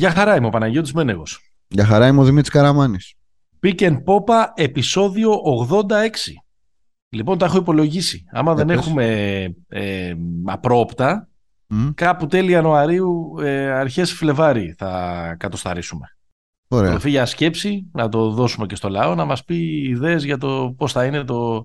[0.00, 1.52] Για χαρά είμαι ο Παναγιώτης Μένεγος.
[1.68, 3.14] Για χαρά είμαι ο Δημήτρης Καραμάνης.
[3.62, 5.86] Pick and Popa επεισόδιο 86.
[7.08, 8.24] Λοιπόν, τα έχω υπολογίσει.
[8.32, 9.04] Άμα δεν έχουμε
[9.68, 11.28] ε, απρόπτα,
[11.94, 16.16] κάπου τέλη Ιανουαρίου, ε, αρχές Φλεβάρι θα κατοσταρίσουμε.
[16.72, 16.98] Ωραία.
[16.98, 19.56] Το για σκέψη, να το δώσουμε και στο λαό, να μας πει
[19.88, 21.64] ιδέες για το πώς θα είναι το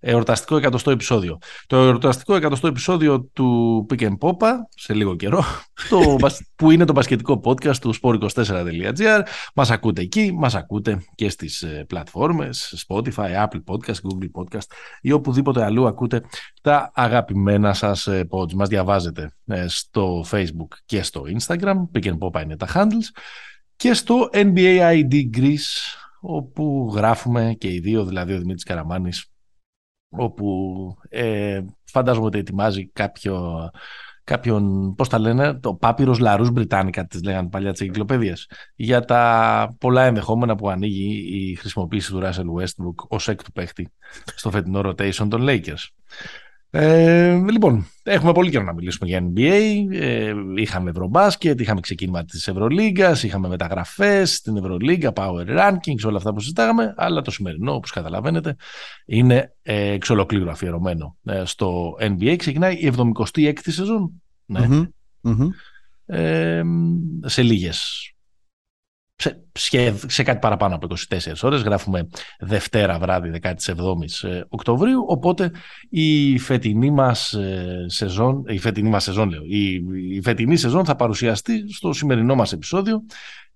[0.00, 1.38] εορταστικό εκατοστό επεισόδιο.
[1.66, 5.44] Το εορταστικό εκατοστό επεισόδιο του Pick and Popa, σε λίγο καιρό,
[5.90, 6.16] το,
[6.56, 9.22] που είναι το μπασκετικό podcast του sport24.gr.
[9.54, 14.66] Μας ακούτε εκεί, μας ακούτε και στις ε, πλατφόρμες Spotify, Apple Podcast, Google Podcast
[15.00, 16.20] ή οπουδήποτε αλλού ακούτε
[16.62, 18.52] τα αγαπημένα σας ε, pods.
[18.52, 21.74] Μας διαβάζετε ε, στο Facebook και στο Instagram.
[21.94, 23.20] Pick and Popa είναι τα handles
[23.76, 29.32] και στο NBA ID Greece όπου γράφουμε και οι δύο, δηλαδή ο Δημήτρης Καραμάνης
[30.08, 33.70] όπου ε, φαντάζομαι ότι ετοιμάζει κάποιο,
[34.24, 39.74] κάποιον, πώς τα λένε, το πάπυρος λαρούς Μπριτάνικα τις λέγανε παλιά τις εγκυκλοπαίδειες για τα
[39.80, 43.92] πολλά ενδεχόμενα που ανοίγει η χρησιμοποίηση του Russell Westbrook ως έκτου παίχτη
[44.24, 45.86] στο φετινό rotation των Lakers.
[46.74, 49.86] Ε, λοιπόν, έχουμε πολύ καιρό να μιλήσουμε για NBA.
[49.90, 56.32] Ε, είχαμε Ευρωμπάσκετ, είχαμε ξεκίνημα της Ευρωλίγκας, είχαμε μεταγραφές στην Ευρωλίγκα, Power Rankings, όλα αυτά
[56.32, 56.94] που συζητάγαμε.
[56.96, 58.56] Αλλά το σημερινό, όπως καταλαβαίνετε,
[59.06, 62.34] είναι ε, εξ ολοκλήρου αφιερωμένο ε, στο NBA.
[62.38, 64.22] Ξεκινάει η 76η σεζόν.
[64.44, 64.68] Ναι.
[65.22, 65.48] Mm-hmm.
[66.06, 66.62] Ε,
[67.24, 68.11] σε λίγες
[69.52, 71.62] σε, σε κάτι παραπάνω από 24 ώρες.
[71.62, 73.52] Γράφουμε Δευτέρα βράδυ 17
[74.22, 75.50] ε, Οκτωβρίου, οπότε
[75.88, 79.72] η φετινή μας ε, σεζόν, η φετινή μας σεζόν λέω, η,
[80.16, 83.02] η φετινή σεζόν θα παρουσιαστεί στο σημερινό μας επεισόδιο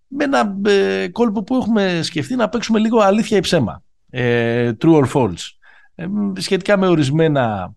[0.08, 3.82] με ένα ε, κόλπο που έχουμε σκεφτεί να παίξουμε λίγο αλήθεια ή ψέμα.
[4.10, 5.50] Ε, true or false.
[5.94, 6.06] Ε,
[6.36, 7.74] σχετικά με ορισμένα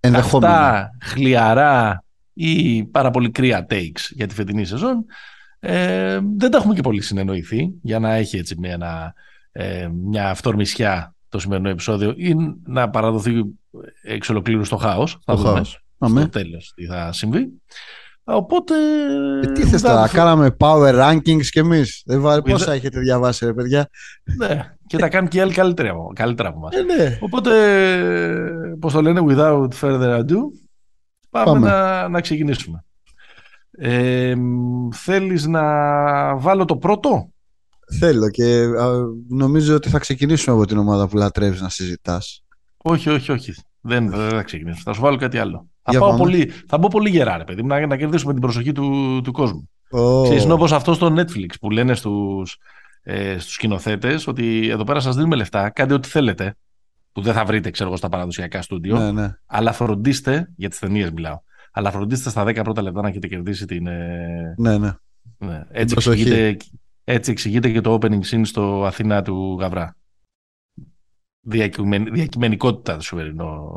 [0.00, 5.04] αυτά χλιαρά ή πάρα πολύ κρύα takes για τη φετινή σεζόν
[5.60, 9.14] ε, δεν τα έχουμε και πολύ συνεννοηθεί για να έχει έτσι μια,
[9.52, 13.44] ε, μια αυτορμησιά το σημερινό επεισόδιο ή να παραδοθεί
[14.02, 15.18] εξ ολοκλήρου στο χάος.
[15.24, 15.64] Θα δούμε
[15.98, 17.48] στο τέλος τι θα συμβεί.
[18.24, 18.74] Οπότε...
[19.42, 23.52] Ε, τι θες τώρα, κάναμε power rankings κι εμείς; Δεν βάλε πόσα έχετε διαβάσει ρε
[23.52, 23.88] παιδιά;
[24.36, 26.74] Ναι, και τα κάνουν και οι άλλοι καλύτερα, καλύτερα από μας.
[26.74, 27.18] Ε, ναι.
[27.20, 27.50] Οπότε,
[28.80, 30.36] πώς το λένε, without further ado,
[31.30, 31.68] πάμε, πάμε.
[31.68, 32.84] Να, να ξεκινήσουμε.
[33.80, 34.34] Ε,
[34.92, 35.62] θέλεις να
[36.36, 37.32] βάλω το πρώτο;
[37.98, 38.66] Θέλω και
[39.28, 42.44] νομίζω ότι θα ξεκινήσουμε από την ομάδα που λατρεύεις να συζητάς.
[42.76, 43.54] Όχι, όχι, όχι.
[43.80, 44.80] Δεν, δεν θα ξεκινήσω.
[44.84, 45.68] Θα σου βάλω κάτι άλλο.
[45.82, 49.20] Θα, πάω πολύ, θα μπω πολύ γερά, ρε παιδί να, να κερδίσουμε την προσοχή του,
[49.24, 49.70] του κόσμου.
[49.90, 50.22] Oh.
[50.22, 52.58] Ξέρεις, είναι όπως αυτό στο Netflix που λένε στους,
[53.02, 56.56] ε, στους σκηνοθέτες ότι εδώ πέρα σας δίνουμε λεφτά, κάντε ό,τι θέλετε,
[57.12, 59.32] που δεν θα βρείτε, ξέρω εγώ, στα παραδοσιακά στούντιο, ναι, ναι.
[59.46, 61.40] αλλά φροντίστε, για τις ταινίες μιλάω,
[61.78, 63.86] αλλά φροντίστε στα 10 πρώτα λεπτά να έχετε κερδίσει την.
[63.86, 64.92] Ε, ναι, ναι.
[65.38, 65.64] ναι.
[65.70, 66.56] Έτσι, εξηγείται,
[67.04, 69.96] έτσι εξηγείται και το opening scene στο Αθήνα του Γαβρά.
[71.40, 73.68] Διακειμενικότητα το σημερινό.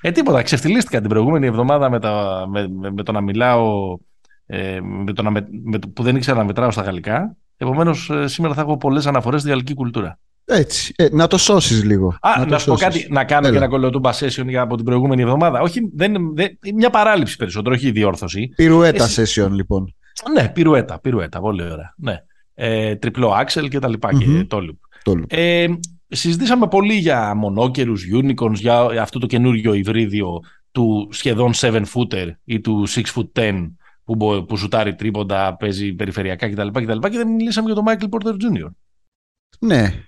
[0.00, 0.42] Ε, τίποτα.
[0.42, 3.98] Ξεφτυλίστηκα την προηγούμενη εβδομάδα με, τα, με, με, με το να μιλάω.
[4.46, 7.36] Ε, με το να, με, που δεν ήξερα να μετράω στα γαλλικά.
[7.56, 10.18] Επομένως, ε, σήμερα θα έχω πολλές αναφορές στη γαλλική κουλτούρα.
[10.44, 10.92] Έτσι.
[10.96, 12.16] Ε, να το σώσεις λίγο.
[12.20, 13.56] Α, να, να σου πω κάτι, να κάνω Έλα.
[13.56, 15.60] και ένα κολοτούμπα session για από την προηγούμενη εβδομάδα.
[15.60, 18.48] Όχι, δεν, δεν, μια παράληψη περισσότερο, όχι διόρθωση.
[18.56, 19.42] Πυρουέτα Εσύ...
[19.42, 19.94] session, λοιπόν.
[20.34, 21.94] Ναι, πυρουέτα, πυρουέτα, πολύ ωραία.
[21.96, 22.16] Ναι.
[22.54, 25.22] Ε, τριπλό άξελ και τα λοιπα και το loop.
[25.28, 25.66] Ε,
[26.08, 30.40] συζητήσαμε πολύ για μονόκερους, unicorns, για αυτό το καινούριο υβρίδιο
[30.72, 33.70] του σχεδόν 7 footer ή του 6 foot 10
[34.04, 36.68] που, που σουτάρει τρίποντα, παίζει περιφερειακά κτλ.
[36.68, 38.70] Και, και δεν μιλήσαμε για τον Michael Porter Jr.
[39.58, 40.04] Ναι,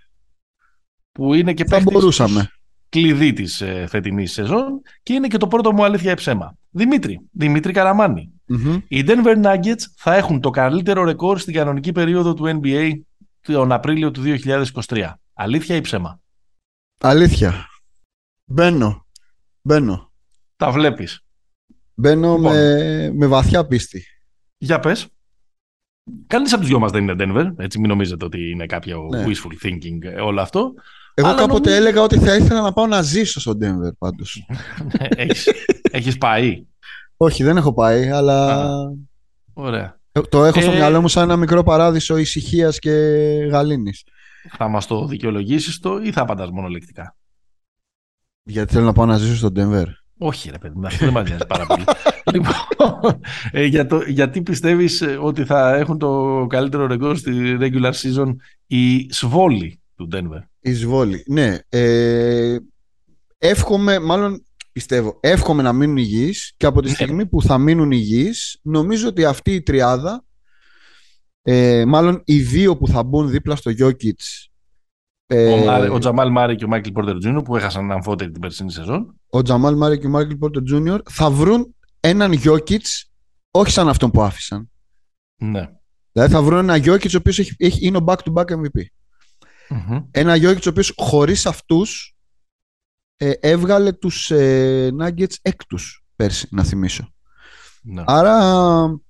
[1.17, 2.51] που είναι και θα μπορούσαμε.
[2.89, 6.57] κλειδί της ε, φετινής σεζόν και είναι και το πρώτο μου αλήθεια ψέμα.
[6.71, 7.73] Δημήτρη, Δημήτρη
[8.89, 12.93] Οι Denver Nuggets θα έχουν το καλύτερο ρεκόρ στην κανονική περίοδο του NBA
[13.41, 14.23] τον Απρίλιο του
[14.87, 15.13] 2023.
[15.35, 16.21] Αλήθεια ή ψέμα;
[17.01, 17.67] Αλήθεια.
[18.45, 19.07] Μπαίνω.
[19.63, 20.13] Μπαίνω.
[20.57, 21.25] Τα βλέπεις.
[21.95, 22.53] Μπαίνω λοιπόν.
[22.53, 24.05] με, με βαθιά πίστη.
[24.59, 25.07] Για πες.
[26.27, 27.53] Κανείς από τους δυο μας δεν είναι Denver.
[27.57, 29.25] Έτσι, μην νομίζετε ότι είναι κάποιο ναι.
[29.27, 30.75] wishful thinking ε, όλο αυτό.
[31.19, 31.87] Εγώ Αλλά κάποτε νομίζω...
[31.87, 34.47] έλεγα ότι θα ήθελα να πάω να ζήσω στο Denver πάντως.
[34.99, 35.49] έχεις,
[35.91, 36.67] έχεις πάει;
[37.17, 38.69] Όχι, δεν έχω πάει, αλλά.
[39.53, 40.01] ωραία.
[40.13, 40.75] Ε, το έχω στο ε...
[40.75, 42.91] μυαλό μου σαν ένα μικρό παράδεισο ησυχίας και
[43.51, 44.05] γαλήνης.
[44.57, 47.17] Θα μας το δικαιολογήσεις το ή θα απαντάς μονολεκτικά;
[48.43, 49.87] Γιατί θέλω να πάω να ζήσω στο Denver.
[50.19, 51.85] Όχι, ρε παιδί, αυτό δεν μα νοιάζει πάρα πολύ.
[52.33, 53.21] λοιπόν,
[53.51, 58.35] ε, για το, γιατί πιστεύεις ότι θα έχουν το καλύτερο ρεκόρ στη regular season
[58.67, 60.41] οι Σβόλοι; Του Denver.
[60.61, 61.59] Η Σβόλοι, ναι.
[61.69, 62.57] Ε,
[63.39, 65.19] εύχομαι, μάλλον πιστεύω.
[65.21, 66.95] Εύχομαι να μείνουν υγιείς και από τη ναι.
[66.95, 70.25] στιγμή που θα μείνουν υγιείς νομίζω ότι αυτή η τριάδα
[71.43, 74.47] ε, μάλλον οι δύο που θα μπουν δίπλα στο Jokic
[75.27, 78.41] ε, ο, ο Jamal Murray και ο Μάικλ Πόρτερ Τζούνιορ που έχασαν ένα quarter την
[78.41, 79.21] περσινή σεζόν.
[79.29, 82.83] Ο Jamal Murray και ο Michael Porter Junior θα βρουν έναν Jokic
[83.51, 84.71] όχι σαν αυτόν που άφησαν.
[85.37, 85.71] Ναι.
[86.13, 88.85] Δηλαδή θα βρουν ένα Jokic ο οποίος είναι ο back-to-back MVP.
[89.71, 92.17] Mm Ένα Jokic ο οποίος χωρίς αυτούς
[93.17, 97.13] ε, έβγαλε τους ε, Nuggets έκτους πέρσι, να θυμίσω.
[97.83, 98.03] Ναι.
[98.07, 99.01] Άρα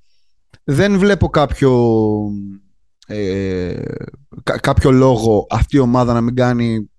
[0.65, 1.93] δεν βλέπω κάποιο,
[3.07, 3.83] ε,
[4.43, 6.91] κάποιο λόγο αυτή η ομάδα να μην κάνει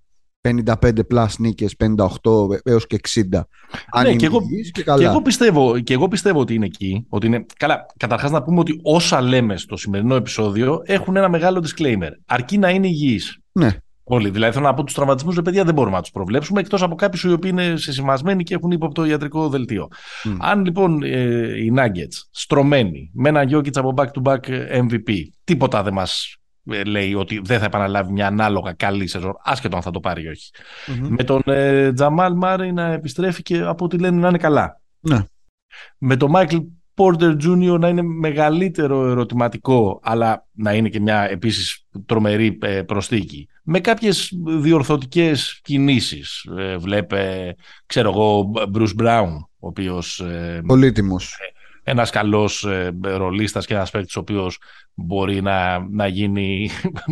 [0.42, 3.22] 55 plus νίκες, 58 έως και 60.
[3.92, 5.00] Αν ναι, και, εγώ, και, καλά.
[5.00, 7.06] και, εγώ πιστεύω, και εγώ πιστεύω ότι είναι εκεί.
[7.10, 11.66] Ότι είναι, καλά, καταρχάς να πούμε ότι όσα λέμε στο σημερινό επεισόδιο έχουν ένα μεγάλο
[11.68, 12.12] disclaimer.
[12.26, 13.40] Αρκεί να είναι υγιείς.
[13.58, 13.78] Ναι.
[14.04, 14.30] Όλοι.
[14.30, 16.96] Δηλαδή, θέλω να πω τους τραυματισμούς, ρε παιδιά, δεν μπορούμε να τους προβλέψουμε εκτός από
[16.96, 19.88] κάποιους οι οποίοι είναι συσημασμένοι και έχουν ύποπτο ιατρικό δελτίο.
[20.40, 24.40] Αν λοιπόν ε, οι Nuggets στρωμένοι με ένα Jokic από back-to-back
[24.72, 25.14] MVP,
[25.44, 29.82] τίποτα δεν μας ε, λέει ότι δεν θα επαναλάβει μια ανάλογα καλή σεζόν, άσχετο αν
[29.82, 30.28] θα το πάρει ή
[31.10, 34.82] Με τον ε, Τζαμάλ Μάρι να επιστρέφει και από ό,τι λένε να είναι καλά.
[35.00, 35.24] Ναι.
[35.98, 36.58] Με τον Μάικλ
[36.98, 37.80] Porter Jr.
[37.80, 43.48] να είναι μεγαλύτερο ερωτηματικό, αλλά να είναι και μια επίσης τρομερή ε, προσθήκη.
[43.64, 46.48] Με κάποιες διορθωτικές κινήσεις.
[46.58, 47.56] Ε, βλέπε,
[47.86, 49.30] ξέρω εγώ, Bruce Brown,
[49.60, 50.20] ο οποίος...
[50.20, 51.38] Ε, Πολύτιμος
[51.90, 54.58] ένας καλός ε, ρολίστας και ένας παίκτης ο οποίος
[54.94, 56.70] μπορεί να, να γίνει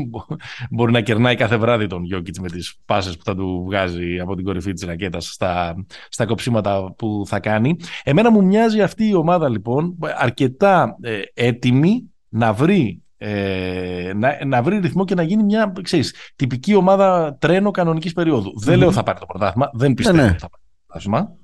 [0.71, 4.35] μπορεί να κερνάει κάθε βράδυ τον Γιώκητς με τις πάσες που θα του βγάζει από
[4.35, 7.75] την κορυφή της ρακέτας στα, στα κοψίματα που θα κάνει.
[8.03, 14.61] Εμένα μου μοιάζει αυτή η ομάδα λοιπόν αρκετά ε, έτοιμη να βρει ε, να, να
[14.61, 18.13] βρει ρυθμό και να γίνει μια ξέρεις, τυπική ομάδα τρένο κανονικής
[18.55, 20.37] Δεν λέω θα πάρει το πρωτάθλημα, δεν πιστεύω ναι, ναι.
[20.37, 21.35] θα πάρει το πρωτάθλημα.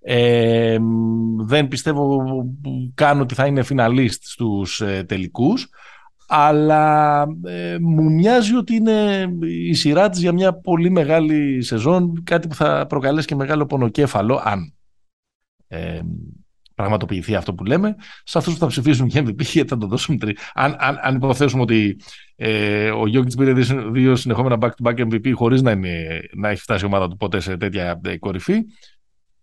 [0.00, 0.78] Ε,
[1.36, 2.24] δεν πιστεύω
[2.94, 5.68] καν ότι θα είναι φιναλίστ στους ε, τελικούς
[6.34, 12.48] αλλά ε, μου μοιάζει ότι είναι η σειρά της για μια πολύ μεγάλη σεζόν κάτι
[12.48, 14.74] που θα προκαλέσει και μεγάλο πονοκέφαλο αν
[15.68, 16.00] ε,
[16.74, 20.18] πραγματοποιηθεί αυτό που λέμε σε αυτούς που θα ψηφίσουν για MVP γιατί θα το δώσουν
[20.18, 20.36] τρί.
[20.54, 22.00] Αν, αν, αν υποθέσουμε ότι
[22.36, 23.52] ε, ο Γιώργης πήρε
[23.92, 27.56] δύο συνεχόμενα back-to-back MVP χωρίς να, είναι, να έχει φτάσει η ομάδα του ποτέ σε
[27.56, 28.62] τέτοια κορυφή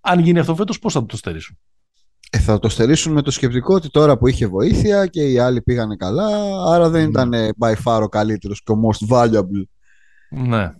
[0.01, 1.57] αν γίνει αυτό φέτος, πώς θα το στερήσουν;
[2.29, 5.61] Ε, θα το στερήσουν με το σκεπτικό ότι τώρα που είχε βοήθεια και οι άλλοι
[5.61, 6.27] πήγανε καλά,
[6.65, 7.09] άρα δεν mm.
[7.09, 9.63] ήταν by far ο καλύτερος και ο most valuable.
[10.29, 10.71] Ναι.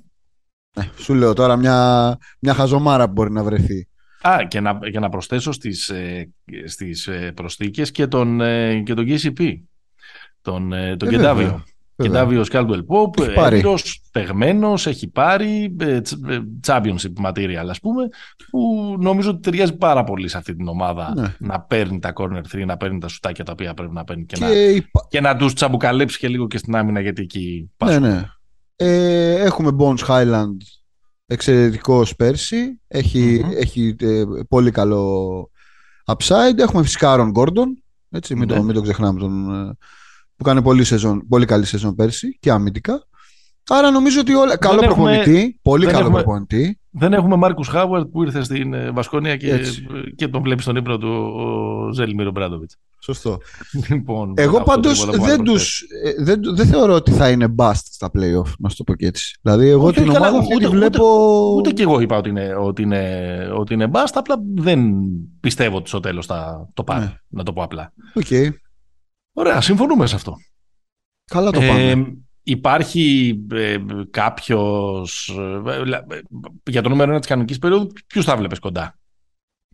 [0.74, 3.88] Ε, σου λέω τώρα μια, μια χαζομάρα που μπορεί να βρεθεί.
[4.22, 6.34] Α, και να, και να προσθέσω στις, ε,
[6.66, 9.54] στις ε, προσθήκες και τον, ε, και τον KCP,
[10.42, 11.64] τον, ε, τον Κεντάβιο.
[12.02, 16.02] Και Ντάβιο Κάλτουελ Πόπ, έμπειρος, παιγμένο, έχει πάρει ε, ε,
[16.68, 18.10] championship material, ας πούμε,
[18.50, 21.36] που νομίζω ότι ταιριάζει πάρα πολύ σε αυτή την ομάδα ναι.
[21.40, 24.36] να παίρνει τα corner 3, να παίρνει τα σουτάκια τα οποία πρέπει να παίρνει και,
[24.36, 25.08] και, να, υπα...
[25.10, 28.24] και να τους τσαμπουκαλέψει και λίγο και στην άμυνα, γιατί εκεί Ναι, ναι.
[28.76, 30.58] Ε, έχουμε Bones Highland
[31.26, 32.82] εξαιρετικός πέρσι.
[32.88, 33.56] Έχει, mm-hmm.
[33.58, 35.50] έχει ε, πολύ καλό
[36.06, 36.58] upside.
[36.58, 37.68] Έχουμε φυσικά Aaron Gordon.
[38.10, 38.64] Έτσι, μην, το, ναι.
[38.64, 39.78] μην το ξεχνάμε τον,
[40.40, 43.04] που κάνει πολύ, σεζόν, πολύ καλή σεζόν πέρσι και αμυντικά.
[43.70, 44.58] Άρα νομίζω ότι όλα.
[44.58, 45.60] Καλό προπονητή.
[45.62, 46.80] Πολύ καλό έχουμε, προπονητή.
[46.90, 49.60] Δεν έχουμε Μάρκους Χάουαρτ που ήρθε στην ε, Βασκόνια και,
[50.16, 52.76] και τον βλέπεις στον ύπνο του ο Ζέλιμιρο Μπράντοβιτς.
[53.04, 53.38] Σωστό.
[53.90, 58.52] Λοιπόν, Εγώ πάντως δεν, τους, ε, δεν, δεν θεωρώ ότι θα είναι bust στα playoff,
[58.60, 59.40] να σου το πω και έτσι.
[59.42, 61.06] Δηλαδή, εγώ Όχι, την ομάδα αυτή τη βλέπω.
[61.06, 64.92] Ούτε, ούτε, και εγώ είπα ότι είναι, ότι είναι, ότι είναι bust, απλά δεν
[65.40, 67.04] πιστεύω ότι στο τέλος θα το πάρει.
[67.04, 67.14] Ναι.
[67.28, 67.94] Να το πω απλά.
[68.24, 68.50] Okay.
[69.40, 70.36] Ωραία, συμφωνούμε σε αυτό.
[71.26, 71.92] Καλά το πάμε.
[71.92, 72.04] Ε,
[72.44, 73.78] υπάρχει ε,
[74.12, 75.62] κάποιος, ε,
[76.70, 79.00] για το νούμερο 1 της κανονικής περίοδου, ποιους θα βλέπεις κοντά;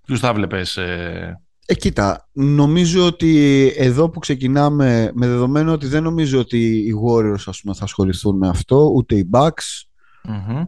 [0.05, 0.77] Ποιους θα βλέπεις...
[0.77, 1.41] Ε...
[1.65, 7.43] Ε, κοίτα, νομίζω ότι εδώ που ξεκινάμε, με δεδομένο ότι δεν νομίζω ότι οι Warriors
[7.45, 9.84] ας πούμε, θα ασχοληθούν με αυτό, ούτε οι Bucks,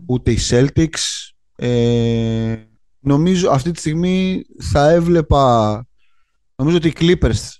[0.05, 1.31] ούτε οι Celtics.
[1.55, 2.55] Ε,
[2.99, 5.85] νομίζω αυτή τη στιγμή θα έβλεπα,
[6.55, 7.57] νομίζω ότι οι Clippers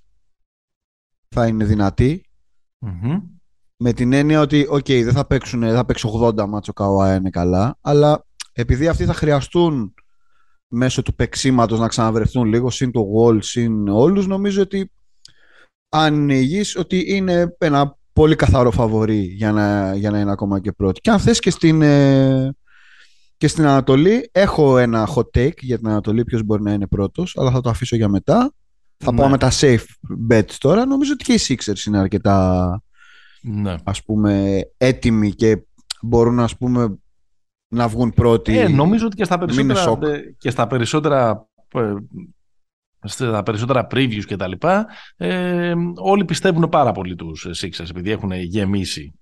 [1.37, 2.21] θα είναι
[3.77, 7.29] Με την έννοια ότι, οκ, δεν θα παίξουν, δεν θα παίξει 80 μάτσο Καουά είναι
[7.29, 9.93] καλά, αλλά επειδή αυτοί θα χρειαστούν
[10.67, 14.91] μέσω του παιξίματος να ξαναβρεθούν λίγο, συν τον Wall, συν όλους, νομίζω ότι
[15.89, 20.59] αν είναι υγιής, ότι είναι ένα πολύ καθαρό φαβορί για να, για να είναι ακόμα
[20.59, 20.99] και πρώτη.
[21.01, 22.55] Και αν θες και στην, ε,
[23.37, 27.37] και στην Ανατολή, έχω ένα hot take για την Ανατολή, ποιος μπορεί να είναι πρώτος,
[27.37, 28.53] αλλά θα το αφήσω για μετά.
[28.97, 29.17] Θα ναι.
[29.17, 29.85] πάω με τα safe
[30.29, 30.85] bets τώρα.
[30.85, 32.81] Νομίζω ότι και οι Sixers είναι αρκετά
[33.41, 33.75] ναι.
[33.83, 35.65] ας πούμε έτοιμοι και
[36.01, 36.97] μπορούν ας πούμε
[37.67, 38.57] να βγουν πρώτοι.
[38.57, 41.93] Ε, νομίζω ότι και στα περισσότερα, και στα περισσότερα ε,
[43.03, 44.87] στα περισσότερα previews και τα λοιπά,
[45.17, 49.19] ε, όλοι πιστεύουν πάρα πολύ τους Sixers επειδή έχουν γεμίσει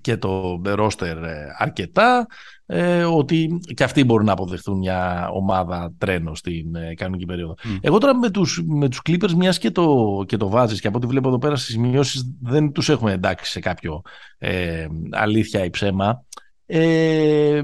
[0.00, 1.16] και το roster
[1.58, 2.26] αρκετά
[2.66, 7.54] ε, ότι και αυτοί μπορούν να αποδεχθούν μια ομάδα τρένο στην ε, κανονική περίοδο.
[7.80, 10.96] Εγώ τώρα με τους, με τους Clippers μιας και το, και το βάζεις και από
[10.96, 14.02] ό,τι βλέπω εδώ πέρα στις σημειώσεις δεν τους έχουμε εντάξει σε κάποιο
[14.38, 16.24] ε, αλήθεια ή ψέμα.
[16.66, 17.62] Ε,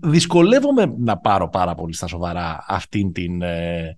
[0.00, 3.96] δυσκολεύομαι να πάρω πάρα πολύ στα σοβαρά αυτήν την ε,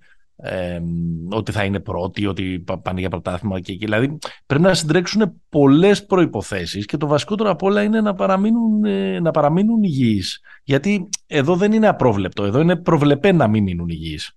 [1.30, 3.84] ότι θα είναι πρώτοι, ότι πάνε για πρωτάθλημα και εκεί.
[3.84, 9.20] Δηλαδή πρέπει να συντρέξουν πολλές προϋποθέσεις και το βασικότερο απ' όλα είναι να παραμείνουν, ε,
[9.20, 10.40] να παραμείνουν υγιείς.
[10.64, 14.36] Γιατί εδώ δεν είναι απρόβλεπτο, εδώ είναι προβλεπέ να μην μείνουν υγιείς.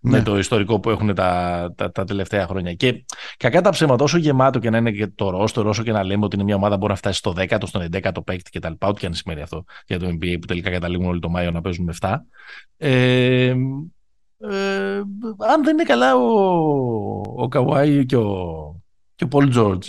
[0.00, 0.22] με ναι.
[0.22, 2.74] το ιστορικό που έχουν τα, τα, τα, τελευταία χρόνια.
[2.74, 3.04] Και
[3.36, 6.24] κακά τα ψέματα, όσο γεμάτο και να είναι και το ρόστο, όσο και να λέμε
[6.24, 8.72] ότι είναι μια ομάδα που μπορεί να φτάσει στο 10ο, στον 11ο παίκτη κτλ.
[8.78, 11.60] Ό,τι και αν σημαίνει αυτό για το NBA που τελικά καταλήγουν όλοι το Μάιο να
[11.60, 12.16] παίζουν με 7.
[12.76, 13.54] Ε,
[14.38, 14.96] ε,
[15.50, 16.30] αν δεν είναι καλά ο,
[17.36, 18.82] ο Καουάι και ο,
[19.14, 19.88] και ο Πολ Τζόρτζ,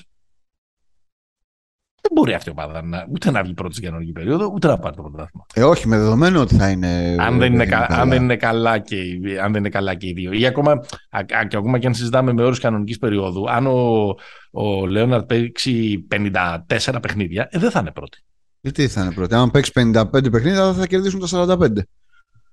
[2.02, 4.78] δεν μπορεί αυτή η ομάδα να, ούτε να βγει πρώτη στην κανονική περίοδο, ούτε να
[4.78, 5.46] πάρει το πρωτάθλημα.
[5.54, 7.16] Ε, όχι, με δεδομένο ότι θα είναι.
[7.20, 8.02] Αν δεν είναι, κα, καλά.
[8.02, 8.98] αν δεν είναι, καλά, και,
[9.44, 10.32] αν δεν είναι καλά και οι δύο.
[10.32, 10.72] Ή ακόμα,
[11.10, 14.16] α, και ακόμα και αν συζητάμε με όρους κανονικής περίοδου, αν ο,
[14.52, 18.24] ο Λέοναρτ παίξει 54 παιχνίδια, ε, δεν θα είναι πρώτη.
[18.62, 19.36] Γιατί θα είναι πρώτη.
[19.36, 21.68] Αν παίξει 55 παιχνίδια, θα κερδίσουν τα 45.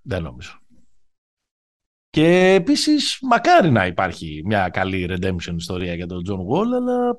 [0.03, 0.59] Δεν νομίζω.
[2.15, 7.19] Και επίσης, μακάρι να υπάρχει μια καλή redemption ιστορία για τον John Wall, αλλά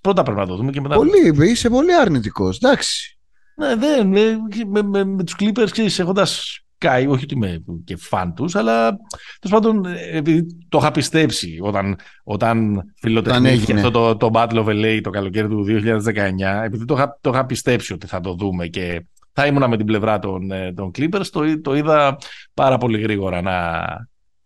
[0.00, 0.94] πρώτα πρέπει να το δούμε και μετά.
[0.94, 2.56] Πολύ, είσαι πολύ αρνητικός.
[2.56, 3.18] Εντάξει.
[3.56, 4.06] Ναι, δεν.
[4.06, 8.54] Με, με, με, με τους Clippers, ξέρεις, έχοντας καεί, όχι ότι είμαι και φαν τους,
[8.54, 8.96] αλλά
[9.40, 15.00] τέλος πάντων, επειδή το είχα πιστέψει όταν, όταν φιλοτεχνήθηκε αυτό το, το Battle of LA
[15.02, 19.04] το καλοκαίρι του 2019, επειδή το είχα, το είχα πιστέψει ότι θα το δούμε και
[19.32, 21.26] θα ήμουνα με την πλευρά των, ε, των Clippers.
[21.30, 22.18] Το, το είδα
[22.54, 23.86] πάρα πολύ γρήγορα να.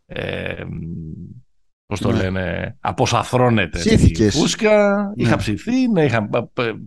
[0.07, 0.65] Ε,
[1.87, 2.23] πώς το ναι.
[2.23, 4.97] λένε, αποσαθρώνεται στη φούσκα.
[5.17, 5.25] Ναι.
[5.25, 6.29] Είχα ψηθεί, ναι, είχα,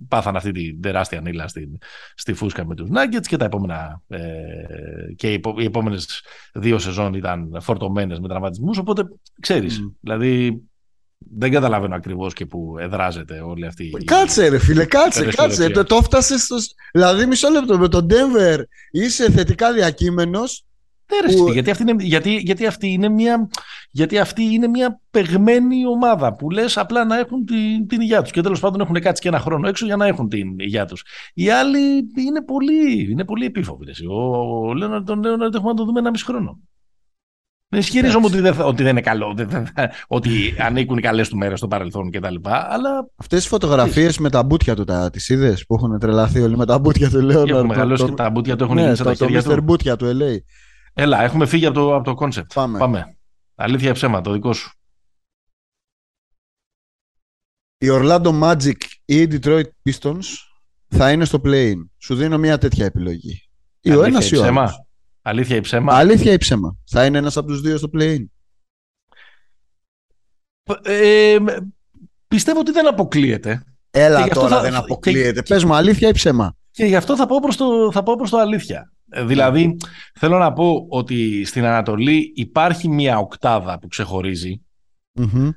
[0.07, 1.77] πάθαν αυτή την τεράστια νύλα στη,
[2.15, 4.19] στη φούσκα με τους Nuggets και τα επόμενα ε,
[5.15, 6.21] και οι, οι επόμενες
[6.53, 9.03] δύο σεζόν ήταν φορτωμένες με τραυματισμούς, οπότε
[9.39, 10.61] ξέρεις, δηλαδή
[11.17, 14.03] δεν καταλαβαίνω ακριβώς και που εδράζεται όλη αυτή η.
[14.03, 15.69] Κάτσε, ρε φίλε, κάτσε, κάτσε.
[15.69, 16.55] Το, το έφτασε στο.
[16.91, 18.59] Δηλαδή, μισό λεπτό με τον Denver
[18.91, 20.61] είσαι θετικά διακείμενος.
[21.35, 21.51] Που...
[21.51, 23.49] γιατί, αυτή είναι, γιατί, γιατί, αυτή είναι μια,
[23.91, 28.31] γιατί αυτή είναι μια παιγμένη ομάδα που λες απλά να έχουν την, την υγεία τους
[28.31, 31.03] και τέλος πάντων έχουν κάτσει και ένα χρόνο έξω για να έχουν την υγεία τους.
[31.33, 31.79] Οι άλλοι
[32.27, 34.05] είναι πολύ, είναι πολύ επίφοβοι.
[34.07, 36.59] Ο, ο Λέοναρντ τον Λέοναρντ έχουμε να το δούμε ένα μισό χρόνο.
[37.69, 39.35] Δεν ισχυρίζομαι ότι δεν, ότι δεν είναι καλό,
[40.07, 42.35] ότι ανήκουν οι καλές του μέρες στο παρελθόν κτλ.
[42.43, 43.09] Αλλά.
[43.15, 46.79] Αυτές τις φωτογραφίες με τα μπούτια του, τις είδες που έχουν τρελαθεί όλοι με τα
[46.79, 47.49] μπούτια του Λέοναρντ.
[47.49, 49.55] Έχουν μεγαλώσει και τα μπούτια του έχουν ναι, γίνει στα χέρια του.
[49.55, 50.37] Το μπούτια του LA.
[50.93, 52.53] Έλα, έχουμε φύγει από το, από το concept.
[52.53, 52.77] Πάμε.
[52.77, 53.17] Πάμε.
[53.55, 54.71] Αλήθεια ψέμα, το δικό σου.
[57.77, 60.25] Η Orlando Magic ή η Detroit Pistons
[60.87, 63.41] θα είναι στο play Σου δίνω μια τέτοια επιλογή.
[63.81, 64.86] Ή ο ένας ή ο άλλος.
[65.27, 66.77] Αλήθεια ή ψέμα; Αλήθεια ή ψέμα.
[66.85, 68.25] Θα είναι ένας από τους δύο στο play-in.
[70.81, 71.37] Ε,
[72.27, 73.63] πιστεύω ότι δεν αποκλείεται.
[73.91, 74.61] Έλα τώρα θα...
[74.61, 75.41] δεν αποκλείεται.
[75.41, 75.53] Και...
[75.53, 78.29] Πες μου αλήθεια ή ψέμα; Και γι' αυτό θα πω προς το, θα πω προς
[78.29, 78.91] το αλήθεια.
[79.09, 79.77] Ε, δηλαδή
[80.13, 84.61] θέλω να πω ότι στην Ανατολή υπάρχει μια οκτάδα που ξεχωριζει
[85.19, 85.49] mm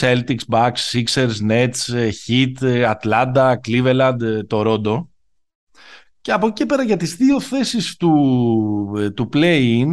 [0.00, 2.56] Celtics, Bucks, Sixers, Nets, Heat,
[2.94, 5.06] Atlanta, Cleveland, Toronto.
[6.24, 8.12] Και από εκεί πέρα για τις δύο θέσεις του,
[8.96, 9.86] ε, του play-in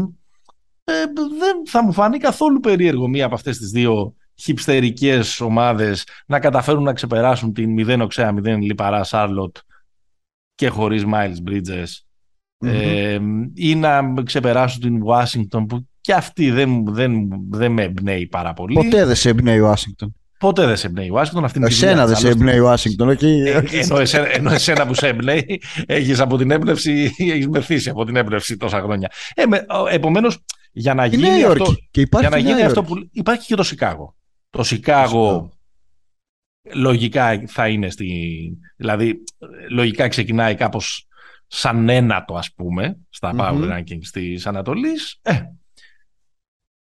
[0.84, 0.94] ε,
[1.38, 6.84] δεν θα μου φανεί καθόλου περίεργο μία από αυτές τις δύο χυψτερικές ομάδες να καταφέρουν
[6.84, 9.58] να ξεπεράσουν την 0 οξέα 0 λιπαρά Σάρλοτ
[10.56, 11.88] και χωρίς Miles Bridges
[12.58, 13.20] ε,
[13.54, 18.74] ή να ξεπεράσουν την Washington που και αυτή δεν, δεν, δεν με εμπνέει πάρα πολύ.
[18.74, 20.08] Ποτέ δεν σε εμπνέει η Washington.
[20.42, 21.64] Ποτέ δεν σε εμπνέει η Ουάσιγκτον.
[21.64, 23.18] Εσένα δεν σε εμπνέει η Ουάσιγκτον.
[23.72, 28.16] Ενώ, εσένα, ενώ εσένα που σε εμπνέει, έχεις από την έμπνευση, έχεις μεθύσει από την
[28.16, 29.12] έμπνευση τόσα χρόνια.
[29.34, 29.44] Ε,
[29.90, 30.38] Επομένως,
[30.72, 33.10] για να γίνει, αυτό, και για να γίνει αυτό που.
[33.12, 34.16] Υπάρχει και το Σικάγο.
[34.50, 35.52] Το Σικάγο
[36.74, 38.08] λογικά θα είναι στη.
[38.76, 39.24] Δηλαδή,
[39.70, 41.08] λογικά ξεκινάει κάπως
[41.48, 43.40] σαν ένατο, ας πούμε, στα mm-hmm.
[43.40, 45.20] power rankings της Ανατολής.
[45.22, 45.42] Ε,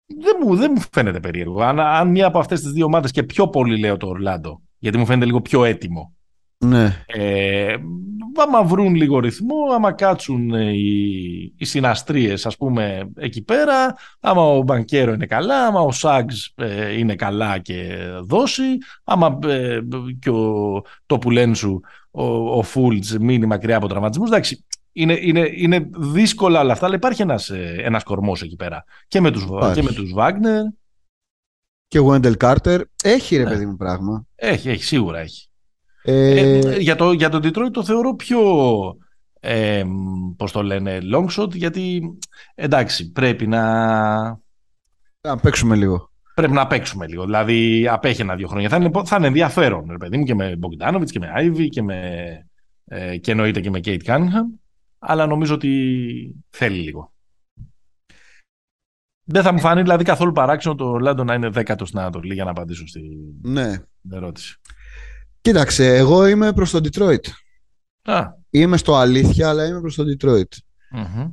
[0.07, 1.63] δεν μου, δεν μου φαίνεται περίεργο.
[1.63, 4.99] Αν, αν μία από αυτές τις δύο ομάδες και πιο πολύ λέω το Ορλάντο, γιατί
[4.99, 6.15] μου φαίνεται λίγο πιο έτοιμο
[6.59, 7.05] Ναι.
[7.07, 7.77] Ε,
[8.37, 14.43] άμα βρουν λίγο ρυθμό, άμα κάτσουν ε, οι, οι συναστρίες ας πούμε εκεί πέρα, άμα
[14.43, 19.79] ο Μπανκέρο είναι καλά, άμα ο Σάγκς ε, είναι καλά και δώσει, άμα ε,
[20.19, 21.81] και ο, το πουλένσου
[22.11, 22.25] ο,
[22.59, 27.23] ο Φούλτς μείνει μακριά από τραυματισμούς, εντάξει, είναι, είναι, είναι δύσκολα όλα αυτά, αλλά υπάρχει
[27.23, 28.85] ένας, ε, ένας κορμός εκεί πέρα.
[29.09, 29.45] Και με τους,
[29.75, 30.63] και με τους Βάγνερ.
[31.89, 32.81] Και ο Βέντελ Κάρτερ.
[33.03, 33.49] Έχει ρε Ναι.
[33.51, 34.27] παιδί μου πράγμα.
[34.35, 35.47] Έχει, έχει, σίγουρα έχει.
[36.03, 38.41] Ε, Ε, για, το, για τον Detroit το θεωρώ πιο,
[39.41, 39.85] ε,
[40.37, 42.03] πώς το λένε, long shot, γιατί
[42.55, 43.63] εντάξει, πρέπει να,
[45.21, 46.11] να παίξουμε λίγο.
[46.35, 47.25] πρέπει να παίξουμε λίγο.
[47.25, 48.69] Δηλαδή, απέχει ένα-δύο χρόνια.
[48.69, 51.83] Θα είναι, θα είναι ενδιαφέρον, ρε παιδί μου, και με Bogdanovic και με Ivy και,
[51.83, 52.23] με,
[52.85, 54.61] ε, και εννοείται και με Kate Cunningham,
[55.05, 57.13] αλλά νομίζω ότι θέλει λίγο.
[59.25, 62.45] Δεν θα μου φανεί δηλαδή καθόλου παράξενο το Orlando να είναι δέκατος στην Ανατολή για
[62.45, 63.03] να απαντήσω στην
[63.43, 63.83] Ναι.
[64.11, 64.57] ερώτηση.
[65.41, 67.27] Κοίταξε, εγώ είμαι προς το Detroit.
[68.03, 70.57] Α, Είμαι στο αλήθεια, αλλά είμαι προς το Detroit.
[70.91, 71.31] μμμ.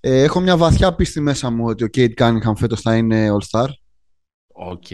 [0.00, 3.68] Ε, έχω μια βαθιά πίστη μέσα μου ότι ο Cade Cunningham φέτος θα είναι All-Star.
[4.54, 4.86] OK.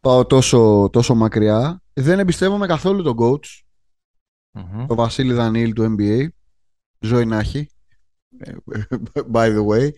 [0.00, 1.82] Πάω τόσο, τόσο μακριά.
[1.92, 3.62] Δεν εμπιστεύομαι καθόλου τον coach,
[4.52, 4.86] Μμμ.
[4.86, 6.26] τον Βασίλη Δανίλ του NBA.
[7.04, 7.68] Ζωή να έχει.
[8.38, 8.52] Ε,
[9.32, 9.90] By the way.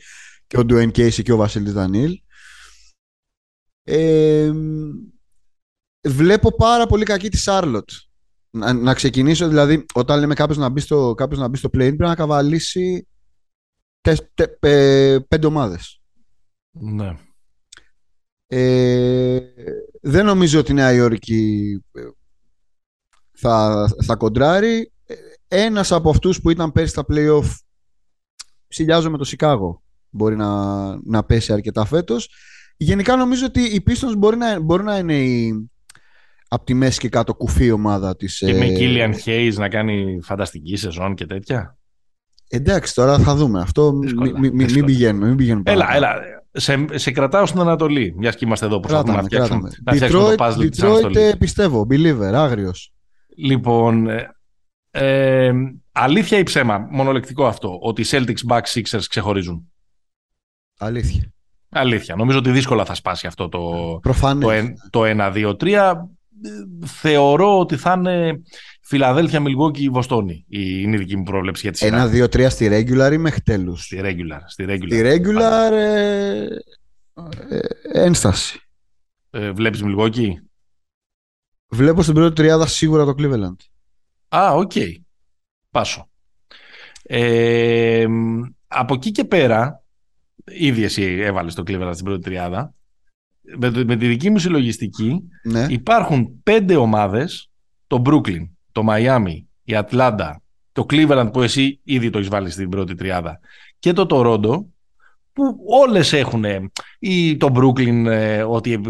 [0.46, 2.20] Και ο Dwayne Casey και ο Βασίλης Δανίλ.
[3.82, 4.52] Ε,
[6.08, 7.92] βλέπω πάρα πολύ κακή τη Charlotte.
[8.50, 11.72] Να, να ξεκινήσω, δηλαδή, όταν λέμε κάποιος να μπει στο, κάποιος να μπει στο play
[11.72, 13.08] πρέπει να καβαλήσει
[14.00, 16.00] τες, τε, πε- πέντε ομάδες.
[16.70, 17.16] Ναι.
[18.46, 19.40] Ε,
[20.00, 22.02] δεν νομίζω ότι η Νέα Υόρκη ε,
[23.32, 24.92] θα, θα κοντράρει.
[25.06, 25.14] Ε,
[25.48, 27.50] Ένας από αυτούς που ήταν πέρσι στα play-off
[28.68, 29.82] ψηλιάζω με το Σικάγο.
[30.10, 30.50] Μπορεί να,
[31.04, 32.28] να πέσει αρκετά φέτος.
[32.76, 35.68] Γενικά νομίζω ότι οι Pistons μπορεί να, μπορεί να είναι η,
[36.48, 38.36] από τη μέση και κάτω κουφή ομάδα της.
[38.38, 41.76] Και με ε, Killian Hayes να κάνει φανταστική σεζόν και τέτοια.
[42.48, 43.60] Εντάξει, τώρα θα δούμε.
[43.60, 44.84] Αυτό Δύσκολα, μην μη, μη, δύσκολα.
[44.86, 45.26] πηγαίνουμε.
[45.26, 46.06] Μην πηγαίνουμε Έλα, παραπάνω.
[46.22, 46.34] έλα.
[46.52, 48.80] Σε, σε κρατάω στην Ανατολή, μιας και είμαστε εδώ.
[48.80, 49.98] Προσπαθούμε να Κράταμε, φτιάξουμε, κράταμε.
[50.00, 51.32] να φτιάξουμε το Detroit, puzzle της Detroit Ανατολής.
[51.32, 52.92] ε, πιστεύω, believer, άγριος.
[53.36, 54.06] Λοιπόν,
[54.96, 55.52] ε, ε,
[55.92, 59.72] αλήθεια ή ψέμα, μονολεκτικό αυτό, ότι οι Celtics, Bucks, Sixers ξεχωρίζουν;
[60.78, 61.32] Αλήθεια.
[61.68, 62.14] Αλήθεια.
[62.16, 64.44] Νομίζω ότι δύσκολα θα σπάσει αυτό το, Προφανές.
[64.44, 66.06] το, εν- το 1-2-3.
[66.42, 68.42] Ε, Θεωρώ ότι θα είναι
[68.82, 70.44] Φιλαδέλφια, Μιλγουόκι, Βοστόνη.
[70.48, 71.96] Η- Είναι η δική μου πρόβλεψη για τη σειρά.
[71.96, 74.40] Ένα, δύο, τρία στη regular ή μέχρι τέλους; Στη regular.
[74.46, 74.86] Στη regular.
[74.86, 76.46] Στη regular ε,
[77.48, 77.58] ε,
[77.92, 78.60] ένσταση.
[79.30, 80.40] Ε, βλέπεις Μιλγουόκι.
[81.68, 83.56] Βλέπω στην πρώτη τριάδα σίγουρα το Cleveland.
[84.28, 84.72] Α, οκ.
[85.70, 86.08] Πάσο.
[87.02, 88.06] Ε,
[88.66, 89.82] από εκεί και πέρα,
[90.44, 92.74] ήδη εσύ έβαλες το Cleveland στην πρώτη τριάδα,
[93.58, 95.66] με, το- με τη δική μου συλλογιστική Ναι.
[95.70, 97.50] υπάρχουν πέντε ομάδες,
[97.86, 102.68] το Brooklyn, το Miami, η Ατλάντα, το Cleveland που εσύ ήδη το έχεις βάλει στην
[102.68, 103.40] πρώτη τριάδα
[103.78, 104.64] και το Toronto
[105.32, 106.44] που όλες έχουν
[106.98, 108.80] ή το Brooklyn ε, ότι ε, ε,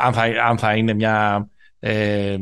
[0.00, 2.36] αν, θα, αν θα είναι μια, ε,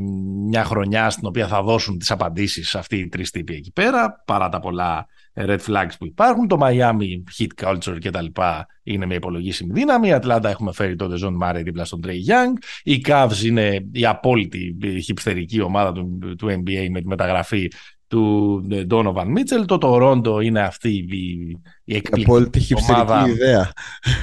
[0.49, 4.49] μια χρονιά στην οποία θα δώσουν τις απαντήσεις αυτοί οι τρεις τύποι εκεί πέρα παρά
[4.49, 6.49] τα πολλά red flags που υπάρχουν.
[6.49, 10.09] Το Miami Heat culture και τα λοιπά είναι με υπολογίσιμη δύναμη.
[10.09, 12.63] Η Ατλάντα έχουμε φέρει τον Dejounte Murray δίπλα στον Trey Young.
[12.83, 17.71] Οι Cavs είναι η απόλυτη χιπστερική ομάδα του, του NBA με τη μεταγραφή
[18.15, 19.65] του Donovan Mitchell.
[19.67, 23.29] Το Toronto είναι αυτή η, η Η εκπληκτική απόλυτη χιπστερική ομάδα.
[23.29, 23.73] ιδέα.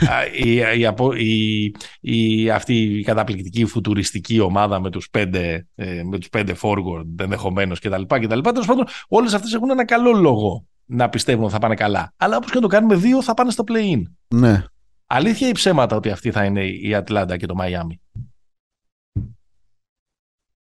[0.09, 6.03] Α, η, η, απο- η, η, αυτή η καταπληκτική φουτουριστική ομάδα με τους πέντε, ε,
[6.03, 8.01] με τους πέντε forward ενδεχομένως κτλ.
[8.07, 8.39] κτλ.
[8.39, 12.13] Τέλος πάντων, όλες αυτές έχουν ένα καλό λόγο να πιστεύουν ότι θα πάνε καλά.
[12.17, 14.01] Αλλά όπως και να το κάνουμε δύο θα πάνε στο play-in.
[14.35, 14.63] Ναι.
[15.05, 18.01] Αλήθεια ή ψέματα ότι αυτή θα είναι η Ατλάντα και το Μαϊάμι;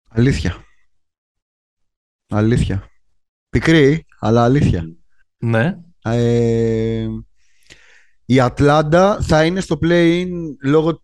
[0.09, 0.57] Αλήθεια.
[2.29, 2.87] Αλήθεια.
[3.53, 4.85] Πικρή, αλλά αλήθεια.
[5.39, 5.79] Ναι.
[6.03, 7.07] Ε,
[8.25, 10.29] η Ατλάντα θα είναι στο play-in
[10.63, 11.03] λόγω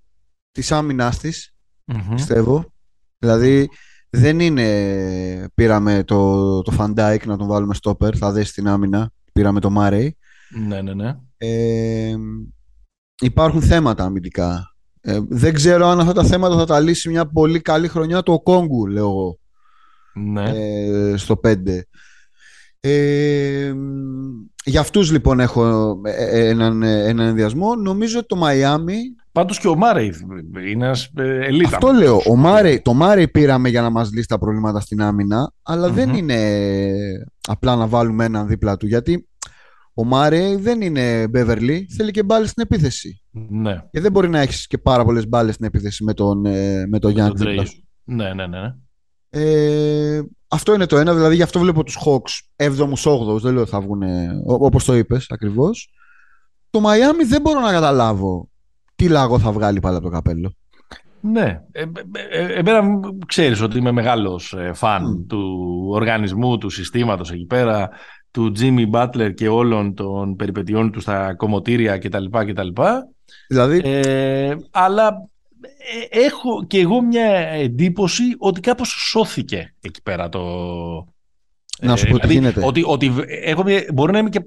[0.53, 2.15] της άμυνάς της, Μμμ.
[2.15, 2.73] πιστεύω.
[3.19, 3.69] Δηλαδή
[4.11, 9.11] δεν είναι πήραμε το, τον Van Dijk να τον βάλουμε stopper, θα δέσει την άμυνα.
[9.33, 10.09] Πήραμε τον Murray.
[10.67, 11.17] Ναι, ναι, ναι.
[11.37, 12.17] Ε,
[13.21, 14.77] υπάρχουν θέματα αμυντικά.
[15.01, 18.41] Ε, δεν ξέρω αν αυτά τα θέματα θα τα λύσει μια πολύ καλή χρονιά το
[18.41, 19.39] Κόγκου, λέω εγώ,
[20.15, 20.51] ναι.
[20.55, 21.81] ε, στο 5.
[22.81, 23.73] Ε,
[24.65, 27.75] για αυτούς λοιπόν έχω ε, ε, έναν, ε, έναν ενδιασμό.
[27.75, 28.97] Νομίζω ότι το Μαϊάμι,
[29.33, 30.15] Πάντως και ο Μάρεϊ
[30.71, 31.69] είναι ένας ε, ελίτα.
[31.77, 35.53] αυτό λέω, ο Μάρεϊ, το Μάρεϊ πήραμε για να μας λύσει τα προβλήματα στην άμυνα,
[35.63, 36.15] αλλά δεν Μμμ.
[36.17, 36.39] είναι
[37.49, 39.29] απλά να βάλουμε έναν δίπλα του, γιατί
[39.95, 43.23] ο Μάρεϊ δεν είναι Beverly, θέλει και μπάλες στην επίθεση.
[43.51, 43.77] Ναι.
[43.91, 46.99] Και δεν μπορεί να έχεις και πάρα πολλές μπάλες στην επίθεση με τον, ε, με
[46.99, 47.65] τον Με Young τον δίπλα Τρέι.
[47.67, 47.89] σου.
[48.05, 48.75] Ναι, ναι, ναι.
[49.31, 49.43] Ναι.
[49.43, 53.63] Ε, αυτό είναι το ένα, δηλαδή γι' αυτό βλέπω τους Hawks 7ους, 8ους, δεν λέω
[53.63, 54.03] ότι θα βγουν
[54.47, 55.93] όπως το είπες ακριβώς.
[56.71, 58.49] Το Miami δεν μπορώ να καταλάβω
[58.97, 60.53] τι λάγο θα βγάλει πάλι από το καπέλο.
[61.21, 61.63] Ναι.
[61.73, 67.91] Ε, ε, ε, εμένα ξέρεις ότι είμαι μεγάλος φαν του οργανισμού, του συστήματος εκεί πέρα,
[68.31, 72.25] του Jimmy Butler και όλων των περιπετειών του στα κομμωτήρια κτλ.
[72.31, 72.69] κτλ.
[73.49, 73.81] Δηλαδή...
[73.85, 75.29] Ε, αλλά
[76.11, 80.41] έχω και εγώ μια εντύπωση ότι κάπως σώθηκε εκεί πέρα το,
[81.81, 82.67] να σου πω τι δηλαδή, γίνεται.
[82.67, 84.41] Ότι, ότι έχω, μπορεί, να είμαι και,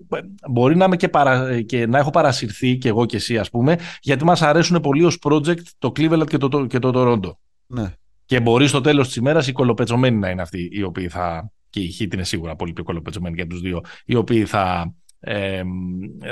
[0.49, 3.77] μπορεί να, είμαι και, παρα, και να έχω παρασυρθεί και εγώ και εσύ ας πούμε
[4.01, 7.31] γιατί μας αρέσουν πολύ ως project το Cleveland και το, και το Toronto.
[7.65, 7.93] Ναι.
[8.25, 11.79] Και μπορεί στο τέλος της ημέρας οι κολοπετσομένοι να είναι αυτοί οι οποίοι θα και
[11.79, 14.93] η Heat είναι σίγουρα πολύ πιο κολοπετσομένοι για τους δύο οι οποίοι θα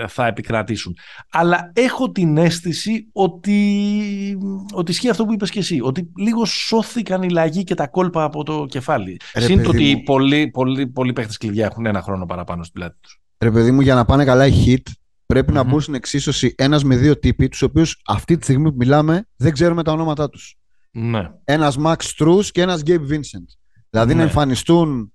[0.08, 0.97] θα επικρατήσουν.
[1.32, 4.38] Αλλά έχω την αίσθηση ότι,
[4.73, 8.23] ότι ισχύει αυτό που είπες και εσύ, ότι λίγο σώθηκαν οι λαγοί και τα κόλπα
[8.23, 9.19] από το κεφάλι.
[9.34, 13.21] Συν το ότι πολλοί, πολλοί, πολλοί παίχτες κλειδιά έχουν ένα χρόνο παραπάνω στην πλάτη τους.
[13.38, 14.91] Ρε παιδί μου, για να πάνε καλά οι hit,
[15.25, 18.78] πρέπει να μπουν στην εξίσωση ένας με δύο τύποι, τους οποίους αυτή τη στιγμή που
[18.78, 20.58] μιλάμε δεν ξέρουμε τα ονόματά τους.
[20.91, 21.32] Ναι.
[21.43, 23.47] Ένας Max Struz και ένας Gabe Vincent.
[23.89, 24.23] Δηλαδή να ναι.
[24.23, 25.13] εμφανιστούν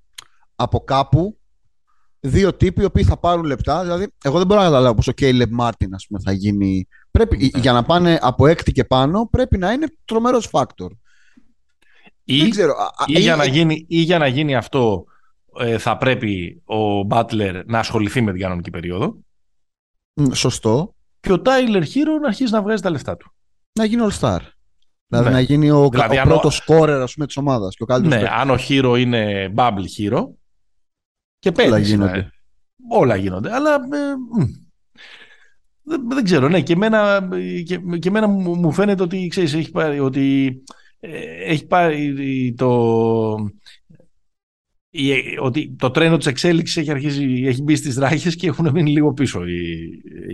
[0.56, 1.38] από κάπου
[2.24, 3.82] δύο τύποι οι οποίοι θα πάρουν λεπτά.
[3.82, 6.88] Δηλαδή, εγώ δεν μπορώ να καταλάβω πώς ο Caleb Martin ας πούμε, θα γίνει.
[7.10, 7.60] Πρέπει, ναι.
[7.60, 10.92] Για να πάνε από έκτη και πάνω, πρέπει να είναι τρομερός factor.
[12.24, 12.74] Ή, δεν ξέρω.
[13.06, 15.04] Ή, για να γίνει, ή για να γίνει αυτό,
[15.58, 19.16] ε, θα πρέπει ο Butler να ασχοληθεί με την κανονική περίοδο.
[20.32, 20.94] Σωστό.
[21.20, 23.32] Και ο Tyler Herro να αρχίσει να βγάζει τα λεφτά του.
[23.72, 24.38] Να γίνει All Star.
[25.06, 25.34] Δηλαδή ναι.
[25.34, 27.76] να γίνει ο, δηλαδή, ο πρώτος σκόρερ της ομάδας.
[28.00, 30.24] Ναι, αν ο Χίρο είναι bubble Hero,
[31.50, 32.30] και όλα γίνονται.
[32.90, 33.54] Όλα γίνονται.
[33.54, 34.14] Αλλά ε,
[35.83, 36.48] δεν, δεν, ξέρω.
[36.48, 37.28] Ναι, και εμένα,
[37.64, 40.57] και, και εμένα μου, φαίνεται ότι, ξέρεις, έχει πάρει, ότι,
[41.00, 41.11] ε,
[41.44, 42.70] έχει πάρει το,
[45.40, 49.12] ότι το τρένο της εξέλιξης έχει, αρχίσει, έχει μπει στις ράχες και έχουν μείνει λίγο
[49.12, 49.62] πίσω οι,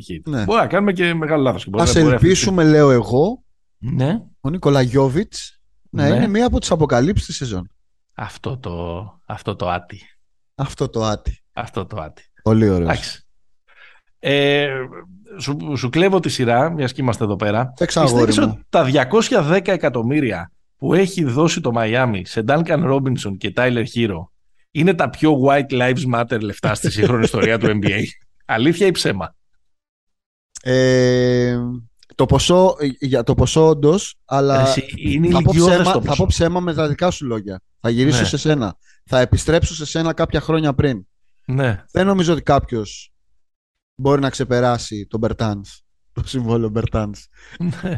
[0.07, 0.45] οι ναι.
[0.45, 1.69] Μπορεί να κάνουμε και μεγάλο λάθος.
[1.73, 3.45] Ας ελπίσουμε, λέω εγώ,
[3.79, 4.23] ναι.
[4.41, 6.17] ο Νίκολα Γιώβιτς να ναι.
[6.17, 7.71] είναι μία από τις αποκαλύψεις της σεζόν.
[8.15, 10.01] Αυτό το, αυτό το άτι.
[10.61, 11.43] Αυτό το άτι.
[11.53, 12.23] Αυτό το άτι.
[12.43, 13.21] Πολύ ωραίος.
[14.19, 14.69] Ε,
[15.39, 17.73] σου, σου κλέβω τη σειρά, μιας και είμαστε εδώ πέρα.
[17.85, 23.85] Πιστεύεις ότι τα 210 εκατομμύρια που έχει δώσει το Μαϊάμι σε Duncan Robinson και Tyler
[23.95, 24.25] Hero
[24.71, 28.01] είναι τα πιο white lives matter λεφτά στη σύγχρονη ιστορία του NBA.
[28.45, 29.35] Αλήθεια ή ψέμα;
[30.63, 31.59] Ε,
[32.15, 36.75] το ποσό, για το ποσό όντως, αλλά είναι θα, πω ψέμα, θα πω ψέμα με
[36.75, 37.61] τα δικά σου λόγια.
[37.81, 38.27] Θα γυρίσω ναι.
[38.27, 38.77] σε σένα
[39.13, 41.07] θα επιστρέψω σε σένα κάποια χρόνια πριν.
[41.47, 41.85] Ναι.
[41.91, 43.13] Δεν νομίζω ότι κάποιος
[43.95, 45.65] μπορεί να ξεπεράσει τον Μπερτάν.
[46.13, 47.15] Το συμβόλαιο Μπερτάν.
[47.59, 47.97] Ναι.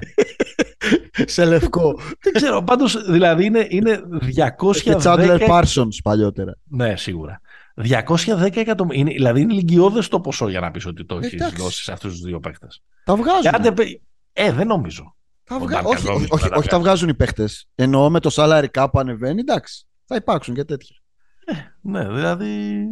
[1.35, 1.99] σε λευκό.
[2.21, 2.63] Δεν ξέρω.
[2.63, 4.01] Πάντως δηλαδή είναι, είναι
[4.37, 4.77] 210.
[4.83, 6.59] Και Τσάντλερ Πάρσον παλιότερα.
[6.65, 7.41] Ναι, σίγουρα.
[7.77, 9.05] 210 εκατομμύρια.
[9.05, 12.21] Δηλαδή είναι λυγκιώδε το ποσό για να πεις ότι το έχεις δώσει σε αυτούς τους
[12.21, 12.67] δύο παίχτε.
[13.05, 13.77] Τα βγάζουν.
[14.33, 15.17] Ε, δεν νομίζω.
[15.45, 15.81] Τα βγα...
[15.83, 17.49] όχι, όχι, όχι, όχι, τα βγάζουν οι παίχτε.
[17.75, 19.87] Εννοώ με το salary cap που ανεβαίνει, εντάξει.
[20.05, 21.02] Θα υπάρξουν και τέτοια.
[21.45, 22.85] Ε, ναι, δηλαδή.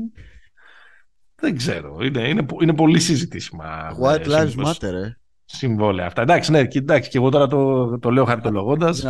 [1.35, 1.99] Δεν ξέρω.
[2.03, 3.97] Είναι, είναι, είναι πολύ συζητήσιμα.
[4.03, 5.17] White Lives Matter, ε.
[5.45, 6.23] Συμβόλαια αυτά.
[6.23, 9.01] Εντάξει, ναι, εντάξει, και εγώ τώρα το, το λέω χαρτολογώντας.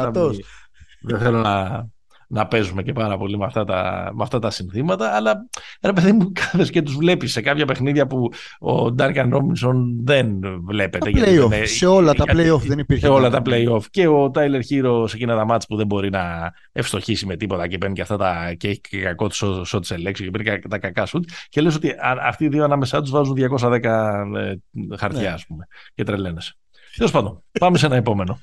[1.03, 1.87] Δεν θέλω να,
[2.33, 5.47] να παίζουμε και πάρα πολύ με αυτά τα, με αυτά τα συνθήματα, αλλά
[5.83, 10.39] ρε παιδί μου, κάθε και τους βλέπεις σε κάποια παιχνίδια που ο Ντάρκαν Ρόμινσον δεν
[10.67, 11.11] βλέπετε.
[11.11, 13.07] γιατί σε όλα τα playoff δεν υπήρχε.
[13.07, 13.83] Σε όλα τα playoff.
[13.91, 17.67] Και ο Τάιλερ Χίρο σε εκείνα τα μάτια που δεν μπορεί να ευστοχήσει με τίποτα
[17.69, 18.55] και παίρνει και αυτά τα.
[18.55, 21.29] και έχει και κακό του shot selection και παίρνει και τα κακά σουτ.
[21.49, 24.55] Και λες ότι αυτοί οι δύο ανάμεσά τους βάζουν 210 ε,
[24.97, 25.29] χαρτιά, ναι.
[25.29, 25.67] ας πούμε.
[25.95, 26.55] Και τρελαίνεσαι.
[26.97, 28.39] Τέλος πάντων, πάμε σε ένα επόμενο.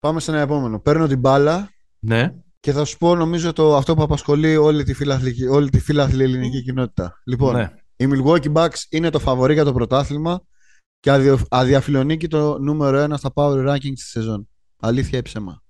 [0.00, 0.78] Πάμε σε ένα επόμενο.
[0.78, 1.70] Παίρνω την μπάλα.
[1.98, 2.34] Ναι.
[2.62, 6.22] Και θα σου πω νομίζω το, αυτό που απασχολεί όλη τη φιλαθλή, όλη τη φιλαθλή
[6.22, 7.22] ελληνική κοινότητα.
[7.24, 7.74] Λοιπόν, ναι.
[7.96, 10.42] η Milwaukee Bucks είναι το φαβορή για το πρωτάθλημα
[11.00, 14.48] και αδιαφιλονίκη το νούμερο ένα στα power rankings της σεζόν.
[14.76, 15.62] Αλήθεια ή ψέμα;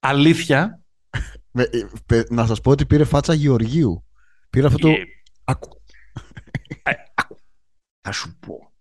[0.00, 0.82] Αλήθεια.
[1.52, 4.04] Ε, να σας πω ότι πήρε φάτσα Γεωργίου.
[4.50, 4.88] Πήρε αυτό το...
[4.88, 5.04] Ε,
[8.00, 8.72] θα σου πω.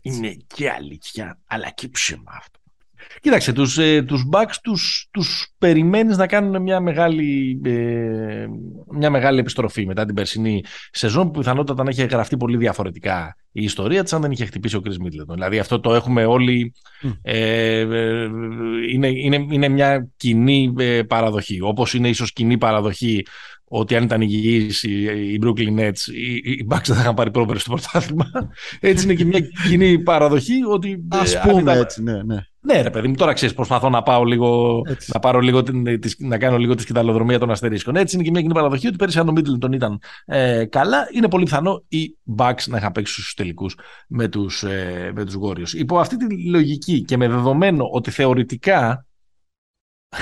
[0.00, 2.60] Είναι και αλήθεια, αλλά και ψέμα αυτό.
[3.20, 8.46] Κοίταξε, τους, ε, τους Bucks τους, τους περιμένεις να κάνουν μια μεγάλη, ε,
[8.92, 13.64] μια μεγάλη επιστροφή μετά την περσινή σεζόν που πιθανότατα να έχει γραφτεί πολύ διαφορετικά η
[13.64, 15.32] ιστορία της αν δεν είχε χτυπήσει ο Chris Middleton.
[15.32, 16.72] Δηλαδή αυτό το έχουμε όλοι,
[17.22, 18.28] ε, ε,
[18.92, 21.60] είναι, είναι, είναι μια κοινή ε, παραδοχή.
[21.60, 23.26] Όπως είναι ίσως κοινή παραδοχή
[23.68, 27.30] ότι αν ήταν υγιείς οι, οι Brooklyn Nets, οι, οι Bucks δεν θα είχαν πάρει
[27.30, 28.30] πρόβερες στο πρωτάθλημα.
[28.80, 31.04] έτσι είναι και μια κοινή παραδοχή ότι...
[31.08, 32.36] Ας πούμε έτσι, ναι, ναι.
[32.66, 35.62] Ναι, ρε παιδί μου, τώρα ξέρεις, προσπαθώ να πάω λίγο, να, πάρω λίγο,
[36.18, 37.96] να κάνω λίγο τη σκηταλοδρομία των αστερίσκων.
[37.96, 41.28] Έτσι είναι και μια κοινή παραδοχή ότι πέρυσι αν ο Μίτλτον ήταν ε, καλά, είναι
[41.28, 43.76] πολύ πιθανό οι Bucks να είχαν παίξει στους τελικούς
[44.08, 45.72] με τους ε, με τους Warriors.
[45.72, 49.06] Υπό αυτή τη λογική και με δεδομένο ότι θεωρητικά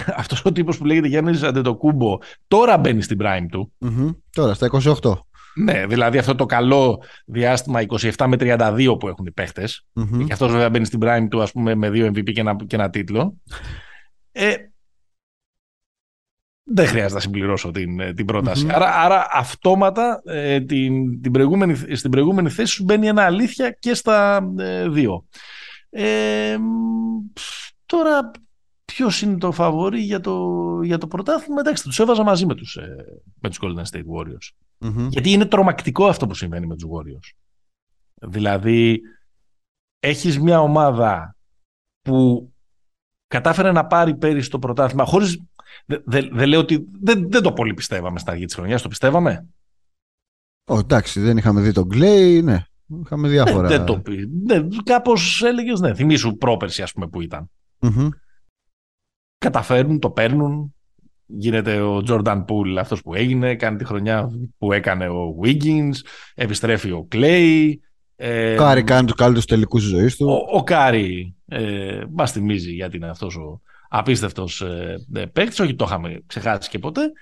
[0.22, 3.72] αυτός ο τύπος που λέγεται Γιάννης Αντετοκούμπο τώρα μπαίνει στην prime του.
[3.81, 4.16] Mm-hmm.
[4.33, 4.70] Τώρα, στα
[5.02, 5.12] 28.
[5.55, 9.87] Ναι, δηλαδή αυτό το καλό διάστημα 27 με 32 που έχουν οι παίχτες.
[9.94, 10.24] Mm-hmm.
[10.26, 12.76] Και αυτός βέβαια μπαίνει στην prime του, ας πούμε, με δύο MVP και ένα, και
[12.76, 13.37] ένα τίτλο.
[14.33, 14.55] Ε,
[16.64, 18.66] δεν χρειάζεται να συμπληρώσω την, ε, την πρόταση.
[18.68, 18.74] Mm-hmm.
[18.74, 23.94] Άρα, άρα αυτόματα ε, την, την προηγούμενη, στην προηγούμενη θέση σου μπαίνει ένα αλήθεια και
[23.94, 25.24] στα ε, δύο.
[25.90, 26.57] Ε,
[27.87, 28.31] τώρα
[28.94, 32.78] ποιος είναι το φαβορή για το, για το πρωτάθλημα; Εντάξει, τους έβαζα μαζί με τους
[33.40, 34.50] με τους Golden State Warriors.
[35.09, 37.31] Γιατί είναι τρομακτικό αυτό που συμβαίνει με τους Warriors.
[38.28, 39.00] Δηλαδή,
[39.98, 41.37] έχεις μια ομάδα
[42.00, 42.50] που
[43.26, 45.42] κατάφερε να πάρει πέρυσι το πρωτάθλημα χωρίς...
[45.87, 48.83] Δεν δε, δε λέω ότι δεν, δεν το πολύ πιστεύαμε στα αρχή της χρονιάς.
[48.83, 49.46] Το πιστεύαμε;
[50.64, 52.64] Oh, εντάξει, δεν είχαμε δει τον Κλέη, ναι.
[53.05, 53.68] Είχαμε διάφορα.
[53.68, 54.28] Δεν, δεν το πει.
[54.44, 55.94] Ναι, κάπως έλεγες, ναι.
[55.94, 57.50] Θυμήσου πρόπερση, ας πούμε, που ήταν.
[57.81, 58.09] Mm-hmm.
[59.42, 60.74] Καταφέρουν, το παίρνουν,
[61.26, 65.94] γίνεται ο Jordan Poole αυτός που έγινε, κάνει τη χρονιά που έκανε ο Wiggins,
[66.35, 67.72] επιστρέφει ο Klay.
[68.16, 70.26] Ε, ο Κάρι κάνει τους καλύτερους τελικούς της ζωής του.
[70.28, 75.74] Ο, ο Κάρι ε, μας θυμίζει γιατί είναι αυτός ο απίστευτος ε, ε παίκτης, όχι
[75.74, 77.12] το είχαμε ξεχάσει και ποτέ.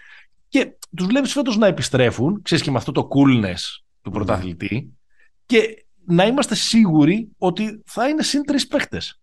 [0.48, 4.92] Και τους βλέπεις φέτος να επιστρέφουν, ξέρεις και με αυτό το coolness του πρωταθλητή
[5.46, 9.19] και να είμαστε σίγουροι ότι θα είναι συν τρεις παίκτες.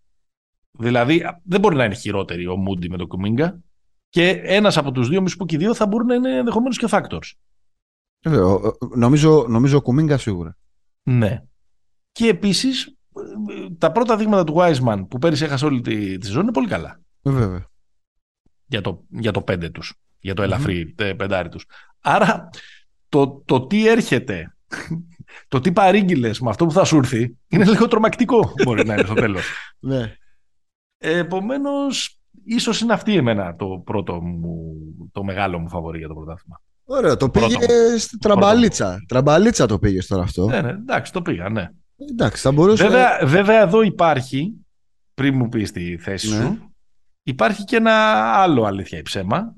[0.70, 3.60] Δηλαδή δεν μπορεί να είναι χειρότεροι ο Μούντι με το Κουμίγκα
[4.08, 6.78] και ένας από τους δύο, μη σου και οι δύο, θα μπορούν να είναι ενδεχομένως
[6.78, 7.32] και factors.
[8.20, 8.38] Ε,
[8.94, 10.56] νομίζω, νομίζω ο Κουμίγκα σίγουρα.
[11.02, 11.42] Ναι.
[12.12, 12.96] Και επίσης,
[13.78, 17.00] τα πρώτα δείγματα του Wiseman που πέρυσι έχασε όλη τη, τη σεζόν είναι πολύ καλά.
[17.22, 17.66] Ε, βέβαια.
[18.66, 19.94] Για το, για το πέντε τους.
[20.20, 21.14] Για το ελαφρύ mm-hmm.
[21.16, 21.66] πεντάρι τους.
[22.00, 22.48] Άρα,
[23.08, 24.56] το, το τι έρχεται,
[25.48, 29.04] το τι παρήγγειλες με αυτό που θα σου έρθει, είναι λίγο τρομακτικό μπορεί να είναι
[29.04, 29.42] στο τέλος.
[29.78, 30.16] ναι.
[30.98, 34.74] Επομένως, ίσως είναι αυτή εμένα το πρώτο μου,
[35.12, 36.60] το μεγάλο μου φαβορή για το πρωτάθλημα.
[36.84, 39.04] Ωραία, το πήγες στη τραμπαλίτσα.
[39.08, 40.46] Τραμπαλίτσα το πήγες τώρα αυτό.
[40.46, 41.68] Ναι, ναι, εντάξει, το πήγα, ναι.
[41.96, 42.82] Εντάξει, θα μπορούσε...
[42.82, 44.54] Βέβαια, βέβαια εδώ υπάρχει,
[45.14, 46.42] πριν μου πεις τη θέση ναι.
[46.42, 46.72] σου,
[47.22, 47.92] υπάρχει και ένα
[48.34, 49.54] άλλο αλήθεια ή ψέμα,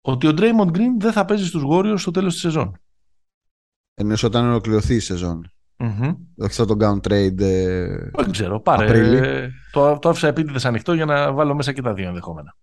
[0.00, 2.80] ότι ο Draymond Green δεν θα παίζει στους Warriors στο τέλος της σεζόν.
[3.94, 5.50] Εννοείς όταν ολοκληρωθεί η σεζόν.
[5.78, 6.16] Mm-hmm.
[6.36, 7.40] Όχι θα τον κάνουν trade.
[7.40, 8.60] Ε, Δεν ξέρω.
[8.60, 9.50] Πάρε.
[9.72, 12.56] Το, το άφησα επίτηδες ανοιχτό για να βάλω μέσα και τα δύο ενδεχόμενα.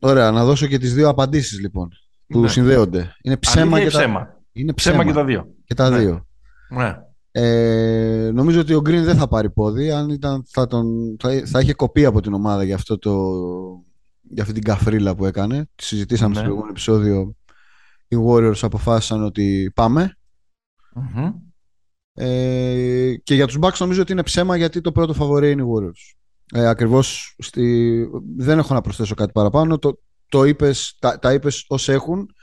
[0.00, 1.88] Ωραία, να δώσω και τις δύο απαντήσεις λοιπόν
[2.26, 2.48] που ναι.
[2.48, 3.16] συνδέονται.
[3.22, 4.20] Είναι ψέμα, και, ψέμα.
[4.20, 4.40] Τα...
[4.52, 5.04] Είναι ψέμα.
[5.04, 5.54] και τα δύο.
[5.64, 5.98] Και τα ναι.
[5.98, 6.26] δύο.
[6.70, 6.96] Ναι.
[7.30, 9.90] Ε, νομίζω ότι ο Green δεν θα πάρει πόδι.
[9.90, 13.12] Αν ήταν, θα, τον, θα, θα είχε κοπεί από την ομάδα για, αυτό το,
[14.20, 15.68] για αυτή την καφρίλα που έκανε.
[15.74, 16.34] Τη συζητήσαμε ναι.
[16.34, 17.36] στο προηγούμενο επεισόδιο.
[18.08, 20.16] Οι Warriors αποφάσισαν ότι πάμε.
[20.94, 21.32] Mm-hmm.
[22.14, 25.66] Ε, και για τους Bucks νομίζω ότι είναι ψέμα γιατί το πρώτο φαβορέ είναι οι
[25.68, 26.16] Warriors.
[26.54, 28.06] Ε, ακριβώς στη...
[28.36, 29.78] δεν έχω να προσθέσω κάτι παραπάνω.
[29.78, 32.34] Το, το είπες, τα, τα είπες ως έχουν.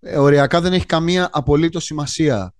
[0.00, 2.54] Ε, οριακά δεν έχει καμία απολύτως σημασία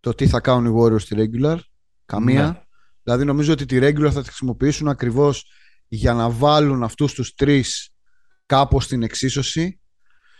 [0.00, 1.58] το τι θα κάνουν οι Warriors στη regular.
[2.06, 2.46] Καμία.
[2.46, 2.60] Ναι.
[3.02, 5.44] Δηλαδή νομίζω ότι τη regular θα τη χρησιμοποιήσουν ακριβώς
[5.88, 7.90] για να βάλουν αυτούς τους τρεις
[8.46, 9.80] κάπως στην εξίσωση.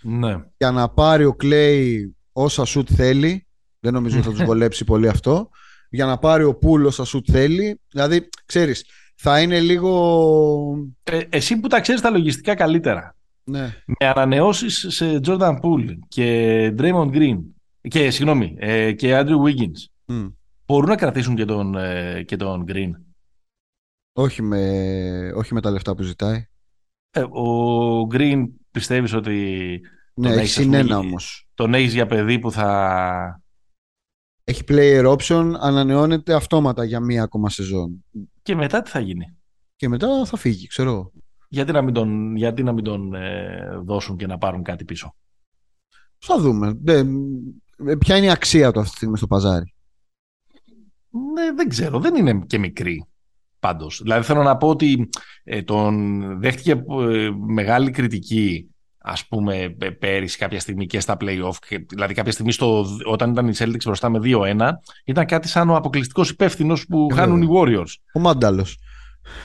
[0.02, 0.44] Ναι.
[0.56, 1.96] Για να πάρει ο Clay
[2.32, 3.46] όσα σουτ θέλει
[3.82, 5.50] δεν νομίζω ότι θα τους βολέψει πολύ αυτό.
[5.90, 7.80] Για να πάρει ο Πούλος όσα σου θέλει.
[7.88, 10.88] Δηλαδή, ξέρεις, θα είναι λίγο.
[11.02, 13.16] Ε, εσύ που τα ξέρεις τα λογιστικά καλύτερα.
[13.44, 13.74] Ναι.
[13.86, 17.38] Με ανανεώσεις σε Jordan Poole και Draymond Green.
[17.80, 20.12] Και συγγνώμη, ε, και Andrew Wiggins.
[20.12, 20.32] Mm.
[20.66, 22.90] Μπορούν να κρατήσουν και τον, ε, και τον Green;
[24.12, 26.46] Όχι με, όχι με τα λεφτά που ζητάει.
[27.10, 29.80] Ε, ο Green πιστεύεις ότι.
[30.14, 31.48] Ναι, έχει συνένα όμως.
[31.54, 33.41] Τον έχεις για παιδί που θα
[34.44, 38.04] έχει player option, ανανεώνεται αυτόματα για μία ακόμα σεζόν.
[38.42, 39.36] Και μετά τι θα γίνει;
[39.76, 41.12] Και μετά θα φύγει, ξέρω.
[41.48, 45.14] Γιατί να μην τον, γιατί να μην τον ε, δώσουν και να πάρουν κάτι πίσω;
[46.18, 46.80] Θα δούμε.
[46.84, 47.04] Ε,
[47.98, 49.74] ποια είναι η αξία του αυτή τη στιγμή στο παζάρι;
[51.34, 52.00] Ναι, δεν ξέρω.
[52.00, 53.06] Δεν είναι και μικρή.
[53.58, 54.00] Πάντως.
[54.02, 55.08] Δηλαδή θέλω να πω ότι
[55.44, 56.82] ε, τον δέχτηκε
[57.46, 58.71] μεγάλη κριτική
[59.02, 63.52] ας πούμε πέρυσι κάποια στιγμή και στα play-off δηλαδή κάποια στιγμή στο, όταν ήταν οι
[63.58, 64.70] Celtics μπροστά με 2-1
[65.04, 67.94] ήταν κάτι σαν ο αποκλειστικός υπεύθυνος που ε, χάνουν οι Warriors.
[68.14, 68.78] Ο Μάνταλος.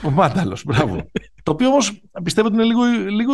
[0.03, 0.95] Ο Μάνταλος, μπράβο.
[1.43, 3.33] το οποίο όμως πιστεύω ότι είναι λίγο, λίγο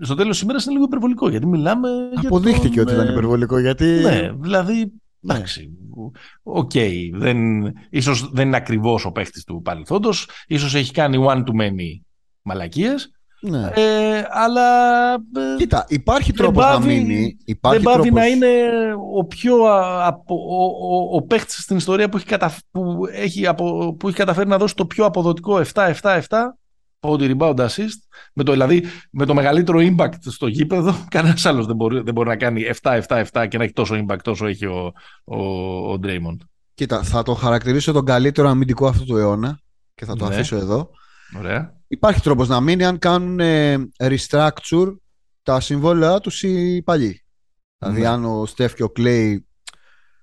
[0.00, 1.28] στο τέλος της ημέρας είναι λίγο υπερβολικό.
[1.28, 1.88] Γιατί μιλάμε.
[2.14, 3.58] Αποδείχθηκε τον, ότι ήταν υπερβολικό.
[3.58, 3.84] Γιατί...
[3.84, 4.92] Ναι, δηλαδή.
[5.20, 5.34] Ναι.
[5.34, 5.70] Εντάξει.
[6.42, 6.70] Οκ.
[6.74, 7.38] Okay, δεν,
[7.90, 10.28] ίσως δεν είναι ακριβώς ο παίχτης του παρελθόντος.
[10.46, 12.00] ίσως έχει κάνει one too many
[12.42, 13.17] μαλακίες.
[13.40, 13.70] Ναι.
[13.74, 15.12] Ε, αλλά.
[15.14, 17.36] Ε, Κοίτα, υπάρχει τρόπος να μείνει.
[17.44, 18.48] Υπάρχει δεν παύει να είναι
[19.14, 19.54] ο πιο.
[20.02, 24.16] Απο, ο, ο, ο παίχτης στην ιστορία που έχει, κατα, που, έχει απο, που έχει
[24.16, 26.20] καταφέρει να δώσει το πιο αποδοτικό 7-7-7
[27.00, 27.98] πόντι rebound assist.
[28.32, 32.28] Με το, δηλαδή με το μεγαλύτερο impact στο γήπεδο, κανένας άλλος δεν μπορεί, δεν μπορεί
[32.28, 34.92] να κάνει 7-7-7 και να έχει τόσο impact όσο έχει ο,
[35.24, 35.36] ο,
[35.92, 36.38] ο Draymond.
[36.74, 39.60] Κοίτα, θα το χαρακτηρίσω τον καλύτερο αμυντικό αυτού του αιώνα
[39.94, 40.34] και θα το ναι.
[40.34, 40.90] αφήσω εδώ.
[41.36, 41.76] Ωραία.
[41.88, 44.96] Υπάρχει τρόπος να μείνει αν κάνουν ε, restructure
[45.42, 47.22] τα συμβόλαια τους οι παλιοί.
[47.78, 49.46] Δηλαδή, αν ο Στεφ και ο Κλέη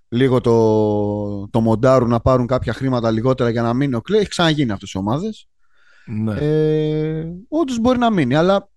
[0.07, 4.29] λίγο το, το μοντάρουν να πάρουν κάποια χρήματα λιγότερα για να μείνει ο Κλέη, έχει
[4.29, 5.47] ξαναγίνει αυτές οι ομάδες.
[6.05, 6.35] Ναι.
[6.35, 8.69] Ε, Όντως μπορεί να μείνει, αλλά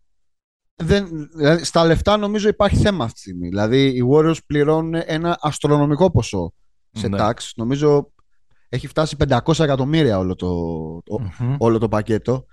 [0.74, 3.48] δεν, δηλαδή, στα λεφτά νομίζω υπάρχει θέμα αυτή τη στιγμή.
[3.48, 6.52] Δηλαδή, οι Warriors πληρώνουν ένα αστρονομικό ποσό
[6.90, 7.18] σε ναι.
[7.20, 7.34] tax.
[7.56, 8.12] Νομίζω
[8.68, 10.48] έχει φτάσει 500 εκατομμύρια όλο το,
[11.58, 12.46] όλο το πακέτο.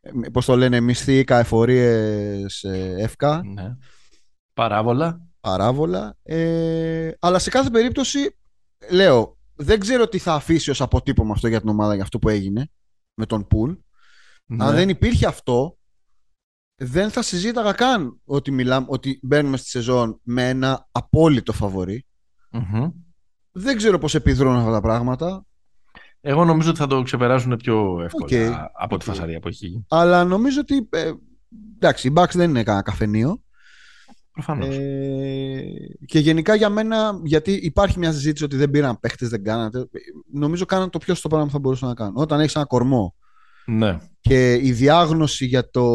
[0.00, 2.44] Ε, Πώς το λένε, μισθοί, καεφορίε,
[2.98, 3.42] εύκα.
[3.44, 3.76] Ναι.
[4.54, 5.20] Παράβολα.
[5.40, 6.16] Παράβολα.
[6.22, 8.36] Ε, αλλά σε κάθε περίπτωση,
[8.90, 12.28] λέω, δεν ξέρω τι θα αφήσει ως αποτύπωμα αυτό για την ομάδα για αυτό που
[12.28, 12.70] έγινε
[13.14, 13.72] με τον Πουλ.
[14.46, 14.64] Ναι.
[14.64, 15.78] Αν δεν υπήρχε αυτό,
[16.76, 21.52] δεν θα συζήταγα καν ότι, μιλάμε, ότι μπαίνουμε στη σεζόν με ένα απόλυτο
[23.56, 25.44] Δεν ξέρω πώς επιδρούν αυτά τα πράγματα.
[26.20, 30.60] Εγώ νομίζω ότι θα το ξεπεράσουν πιο εύκολα από τη φασαρία που έχει Αλλά νομίζω
[30.60, 30.88] ότι.
[30.90, 31.12] Ε,
[31.74, 33.42] εντάξει, η Bucks δεν είναι κανένα καφενείο.
[34.32, 34.76] Προφανώς.
[34.76, 35.62] Ε,
[36.06, 39.88] και γενικά για μένα, γιατί υπάρχει μια συζήτηση ότι δεν πήραν παίχτες, δεν κάνατε.
[40.32, 42.16] Νομίζω κάναν το πιο στο πράγμα που θα μπορούσαν να κάνουν.
[42.16, 43.14] Όταν έχεις ένα κορμό
[43.66, 43.98] ναι.
[44.20, 45.86] και η διάγνωση για, το,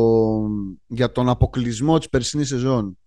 [0.88, 2.98] για τον αποκλεισμό της περσινή σεζόν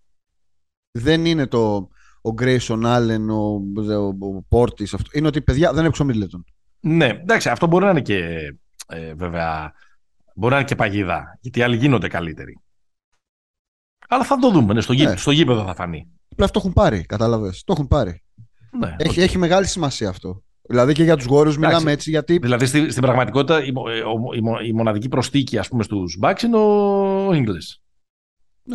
[0.91, 1.89] δεν είναι το
[2.25, 3.53] ο Grayson Allen, ο,
[3.93, 5.09] ο, ο αυτό.
[5.11, 6.43] Είναι ότι παιδιά δεν έπαιξε ο Middleton.
[6.79, 8.19] Ναι, εντάξει, αυτό μπορεί να είναι και
[8.87, 9.73] ε, βέβαια.
[10.35, 12.59] Μπορεί να είναι και παγίδα, γιατί οι άλλοι γίνονται καλύτεροι.
[14.07, 14.73] Αλλά θα το δούμε.
[14.73, 15.15] Ναι, στο, ναι.
[15.15, 16.07] στο γήπεδο θα φανεί.
[16.31, 17.63] Απλά αυτό έχουν πάρει, κατάλαβες.
[17.63, 18.23] Το έχουν πάρει.
[18.79, 20.43] Ναι, έχει, έχει μεγάλη σημασία αυτό.
[20.61, 22.09] Δηλαδή και για τους γόρους μιλάμε έτσι.
[22.09, 22.37] Γιατί...
[22.37, 23.67] Δηλαδή στην, στην πραγματικότητα η,
[24.35, 27.82] η, η, μοναδική προστίκη στους Bucks είναι ο Ingles.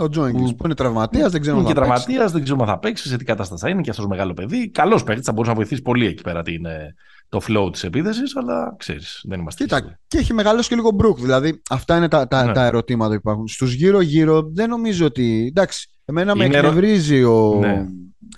[0.01, 1.83] Ο Τζο που, που είναι τραυματίας, δεν ξέρω αν θα παίξει.
[1.85, 4.71] τραυματίας, δεν ξέρω αν θα παίξει, σε τι κατάσταση θα είναι και αυτός μεγάλο παιδί.
[4.71, 6.95] Καλός παίκτη, θα μπορούσε να βοηθήσει πολύ εκεί πέρα την, ε,
[7.29, 9.65] το flow της επίθεσης, αλλά ξέρεις, δεν είμαστε.
[9.65, 11.19] Κοίτα, και έχει μεγαλώσει και λίγο Μπρουκ.
[11.19, 12.53] Δηλαδή, αυτά είναι τα, τα, ναι.
[12.53, 13.49] τα ερωτήματα που υπάρχουν.
[13.49, 15.47] Στους γύρω-γύρω δεν νομίζω ότι.
[15.49, 17.59] Εντάξει, εμένα είναι με εκνευρίζει ο.
[17.61, 17.87] Ναι.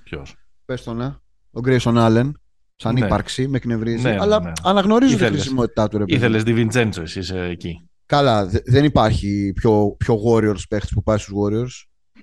[0.04, 0.34] Ποιος;
[0.64, 1.14] Πες το, ναι.
[1.50, 2.40] Ο Γκρέισον Άλεν.
[2.76, 3.06] Σαν ναι.
[3.06, 4.02] ύπαρξη, με εκνευρίζει.
[4.02, 4.52] Ναι, αλλά ναι.
[4.62, 6.02] αναγνωρίζω τη χρησιμότητά του.
[6.06, 7.89] Ήθελες τη Βιντσέντσο, εσύ είσαι εκεί.
[8.10, 11.70] Καλά, δεν υπάρχει πιο, πιο Warriors παίχτης που πάει στους Warriors.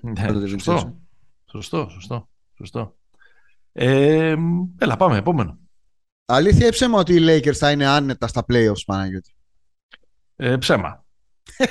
[0.01, 0.97] Ναι, σωστό.
[1.45, 2.95] σωστό, σωστό, σωστό.
[3.71, 4.35] Ε,
[4.77, 5.59] έλα, πάμε, επόμενο.
[6.25, 9.35] Αλήθεια ή ψέμα ότι οι Lakers θα είναι άνετα στα playoffs, Παναγιώτη;
[10.35, 11.05] Ε, ψέμα.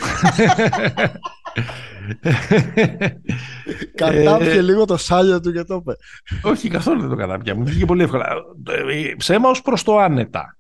[3.94, 5.96] Κατάπιε ε, λίγο το σάλιο του και το είπε.
[6.42, 7.55] Όχι, καθόλου δεν το κατάπια.
[7.55, 8.26] Μου βγήκε πολύ εύκολα.
[8.68, 10.59] Ε, ψέμα ως προς το άνετα.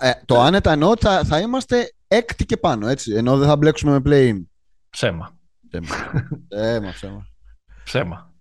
[0.00, 3.12] Ε, το άνετα εννοώ ότι θα, θα είμαστε έκτη και πάνω, έτσι.
[3.12, 4.44] Ενώ δεν θα μπλέξουμε με play-in.
[4.90, 5.38] Ψέμα.
[5.68, 7.26] Ψέμα, ψέμα.
[7.84, 8.32] Ψέμα.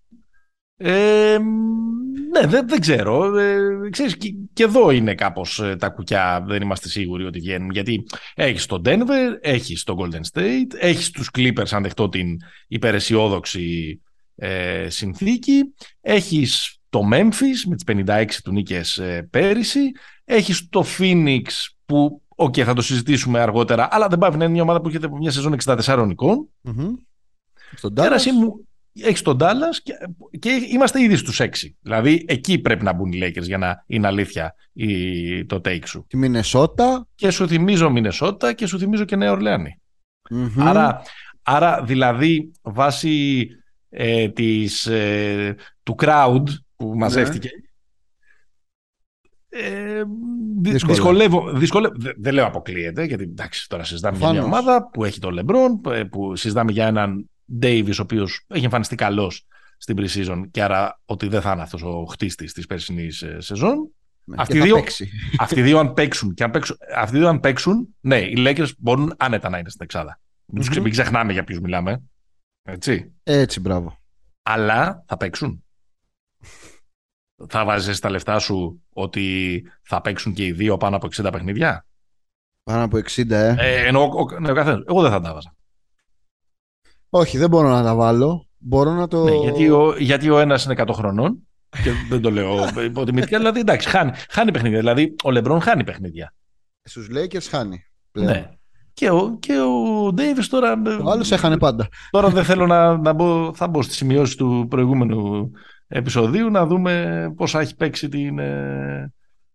[0.80, 1.38] Ε,
[2.32, 3.38] ναι, δεν, δεν ξέρω.
[3.38, 7.70] Ε, ξέρεις, και, και, εδώ είναι κάπως ε, τα κουκιά, δεν είμαστε σίγουροι ότι βγαίνουν.
[7.70, 8.04] Γιατί
[8.36, 14.02] έχεις τον Denver, έχεις τον Golden State, έχεις τους Clippers, αν δεχτώ την υπεραισιόδοξη
[14.36, 19.92] ε, συνθήκη, έχεις το Memphis με τις 56 του νίκες ε, πέρυσι,
[20.26, 21.44] έχεις το Phoenix
[21.86, 24.88] που, οκ, okay, θα το συζητήσουμε αργότερα, αλλά δεν παύει να είναι μια ομάδα που
[24.88, 26.50] έχει μια σεζόν 64 νικών.
[26.64, 26.90] Mm-hmm.
[27.76, 27.94] Στον
[28.94, 29.94] έχει τον Ντάλλας και,
[30.40, 31.48] και, είμαστε ήδη στους 6.
[31.82, 36.06] Δηλαδή εκεί πρέπει να μπουν οι Lakers για να είναι αλήθεια η, το take σου.
[36.08, 37.08] Τη Μινεσότα.
[37.16, 39.38] Και σου θυμίζω Μινεσότα και σου θυμίζω και Νέα
[40.58, 41.02] Άρα,
[41.42, 43.48] άρα δηλαδή βάσει
[43.90, 46.44] ε, της, ε, του crowd
[46.78, 47.50] που μαζεύτηκε.
[47.56, 47.62] Ναι.
[49.50, 50.04] Ε,
[50.62, 55.34] δυσκολεύω, δυσκολεύω, δεν λέω αποκλείεται, γιατί εντάξει, τώρα συζητάμε για μια ομάδα που έχει τον
[55.34, 57.30] Λεμπρόν, που συζητάμε για έναν
[57.62, 59.46] Davis, ο οποίος έχει εμφανιστεί καλός
[59.78, 63.92] στην pre-season και άρα ότι δεν θα είναι αυτός ο χτίστης της περσινής ε, σεζόν.
[64.24, 64.84] Ναι, αυτοί, δύο,
[65.40, 69.14] αυτοί δύο αν παίξουν, και αν παίξουν, αυτοί δύο αν παίξουν, ναι, οι Lakers μπορούν
[69.18, 70.20] άνετα να είναι στην εξάδα.
[70.46, 72.04] Μην, τους ξε- μην ξεχνάμε για ποιους μιλάμε.
[72.64, 73.14] Έτσι.
[73.24, 73.98] Έτσι, μπράβο.
[74.44, 75.64] Αλλά θα παίξουν.
[77.48, 81.86] Θα βάζεις τα λεφτά σου ότι θα παίξουν και οι δύο πάνω από 60 παιχνίδια;
[82.68, 83.56] Πάνω από 60, ε.
[83.58, 84.84] Ε, ενώ ο, ο, ναι, ο καθένας.
[84.88, 85.56] Εγώ δεν θα τα βάζα.
[87.10, 88.48] Όχι, δεν μπορώ να τα βάλω.
[88.58, 89.24] Μπορώ να το.
[89.24, 91.48] Ναι, γιατί, ο, γιατί ο ένας είναι 100 χρονών
[91.84, 93.38] και δεν το λέω υποτιμητικά.
[93.38, 94.80] Δηλαδή, εντάξει, χάνει, χάνει παιχνίδια.
[94.80, 96.34] Δηλαδή, ο Λεμπρόν χάνει παιχνίδια.
[96.84, 97.84] Στους Lakers χάνει.
[98.12, 98.32] Πλέον.
[98.32, 98.50] Ναι.
[98.94, 100.82] Και ο, και ο Davis τώρα.
[101.04, 101.88] Ο άλλος έχανε πάντα.
[102.10, 105.52] Τώρα δεν θέλω να, να μπω, θα μπω στις σημειώσεις του προηγούμενου
[105.88, 109.14] επεισοδίου να δούμε πόσα έχει παίξει την, ε,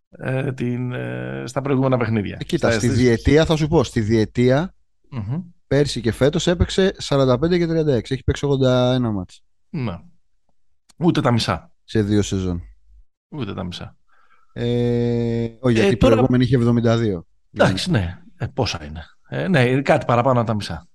[0.09, 2.37] ε, την, ε, στα προηγούμενα παιχνίδια.
[2.41, 3.85] Ε, Κοίτα, Στα- στη στις- διετία θα σου πω.
[3.85, 4.75] Στη διετία
[5.11, 5.43] Μμμ.
[5.67, 8.15] πέρσι και φέτος έπαιξε 45 και 36.
[8.15, 9.99] Έχει παίξει 81 μάτς Ναι.
[10.97, 11.73] Ούτε τα μισά.
[11.85, 12.63] σε δύο σεζόν.
[13.29, 13.97] Ούτε τα μισά.
[14.53, 17.23] Ε, όχι, γιατί η τώρα- προηγούμενη είχε 72.
[17.53, 18.19] Εντάξει, ναι.
[18.37, 19.05] Ε, πόσα είναι.
[19.29, 20.89] Ε, ναι, κάτι παραπάνω από τα μισά.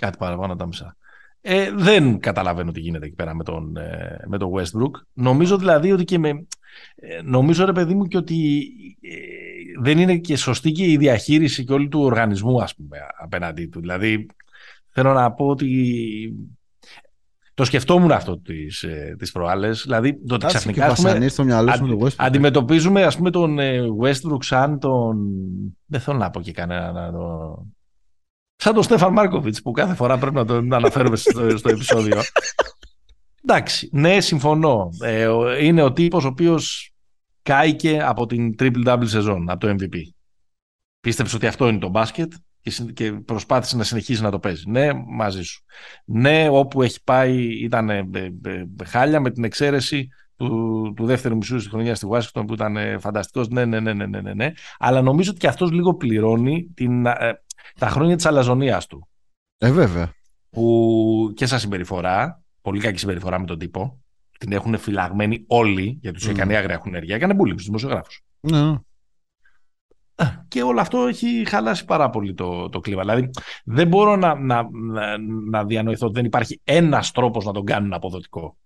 [0.00, 0.96] Κάτι παραπάνω από τα μισά.
[1.40, 4.90] Ε, δεν καταλαβαίνω τι γίνεται εκεί πέρα με τον, ε, με τον Westbrook.
[5.12, 6.28] Νομίζω δηλαδή ότι και με...
[6.96, 8.66] ε, Νομίζω ρε παιδί μου και ότι
[9.00, 13.66] ε, δεν είναι και σωστή και η διαχείριση και όλου του οργανισμού ας πούμε απέναντί
[13.66, 13.80] του.
[13.80, 14.26] Δηλαδή
[14.88, 16.34] θέλω να πω ότι
[17.54, 19.82] το σκεφτόμουν αυτό τις, ε, τις προάλλες.
[19.82, 22.06] Δηλαδή το ότι Κάτσε και ξαφνικά ας πούμε, βασανείς στο μυαλό σου αντι- με το
[22.06, 22.14] Westbrook.
[22.26, 25.28] Αντιμετωπίζουμε ας πούμε τον ε, Westbrook σαν τον...
[25.86, 27.66] Δεν θέλω να πω και κανένα να το...
[28.60, 32.20] Σαν τον Στέφαν Μάρκοβιτς που κάθε φορά πρέπει να τον αναφέρουμε στο, στο επεισόδιο.
[33.44, 34.88] Εντάξει, ναι, συμφωνώ.
[35.02, 36.92] Ε, ο- είναι ο τύπος ο οποίος
[37.42, 39.96] κάηκε από την triple-double σεζόν, από το MVP.
[41.00, 44.70] Πίστεψε ότι αυτό είναι το μπάσκετ και συν- και προσπάθησε να συνεχίσει να το παίζει.
[44.70, 45.62] Ναι, μαζί σου.
[46.04, 51.36] Ναι, όπου έχει πάει ήταν ε, ε, ε, χάλια με την εξαίρεση του, του δεύτερου
[51.36, 53.48] μισού στη χρονιάς στη Washington που ήταν ε, φανταστικός.
[53.48, 54.52] Ναι, ναι, ναι, ναι, ναι, ναι, ναι.
[54.78, 57.42] Αλλά νομίζω ότι και αυτός λίγο πληρώνει την, ε,
[57.78, 59.08] τα χρόνια της αλαζονίας του.
[59.58, 60.12] Ε, βέβαια.
[60.50, 64.02] Που και σαν συμπεριφορά, πολύ κακή συμπεριφορά με τον τύπο,
[64.38, 66.34] την έχουν φυλαγμένη όλοι, γιατί τους Μμμ.
[66.34, 68.24] έκανε άγρια χουνέρια, έκανε bullying στους δημοσιογράφους.
[68.40, 68.74] Ναι.
[70.48, 73.00] Και όλο αυτό έχει χαλάσει πάρα πολύ το, το κλίμα.
[73.00, 73.30] Δηλαδή,
[73.64, 75.18] δεν μπορώ να, να, να,
[75.50, 78.56] να διανοηθώ ότι δεν υπάρχει ένας τρόπος να τον κάνουν αποδοτικό.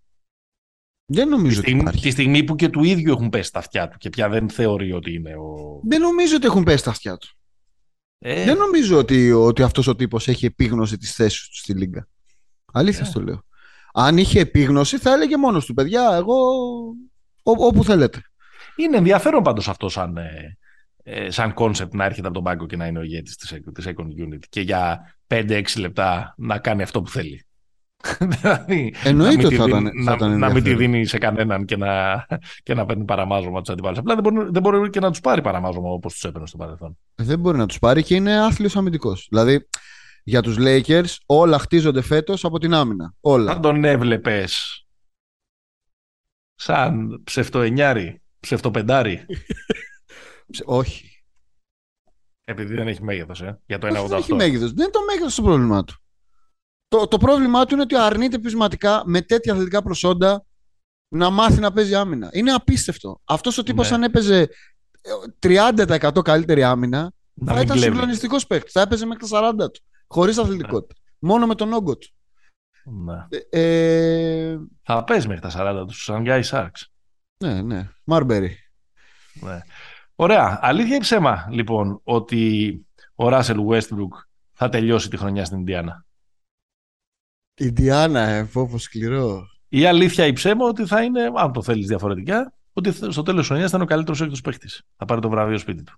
[1.05, 2.03] Δεν Τη νομίζω ότι στιγμή, υπάρχει.
[2.03, 4.93] τη στιγμή που και του ίδιου έχουν πέσει τα αυτιά του και πια δεν θεωρεί
[4.93, 5.81] ότι είναι ο.
[5.83, 7.29] Δεν νομίζω ότι έχουν πέσει τα αυτιά του.
[8.25, 12.09] Ε, Δεν νομίζω ότι, ότι αυτός ο τύπος έχει επίγνωση της θέσης του στη Λίγκα.
[12.73, 13.09] Αλήθεια Ε.
[13.09, 13.45] στο λέω.
[13.93, 16.35] Αν είχε επίγνωση θα έλεγε μόνος του, παιδιά, εγώ
[17.43, 18.23] ό, όπου θέλετε.
[18.77, 20.59] Είναι ενδιαφέρον πάντως αυτό σαν, ε,
[21.03, 23.87] ε, σαν concept να έρχεται από τον πάγκο και να είναι ο ηγέτης της, της
[23.89, 27.47] Econ Unit και για 5-6 λεπτά να κάνει αυτό που θέλει.
[28.33, 30.79] δηλαδή, Εννοείται μην ότι τη θα δίνει- ήταν, θα να, ήταν να μην τη ενδιαφέρον.
[30.93, 32.27] δίνει σε κανέναν και να,
[32.63, 33.99] και να παίρνει παραμάζωμα του αντιπάλου.
[33.99, 36.99] Απλά δεν μπορεί, δεν μπορεί και να τους πάρει παραμάζωμα όπως τους έπαιρνε στο παρελθόν.
[37.15, 39.27] Δεν μπορεί να τους πάρει και είναι άθλιος αμυντικός.
[39.31, 39.69] Δηλαδή,
[40.25, 43.15] για τους Lakers όλα χτίζονται φέτος από την άμυνα.
[43.21, 43.53] Όλα.
[43.53, 44.85] Αν τον έβλεπες
[46.55, 49.27] σαν ψευτοενιάρι, ψευτοπεντάρι,
[50.51, 51.23] Ψε- Όχι.
[52.45, 54.37] επειδή δεν έχει μέγεθος, ε, για το Όχι, δεν έχει 1,88.
[54.37, 54.73] μέγεθος.
[54.73, 55.95] Δεν είναι το μέγεθος το πρόβλημά του.
[56.93, 60.45] Το, το πρόβλημά του είναι ότι αρνείται πεισματικά με τέτοια αθλητικά προσόντα
[61.09, 62.29] να μάθει να παίζει άμυνα.
[62.33, 63.21] Είναι απίστευτο.
[63.25, 63.97] Αυτός ο τύπος Ναι.
[63.97, 64.49] αν έπαιζε
[65.41, 65.71] ε,
[66.11, 67.93] 30% καλύτερη άμυνα Να θα μην ήταν κλέβει.
[67.93, 68.73] συγκλονιστικός παίκτης.
[68.73, 69.81] Θα έπαιζε μέχρι τα 40 του.
[70.07, 70.95] Χωρίς αθλητικότητα.
[71.19, 72.09] Μόνο με τον όγκο του.
[72.85, 73.27] Ναι.
[73.51, 73.61] Ε,
[74.51, 76.91] ε, Θα παίζει μέχρι τα 40 του σαν Γκάι Σάρξ.
[77.45, 77.89] ναι, ναι.
[78.05, 78.57] Μάρμπερι.
[79.33, 79.59] Ναι.
[80.15, 80.59] Ωραία.
[80.63, 82.73] Αλήθεια ή ψέμα, λοιπόν, ότι
[83.15, 84.15] ο Ράσελ Westbrook
[84.53, 86.05] θα τελειώσει τη χρονιά στην Ινδιάνα;
[87.55, 89.43] Ιντιάνα, ε, φόβο σκληρό.
[89.69, 93.49] Η αλήθεια ή ψέμα ότι θα είναι, αν το θέλεις διαφορετικά, ότι στο τέλος της
[93.49, 94.69] χρονιάς θα είναι ο καλύτερος έκτος παίχτη.
[94.97, 95.93] Θα πάρει το βραβείο σπίτι του.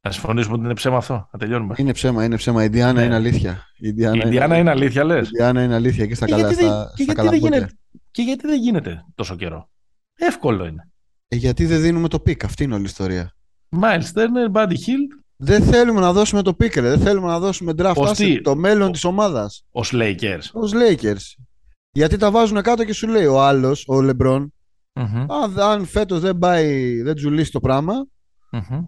[0.00, 1.74] Να συμφωνήσουμε ότι είναι ψέμα αυτό; Να τελειώνουμε.
[1.78, 2.62] Είναι ψέμα, είναι ψέμα.
[2.62, 3.04] Η Ιντιάνα Ναι.
[3.06, 3.64] είναι αλήθεια.
[3.76, 6.46] Η Ιντιάνα Η Ινδιάνα είναι αλήθεια, λες; Η Ιντιάνα είναι αλήθεια και στα Και, καλά.
[6.46, 7.48] γιατί, δεν, Στα, και, στα γιατί δεν καλαμπόκια.
[7.58, 7.78] γίνεται,
[8.10, 9.70] και γιατί δεν γίνεται τόσο καιρό;
[10.14, 10.90] Εύκολο είναι.
[11.28, 12.44] Ε, γιατί δεν δίνουμε το pick.
[12.44, 13.32] Αυτή είναι όλη η ιστορία.
[13.80, 16.88] Miles Turner, Buddy Hield, Δεν θέλουμε να δώσουμε το pick, ρε.
[16.88, 17.94] Δεν θέλουμε να δώσουμε draft.
[17.96, 19.64] Ως Άσε τι; Το μέλλον Ο- της ομάδας.
[19.70, 20.42] ως Lakers.
[20.52, 21.44] Ως Lakers.
[21.92, 24.52] Γιατί τα βάζουν κάτω και σου λέει ο άλλος, ο Λεμπρόν,
[24.92, 28.06] Μμμ, αν, αν φέτος δεν πάει, δεν τσουλήσει το πράγμα,
[28.50, 28.84] μμμ.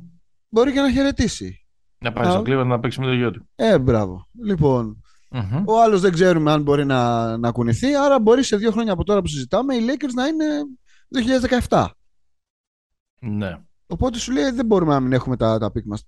[0.49, 1.67] μπορεί και να χαιρετήσει.
[1.99, 2.31] Να πάει Α.
[2.31, 3.49] στο Cleveland να παίξει με το γιο του.
[3.55, 4.29] Ε, μπράβο.
[4.45, 5.63] Λοιπόν, Μμμ.
[5.67, 9.05] ο άλλος δεν ξέρουμε αν μπορεί να, να κουνηθεί, άρα μπορεί σε δύο χρόνια από
[9.05, 10.45] τώρα που συζητάμε οι Lakers να είναι
[11.69, 11.87] 2017.
[13.21, 13.59] Ναι.
[13.87, 16.05] Οπότε σου λέει δεν μπορούμε να μην έχουμε τα, τα picks μας.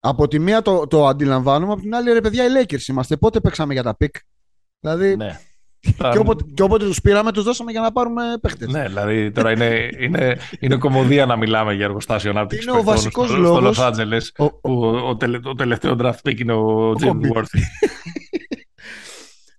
[0.00, 3.16] Από τη μία το, το αντιλαμβάνομαι, από την άλλη ρε παιδιά οι Lakers είμαστε.
[3.16, 4.16] Πότε παίξαμε για τα picks.
[4.80, 5.40] Δηλαδή, ναι.
[5.80, 8.66] και, όποτε, και όποτε τους πήραμε, τους δώσαμε για να πάρουμε παίχτες.
[8.66, 12.66] Ναι, δηλαδή τώρα είναι, είναι, είναι κωμωδία να μιλάμε για εργοστάσιο ανάπτυξης.
[12.66, 13.72] Είναι ο βασικός λόγος.
[13.72, 17.60] Στο Los Angeles, ο, ο, ο, ο, τελευταίο draft pick είναι ο Jim Worthy.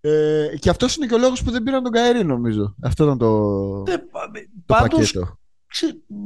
[0.01, 2.75] Ε, και αυτός είναι και ο λόγος που δεν πήραν τον Καέρι, νομίζω.
[2.83, 3.27] Αυτό ήταν το,
[3.87, 4.05] ε, το
[4.65, 5.39] πακέτο.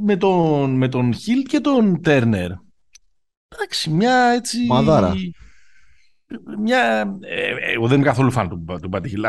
[0.04, 2.50] με τον, με τον Χιλ και τον Τέρνερ.
[3.54, 4.66] Εντάξει, μια έτσι.
[4.66, 5.14] Μαδάρα.
[6.58, 9.24] Μια, ε, εγώ δεν είμαι καθόλου φαν του, του Μπαντιχίλ.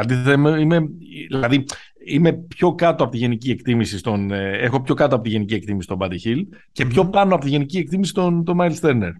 [0.59, 0.82] Είμαι,
[1.30, 1.65] δηλαδή,
[2.05, 4.32] είμαι πιο κάτω από τη γενική εκτίμηση στον.
[4.32, 7.49] Ε, έχω πιο κάτω από τη γενική εκτίμηση στον Μπαντιχίλ και πιο πάνω από τη
[7.49, 9.11] γενική εκτίμηση στον το Miles Turner.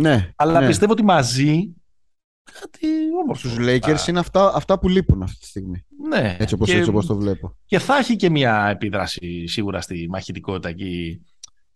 [0.00, 0.32] Ναι.
[0.36, 0.66] Αλλά ναι.
[0.66, 1.74] πιστεύω ότι μαζί
[2.60, 2.88] κάτι
[3.22, 3.48] όμορφο.
[3.48, 5.84] Στους Lakers είναι αυτά, αυτά που λείπουν αυτή τη στιγμή.
[6.08, 6.36] Ναι.
[6.38, 7.56] Έτσι όπω έτσι όπως το βλέπω.
[7.64, 11.20] Και θα έχει και μια επίδραση σίγουρα στη μαχητικότητα εκεί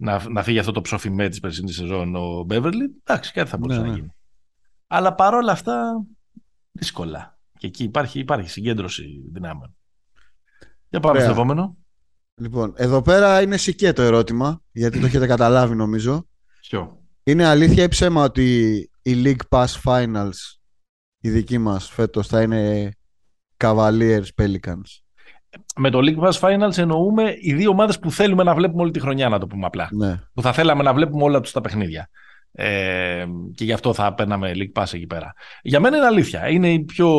[0.01, 3.03] να, να φύγει αυτό το ψοφημέ της περσινής σεζόν ο Μπέβερλι.
[3.05, 3.99] Εντάξει, κάτι θα μπορούσε ναι, να ναι.
[3.99, 4.13] γίνει.
[4.87, 6.05] Αλλά παρόλα αυτά
[6.73, 7.39] δύσκολα.
[7.59, 9.77] Και εκεί υπάρχει, υπάρχει συγκέντρωση δυνάμεων.
[10.89, 11.77] Για πάμε στο επόμενο.
[12.35, 16.29] Λοιπόν, εδώ πέρα είναι σικέ το ερώτημα, γιατί το έχετε καταλάβει νομίζω.
[16.61, 20.59] Ποιο; Είναι αλήθεια ή ψέμα ότι η League Pass Finals
[21.21, 22.93] η δική μας φέτος θα είναι
[23.57, 25.01] Cavaliers Pelicans;
[25.77, 29.01] Με το League Pass Finals εννοούμε οι δύο ομάδες που θέλουμε να βλέπουμε όλη τη
[29.01, 29.89] χρονιά, να το πούμε απλά.
[29.93, 30.21] Ναι.
[30.35, 32.09] Που θα θέλαμε να βλέπουμε όλα τους τα παιχνίδια.
[32.53, 35.33] Ε, και γι' αυτό θα παίρναμε League Pass εκεί πέρα.
[35.63, 36.49] Για μένα είναι αλήθεια.
[36.49, 37.11] Είναι η πιο...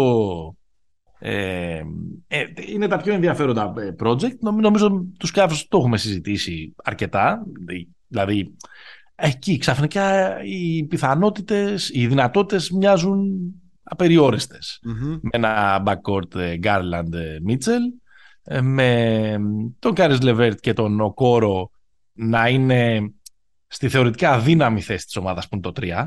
[1.19, 1.81] Ε,
[2.27, 4.37] ε, είναι τα πιο ενδιαφέροντα ε, project.
[4.39, 7.45] Νομίζω τους Cavs το έχουμε συζητήσει αρκετά.
[8.07, 8.55] Δηλαδή,
[9.15, 13.39] εκεί ξαφνικά οι πιθανότητες, οι δυνατότητες μοιάζουν
[13.83, 14.79] απεριόριστες.
[15.21, 17.13] Με ένα backcourt ε, Garland,
[17.49, 18.07] Mitchell, ε,
[18.61, 19.39] με
[19.79, 21.69] τον Κάρις Λεβέρτ και τον Οκόρο
[22.13, 23.11] να είναι
[23.67, 26.05] στη θεωρητικά αδύναμη θέση της ομάδας που είναι το 3,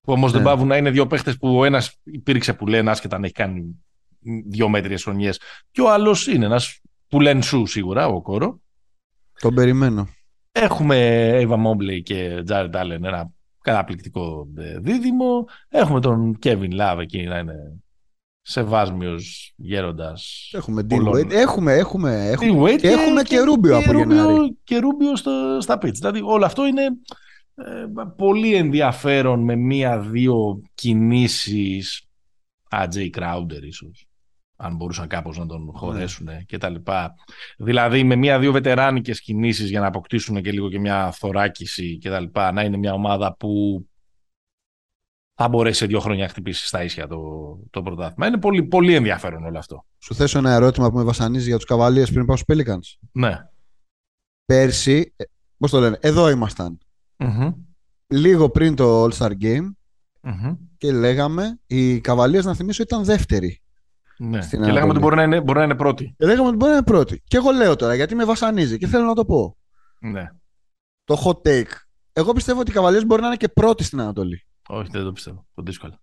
[0.00, 0.46] που όμως δεν ναι.
[0.46, 3.84] παύουν να είναι δύο παίχτες που ο ένας υπήρξε που λένε άσχετα αν έχει κάνει
[4.48, 5.40] δύο μέτριες χρονιές
[5.70, 8.60] και ο άλλος είναι ένας που λένε σου σίγουρα, ο Κόρο.
[9.40, 10.08] Τον περιμένω.
[10.52, 13.30] Έχουμε Eva Mobley και Jared Allen, ένα
[13.60, 15.44] καταπληκτικό ε, δίδυμο.
[15.68, 17.82] Έχουμε τον Kevin Love εκεί να είναι
[18.50, 20.50] σεβάσμιος γέροντας.
[20.52, 21.30] Έχουμε Dean Wade.
[21.30, 24.56] Έχουμε, έχουμε, έχουμε, και, έχουμε και, και Ρούμπιο από Γενάρη.
[24.64, 25.16] Και Ρούμπιο
[25.60, 25.98] στα πίτς.
[25.98, 26.82] Δηλαδή όλο αυτό είναι
[27.54, 27.86] ε,
[28.16, 32.02] πολύ ενδιαφέρον με μία-δύο κινήσεις
[32.70, 33.10] J.
[33.10, 34.08] Crowder ίσως
[34.60, 36.42] αν μπορούσαν κάπως να τον χωρέσουν ναι.
[36.46, 37.14] και τα λοιπά.
[37.58, 42.20] Δηλαδή με μία-δύο βετεράνικες κινήσεις για να αποκτήσουν και λίγο και μια θωράκιση και τα
[42.20, 43.82] λοιπά, να είναι μια ομάδα που
[45.40, 47.18] θα μπορέσει σε δύο χρόνια να χτυπήσει στα ίσια το,
[47.70, 48.26] το πρωτάθλημα.
[48.26, 49.84] Είναι πολύ, πολύ ενδιαφέρον όλο αυτό.
[49.98, 53.06] Σου θέσω ένα ερώτημα που με βασανίζει για τους καβαλίες πριν πάω στους Pelicans.
[53.12, 53.48] Ναι.
[54.44, 55.24] Πέρσι, ε,
[55.58, 56.78] πώς το λένε, εδώ ήμασταν.
[57.16, 57.54] Mm-hmm.
[58.06, 59.70] Λίγο πριν το All-Star Game
[60.22, 60.56] mm-hmm.
[60.76, 63.62] και λέγαμε οι Καβαλίες να θυμίσω ήταν δεύτεροι
[64.18, 64.38] ναι.
[64.38, 66.14] και λέγαμε ότι μπορεί να, είναι, μπορεί να είναι πρώτη.
[66.18, 67.22] Και λέγαμε ότι μπορεί να είναι πρώτη.
[67.26, 69.56] Και εγώ λέω τώρα γιατί με βασανίζει και θέλω να το πω.
[70.00, 70.32] Ναι.
[71.04, 71.72] Το hot take.
[72.12, 74.42] Εγώ πιστεύω ότι οι Καβαλίε μπορεί να είναι και πρώτοι στην Ανατολή.
[74.68, 75.46] Όχι, δεν το πιστεύω.
[75.54, 76.00] Το δύσκολο.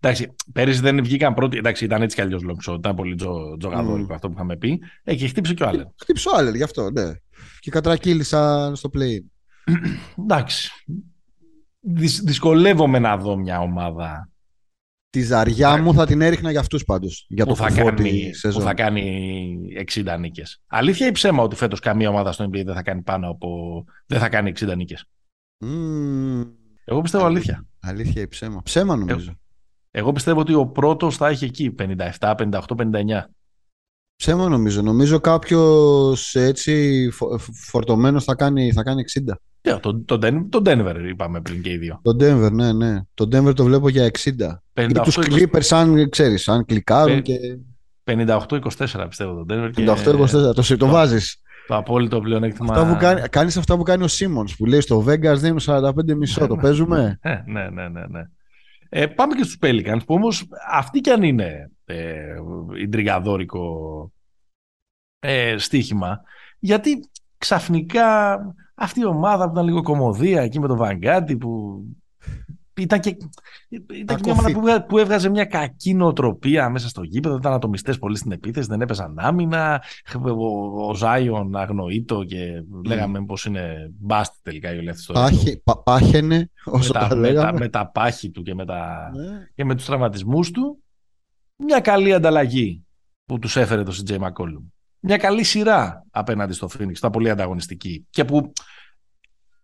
[0.00, 1.56] Εντάξει, πέρυσι δεν βγήκαν πρώτοι.
[1.56, 4.14] Εντάξει, ήταν έτσι κι αλλιώς λόγω Ήταν πολύ τζο, τζογαδόρικο mm.
[4.14, 4.80] αυτό που είχαμε πει.
[5.04, 5.94] Ε, και χτύπησε και ο Άλεν.
[6.00, 7.12] Χτύπησε ο Άλεν, γι' αυτό, ναι.
[7.60, 9.18] Και κατρακύλησα στο play.
[10.22, 10.70] Εντάξει.
[12.22, 14.28] δυσκολεύομαι να δω μια ομάδα
[15.14, 17.26] Τη ζαριά μου θα την έριχνα για αυτούς πάντως.
[17.28, 19.58] Για το που θα, κάνει, που θα κάνει
[19.94, 20.62] 60 νίκες.
[20.66, 23.84] Αλήθεια ή ψέμα ότι φέτος καμία ομάδα στο NBA δεν θα κάνει πάνω από.
[24.06, 25.04] δεν θα κάνει 60 νίκες;
[25.64, 26.46] Mm.
[26.84, 27.66] Εγώ πιστεύω αλήθεια.
[27.86, 28.62] Αλήθεια ή ψέμα.
[28.62, 29.30] Ψέμα νομίζω.
[29.30, 29.38] Εγώ,
[29.90, 31.84] εγώ πιστεύω ότι ο πρώτος θα έχει εκεί 57,
[32.18, 32.90] 58, 59.
[34.16, 34.82] Ψέμα νομίζω.
[34.82, 37.08] Νομίζω κάποιος έτσι
[37.52, 39.34] φορτωμένος θα κάνει, θα κάνει 60.
[39.68, 40.18] Yeah, το, το,
[40.48, 42.00] το Denver είπαμε πριν και οι δύο.
[42.02, 43.00] Το Denver, ναι, ναι.
[43.14, 44.28] Το Denver το βλέπω για 60.
[44.74, 47.36] 58, Ή τους Clippers, αν ξέρεις, αν κλικάρουν και...
[48.04, 49.96] 58-24 πιστεύω το Denver.
[50.50, 51.42] 58-24, το, το βάζεις.
[51.66, 52.74] Το απόλυτο πλεονέκτημα.
[52.74, 55.92] Αυτά που κάνει, κάνεις αυτά που κάνει ο Σίμονς που λέει στο Vegas δίνουν 45
[56.16, 57.18] μισό, το παίζουμε.
[57.22, 58.06] Ναι, ναι, ναι, ναι.
[58.06, 58.22] ναι.
[58.88, 62.34] Ε, πάμε και στους Pelicans που όμως αυτοί κι αν είναι ε,
[62.80, 64.12] ιντριγαδόρικο
[65.18, 66.20] ε, στοίχημα
[66.58, 68.38] γιατί ξαφνικά
[68.74, 71.82] αυτή η ομάδα που ήταν λίγο κομμωδία εκεί με τον Βαγκάτι που
[72.76, 73.16] ήταν και,
[73.94, 77.36] ήταν και μια ομάδα που, έβγαζε μια κακή νοοτροπία μέσα στο γήπεδο.
[77.36, 79.82] Ήταν ατομιστές πολύ στην επίθεση, δεν έπαιζαν άμυνα.
[80.22, 86.92] Ο, ο Ζάιον αγνοείτο και λέγαμε πως είναι μπάστη τελικά η όλη Πάχε, Πάχαινε όσο
[86.92, 87.58] με τα, τα λέγαμε.
[87.58, 89.48] Με, τα, πάχη του και με, τα, ναι.
[89.54, 90.78] και με τους τραυματισμούς του.
[91.56, 92.84] Μια καλή ανταλλαγή
[93.24, 94.64] που τους έφερε το CJ McCollum
[95.06, 98.06] μια καλή σειρά απέναντι στο Phoenix, ήταν πολύ ανταγωνιστική.
[98.10, 98.52] Και που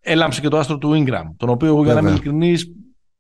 [0.01, 2.73] έλαμψε και το άστρο του Ingram, τον οποίο εγώ για να είμαι ειλικρινής.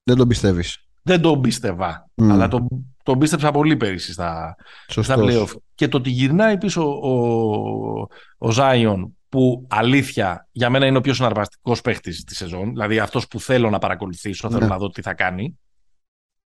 [0.03, 0.85] Δεν τον πιστεύεις.
[1.03, 2.11] Δεν τον πίστευα.
[2.15, 2.69] Αλλά τον,
[3.03, 5.49] τον πίστεψα πολύ πέρυσι στα, στα playoff.
[5.75, 11.15] Και το ότι γυρνάει πίσω ο, ο Ζάιον, που αλήθεια για μένα είναι ο πιο
[11.15, 12.71] συναρπαστικός παίχτης της σεζόν.
[12.71, 14.71] Δηλαδή αυτός που θέλω να παρακολουθήσω, θέλω ναι.
[14.71, 15.59] να δω τι θα κάνει.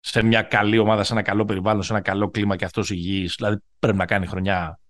[0.01, 3.35] Σε μια καλή ομάδα, σε ένα καλό περιβάλλον, σε ένα καλό κλίμα και αυτός υγιής.
[3.37, 4.81] Δηλαδή πρέπει να κάνει χρονιά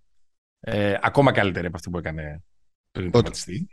[0.61, 2.42] ε, ακόμα καλύτερη από αυτή που έκανε
[2.90, 3.11] πριν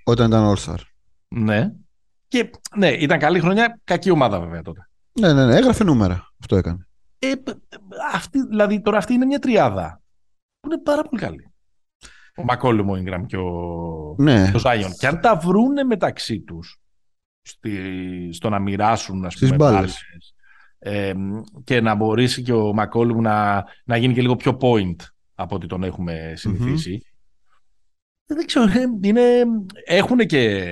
[0.03, 0.79] Όταν ήταν All-Star.
[1.27, 1.71] Ναι.
[2.27, 4.89] Και ναι, ήταν καλή χρονιά, κακή ομάδα βέβαια τότε.
[5.19, 6.33] Ναι, ναι, ναι, έγραφε νούμερα.
[6.39, 6.87] Αυτό έκανε.
[7.19, 7.31] Ε,
[8.13, 10.01] αυτή, δηλαδή τώρα αυτή είναι μια τριάδα
[10.59, 11.51] που είναι πάρα πολύ καλή.
[12.35, 14.51] Ο Μακόλουμ, ο Ingram και ο, ναι.
[14.55, 14.91] ο Ζάιον.
[14.99, 16.79] Και αν τα βρούνε μεταξύ τους
[18.31, 20.01] στο να μοιράσουν ας πούμε, μπάλες,
[20.79, 21.13] ε,
[21.63, 24.95] και να μπορέσει και ο Μακόλουμ να, να γίνει και λίγο πιο point
[25.35, 27.01] από ό,τι τον έχουμε συνηθίσει.
[27.01, 27.15] Mm-hmm.
[28.25, 29.21] Δεν ξέρω, ε, είναι,
[29.85, 30.63] έχουν και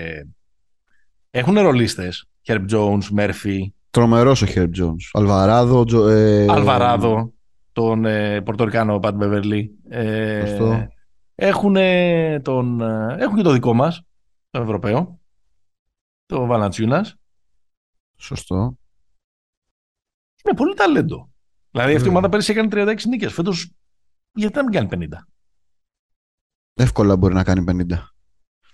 [1.35, 2.25] έχουν ρολίστες.
[2.47, 5.09] Herb Jones, Murphy, Τρομερός ο Herb Jones.
[5.11, 5.83] Αλβαράδο.
[5.83, 6.45] Τζο, ε...
[6.49, 7.33] Αλβαράδο,
[7.71, 9.79] τον ε, Πορτορικάνο Πατ Μπεβερλί.
[9.89, 10.57] Ε,
[11.35, 11.75] έχουν,
[12.41, 14.01] τον, ε, έχουν και το δικό μας,
[14.49, 15.19] τον Ευρωπαίο,
[16.25, 17.15] το Βαλαντσιούνας.
[18.17, 18.77] Σωστό.
[20.43, 21.29] Είναι πολύ ταλέντο.
[21.71, 23.33] Δηλαδή αυτή η ομάδα πέρυσι έκανε 36 νίκες.
[23.33, 23.71] Φέτος
[24.33, 25.17] γιατί να μην κάνει 50.
[26.73, 27.85] Εύκολα μπορεί να κάνει 50.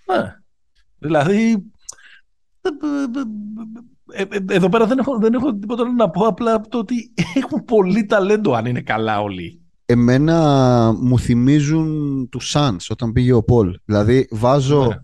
[0.06, 0.36] Ναι.
[0.98, 1.71] Δηλαδή ε, ε,
[4.48, 8.54] εδώ πέρα δεν έχω, δεν έχω τίποτα να πω, απλά το ότι έχουν πολύ ταλέντο
[8.54, 9.60] αν είναι καλά όλοι.
[9.86, 13.78] Εμένα μου θυμίζουν τους Suns όταν πήγε ο Πολ.
[13.84, 14.94] Δηλαδή βάζω ναι.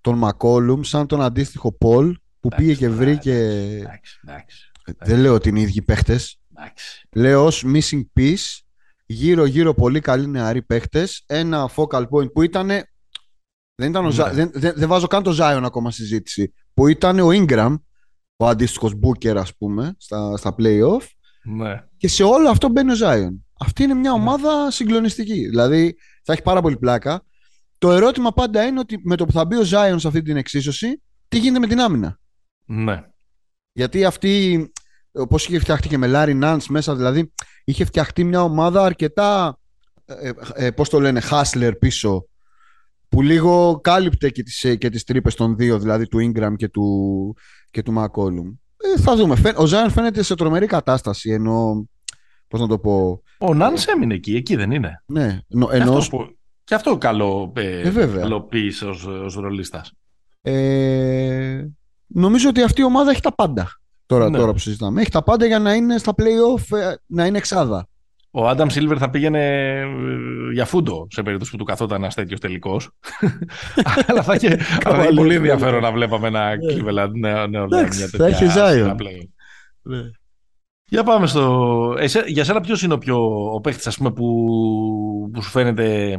[0.00, 3.34] τον Μακόλουμ σαν τον αντίστοιχο Πολ που πήγε και βρήκε...
[3.80, 6.40] Εντάξει, εντάξει, δεν λέω ότι είναι οι ίδιοι παίχτες.
[7.12, 8.58] Λέω ως missing piece,
[9.06, 12.70] γύρω-γύρω πολύ καλοί νεαροί παίχτες, ένα focal point που ήταν...
[13.80, 14.30] Δεν, ήταν ο ναι.
[14.32, 16.54] δεν, δεν, δεν, βάζω καν το Zion ακόμα συζήτηση.
[16.74, 17.74] Που ήταν ο Ingram
[18.36, 21.06] ο αντίστοιχος Booker, ας πούμε, στα, στα playoff.
[21.42, 21.84] Ναι.
[21.96, 23.38] Και σε όλο αυτό μπαίνει ο Zion.
[23.60, 24.18] Αυτή είναι μια ναι.
[24.18, 25.48] ομάδα συγκλονιστική.
[25.48, 27.22] Δηλαδή θα έχει πάρα πολύ πλάκα.
[27.78, 30.36] Το ερώτημα πάντα είναι ότι με το που θα μπει ο Zion σε αυτή την
[30.36, 32.18] εξίσωση, τι γίνεται με την άμυνα;
[32.64, 33.04] Ναι.
[33.72, 34.72] Γιατί αυτή,
[35.12, 37.32] όπως είχε φτιαχτεί και με Larry Nance μέσα, δηλαδή
[37.64, 39.58] είχε φτιαχτεί μια ομάδα αρκετά,
[40.04, 42.28] ε, ε, ε πώς το λένε, hustler πίσω,
[43.08, 47.36] που λίγο κάλυπτε και τις, και τις τρύπες των δύο, δηλαδή του Ingram και του,
[47.70, 48.52] και του Μακόλουμ.
[48.76, 49.36] Ε, θα δούμε.
[49.56, 51.88] Ο Ζάιν φαίνεται σε τρομερή κατάσταση ενώ.
[52.48, 53.22] Πώς να το πω.
[53.38, 55.02] Ο Νάνς έμεινε εκεί, εκεί δεν είναι.
[55.06, 55.66] Ναι, ενώ...
[55.66, 56.30] και, αυτό,
[56.64, 59.92] και αυτό καλό, ε, ε, καλοποίησε ως, ρολίστας.
[60.40, 61.64] Ε,
[62.06, 63.68] νομίζω ότι αυτή η ομάδα έχει τα πάντα.
[64.06, 64.38] Τώρα, ναι.
[64.38, 65.00] τώρα που συζητάμε.
[65.00, 67.88] Έχει τα πάντα για να είναι στα play-off, ε, να είναι εξάδα.
[68.38, 69.86] Ο Άνταμ Σίλβερ θα πήγαινε ε,
[70.52, 72.90] για φούντο σε περίπτωση που του καθόταν ένας τέτοιος τελικός.
[74.06, 74.58] Αλλά θα είχε
[75.14, 78.08] πολύ ενδιαφέρον να βλέπαμε ένα Cleveland νέο, νέο μια τέτοια.
[78.08, 78.96] Θα έχει Ζάιο.
[79.82, 80.10] Ναι.
[80.84, 81.94] Για πάμε στο.
[82.26, 83.18] για σένα, ποιος είναι ο, πιο,
[83.54, 84.12] ο παίχτης που,
[85.32, 86.18] που σου φαίνεται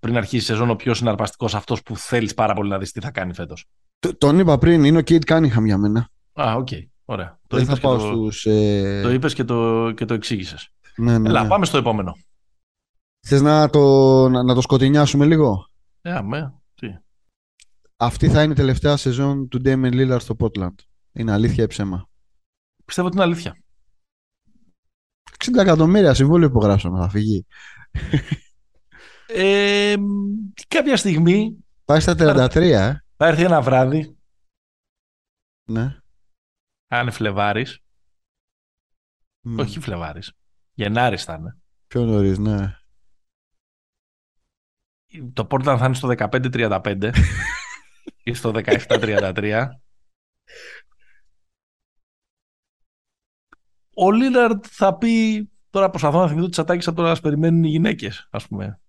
[0.00, 3.00] πριν αρχίσει η σεζόν ο πιο συναρπαστικός, αυτός που θέλεις πάρα πολύ να δεις τι
[3.00, 3.64] θα κάνει φέτος;
[4.18, 6.08] Τον είπα πριν, είναι ο Κέιντ Κάνιγχαμ για μένα.
[6.32, 6.68] Α, οκ.
[6.70, 6.86] Okay.
[7.04, 7.38] Ωραία.
[7.46, 7.98] Το είπες, και, το...
[7.98, 9.00] Στους, ε...
[9.02, 10.70] το είπες και το, και το εξήγησες.
[10.96, 11.48] Ναι, ναι, Έλα, ναι.
[11.48, 12.16] πάμε στο επόμενο.
[13.26, 15.70] Θες να το, να, να το σκοτεινιάσουμε λίγο;
[16.00, 16.96] Ε, με, τι.
[17.96, 20.74] Αυτή θα είναι η τελευταία σεζόν του Damon Lillard στο Portland.
[21.12, 22.08] Είναι αλήθεια ή ψέμα;
[22.84, 23.56] Πιστεύω ότι είναι αλήθεια.
[25.44, 27.46] 60 εκατομμύρια συμβόλαιο υπογράψαμε, θα φύγει.
[29.28, 29.94] Ε,
[30.68, 31.56] κάποια στιγμή...
[31.84, 32.94] Πάει στα 33, ε.
[33.16, 34.16] Θα έρθει ένα βράδυ.
[35.70, 35.98] Ναι.
[36.88, 37.78] Αν είναι Φλεβάρης.
[39.48, 39.56] Mm.
[39.58, 40.32] Όχι Φλεβάρης.
[40.78, 41.56] Γενάρης θα είναι.
[41.86, 42.76] Πιο νωρίς, ναι.
[45.32, 47.12] Το Portland θα είναι στο 15-35
[48.24, 49.68] ή στο 17-33.
[53.94, 55.50] Ο Λίλαρντ θα πει.
[55.70, 58.80] Τώρα προσπαθώ να θυμηθώ τις ατάκες από το να περιμένουν οι γυναίκες, ας πούμε.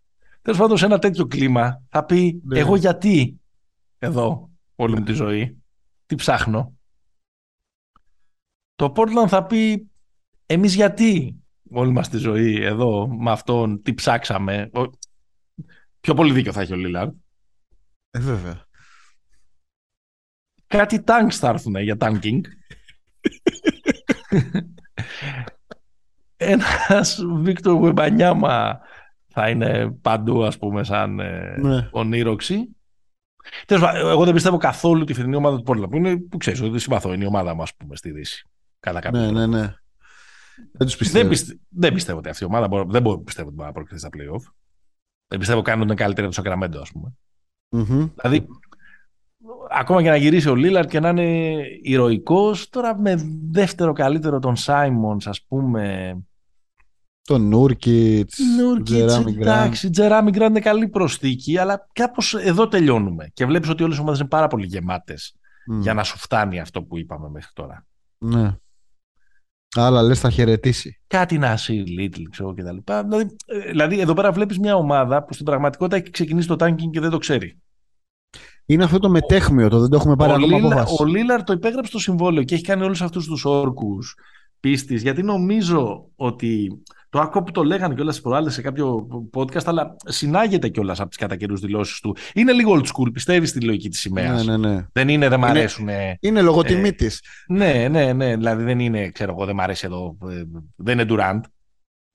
[0.42, 2.60] Τέλος πάντων, σε ένα τέτοιο κλίμα θα πει: ναι.
[2.60, 3.42] Εγώ γιατί
[3.98, 5.64] εδώ όλη μου τη ζωή,
[6.06, 6.78] τι ψάχνω.
[8.76, 9.90] Το Portland θα πει:
[10.46, 11.42] εμείς γιατί
[11.72, 14.70] όλη μας τη ζωή εδώ με αυτόν τι ψάξαμε.
[16.00, 17.14] Πιο πολύ δίκιο θα έχει ο Λίλαρντ.
[18.12, 18.66] Ε, βέβαια.
[20.68, 22.42] Κάτι τάγκ θα έρθουν για tanking.
[26.38, 28.80] Ένας Βίκτορ Βεμπανιάμα
[29.28, 31.88] θα είναι παντού ας πούμε σαν ε, ναι.
[31.92, 32.76] ονείροξη.
[33.68, 37.14] εγώ δεν πιστεύω καθόλου τη φετινή ομάδα του Πόρλα που είναι, που ξέρεις ότι συμπαθώ,
[37.14, 38.50] είναι η ομάδα μας πούμε στη Δύση.
[38.80, 39.74] Κατά κάποιο ναι, ναι, ναι.
[40.72, 41.30] Δεν τους πιστεύω.
[41.30, 44.00] Δεν, δεν πιστεύω ότι αυτή η ομάδα μπορεί, δεν μπορεί, πιστεύω ότι μπορεί να προκριθεί
[44.00, 44.52] στα playoff.
[45.28, 47.14] Δεν πιστεύω καν ότι είναι καλύτερη από το Σακραμέντο, ας πούμε.
[47.72, 48.12] Mm-hmm.
[48.22, 48.48] Δηλαδή,
[49.72, 53.16] ακόμα και να γυρίσει ο Λίλαρτ και να είναι ηρωικός, τώρα με
[53.52, 56.18] δεύτερο καλύτερο τον Σάιμον, ας πούμε.
[57.22, 58.32] Το Νούρκιτ,
[58.84, 59.42] Τζεράμι Γκραντ.
[59.42, 63.30] Εντάξει, Τζεράμι Γκραντ είναι καλή προσθήκη, αλλά κάπως εδώ τελειώνουμε.
[63.34, 65.36] Και βλέπεις ότι όλες οι ομάδες είναι πάρα πολύ γεμάτες
[65.82, 67.86] για να σου φτάνει αυτό που είπαμε μέχρι τώρα.
[68.18, 68.58] Ναι.
[69.80, 71.00] Άλλα λες, θα χαιρετήσει.
[71.08, 73.04] Κάτι να είσαι Λίτλ, ξέρω και τα λοιπά.
[73.04, 76.90] Δηλαδή, ε, δηλαδή, εδώ πέρα βλέπεις μια ομάδα που στην πραγματικότητα έχει ξεκινήσει το tanking
[76.92, 77.62] και δεν το ξέρει.
[78.66, 81.92] Είναι αυτό το μετέχμιο, το δεν το έχουμε πάρει ακόμα Λίλα, Ο Λίλαρ το υπέγραψε
[81.92, 84.16] το συμβόλαιο και έχει κάνει όλους αυτούς τους όρκους
[84.60, 89.66] πίστης, γιατί νομίζω ότι το άκουγα που το λέγανε κιόλας τι προάλλες σε κάποιο podcast,
[89.66, 92.16] αλλά συνάγεται κιόλας από τις κατά καιρούς δηλώσεις του.
[92.34, 94.86] Είναι λίγο old school, πιστεύεις στη λογική της σημαίας; Ναι, ναι, ναι.
[94.92, 95.90] Δεν είναι, δεν μ' αρέσουν.
[96.20, 97.24] Είναι λογοτιμή της.
[97.48, 98.36] Ναι, ναι, ναι.
[98.36, 100.18] Δηλαδή δεν είναι, ξέρω εγώ, δεν μ' αρέσει εδώ.
[100.30, 100.44] Ε,
[100.76, 101.42] δεν είναι Durant.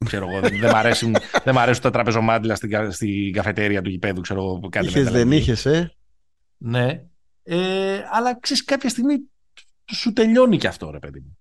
[0.05, 1.14] Ξέρω εγώ, δεν, μ' αρέσουν,
[1.45, 4.68] δεν μ' αρέσουν τα τραπεζομάντιλα στην, στην καφετέρια του γηπέδου, ξέρω εγώ.
[4.68, 5.95] Κάτι είχες, δεν είχες, ε;
[6.57, 7.03] Ναι.
[7.43, 9.14] Ε, αλλά ξέρεις, κάποια στιγμή
[9.93, 11.36] σου τελειώνει και αυτό, ρε παιδί μου.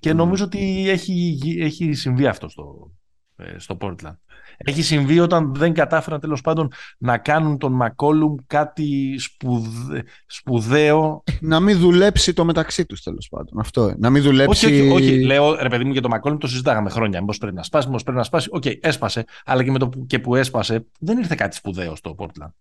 [0.00, 2.92] Και νομίζω ότι έχει, έχει συμβεί αυτό στο,
[3.36, 4.16] ε, στο Portland.
[4.56, 10.04] Έχει συμβεί όταν δεν κατάφεραν τέλος πάντων να κάνουν τον Μακόλουμ κάτι σπουδε...
[10.26, 11.22] σπουδαίο.
[11.40, 13.60] Να μην δουλέψει το μεταξύ τους τέλος πάντων.
[13.60, 13.94] Αυτό.
[13.98, 14.66] Να μην δουλέψει.
[14.66, 15.24] Όχι, όχι, όχι.
[15.24, 17.20] Λέω ρε παιδί μου για τον Μακόλουμ το συζητάγαμε χρόνια.
[17.20, 18.48] Μήπως πρέπει να σπάσει, μήπως πρέπει να σπάσει.
[18.52, 19.24] Οκ, okay, έσπασε.
[19.44, 22.52] Αλλά και με το που, και που έσπασε δεν ήρθε κάτι σπουδαίο στο Portland.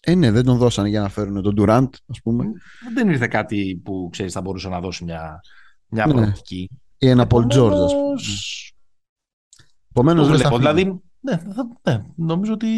[0.00, 2.44] Ε, ναι, δεν τον δώσανε για να φέρουν τον Durant, ας πούμε.
[2.94, 5.40] Δεν ήρθε κάτι που ξέρεις θα μπορούσε να δώσει μια
[5.88, 6.12] μια ναι.
[6.12, 6.70] προοπτική.
[6.98, 8.20] Ή ένα Paul George, ας πούμε.
[9.90, 11.38] Επομένως, δεν θα Δηλαδή, ναι,
[11.82, 12.68] ναι, νομίζω ότι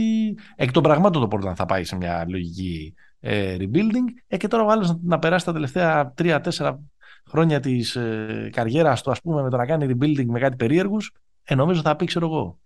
[0.57, 4.63] εκ των πραγμάτων το Portland θα πάει σε μια λογική ε, rebuilding ε, και τώρα
[4.63, 6.77] ο άλλος να, να περάσει τα τελευταία 3-4
[7.29, 11.13] χρόνια της ε, καριέρας του ας πούμε με το να κάνει rebuilding με κάτι περίεργους
[11.43, 12.59] ε, νομίζω θα πει ξέρω εγώ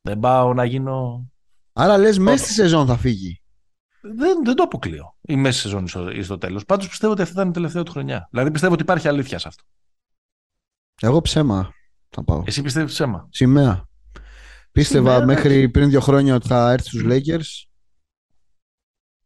[0.00, 1.26] δεν πάω να γίνω
[1.72, 3.41] Άρα λες μέσα στη σεζόν θα φύγει
[4.02, 5.16] δεν, δεν το αποκλείω.
[5.20, 6.64] Η μέση σεζόν ή στο τέλος.
[6.64, 8.28] Πάντως πιστεύω ότι αυτή θα είναι η τελευταία του χρονιά.
[8.30, 9.62] Δηλαδή πιστεύω ότι υπάρχει αλήθεια σε αυτό.
[11.00, 11.72] Εγώ ψέμα
[12.08, 12.42] θα πάω.
[12.46, 13.88] Εσύ πιστεύεις ψέμα; Σημαία.
[14.72, 17.68] Πίστευα Σημαία, μέχρι πριν δύο χρόνια ότι θα έρθει στους Lakers.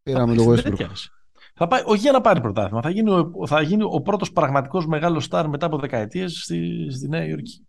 [0.02, 0.88] Πήραμε το Westbrook.
[1.54, 2.82] Θα πάει, όχι για να πάρει πρωτάθλημα.
[2.82, 7.08] Θα γίνει ο, θα γίνει ο πρώτος πραγματικός μεγάλος στάρ μετά από δεκαετίες στη, στη
[7.08, 7.66] Νέα Υόρκη.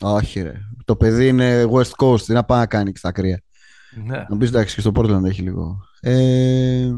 [0.00, 0.60] Όχι, ρε.
[0.84, 2.20] Το παιδί είναι West Coast.
[2.20, 3.42] Τι να πάει να κάνει στα κρύα.
[3.90, 4.24] Ναι.
[4.28, 5.80] Νομίζω εντάξει και στο Portland έχει λίγο.
[6.00, 6.90] Ε...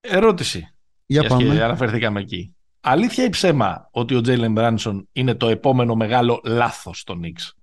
[0.00, 0.74] Ερώτηση.
[1.06, 1.42] Για πάμε.
[1.42, 2.54] Και αναφερθήκαμε εκεί.
[2.80, 7.54] Αλήθεια ή ψέμα ότι ο Τζέιλεν Μπράνσον είναι το επόμενο μεγάλο λάθος στους Νικς.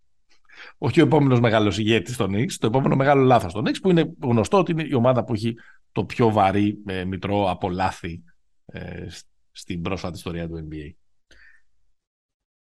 [0.78, 4.13] Όχι ο επόμενος μεγάλος ηγέτης στους Νικς, το επόμενο μεγάλο λάθος στους Νικς, που είναι
[4.21, 5.55] γνωστό ότι είναι η ομάδα που έχει
[5.91, 8.24] το πιο βαρύ ε, μητρώο από λάθη
[8.65, 9.07] ε,
[9.51, 10.93] στην πρόσφατη ιστορία του NBA.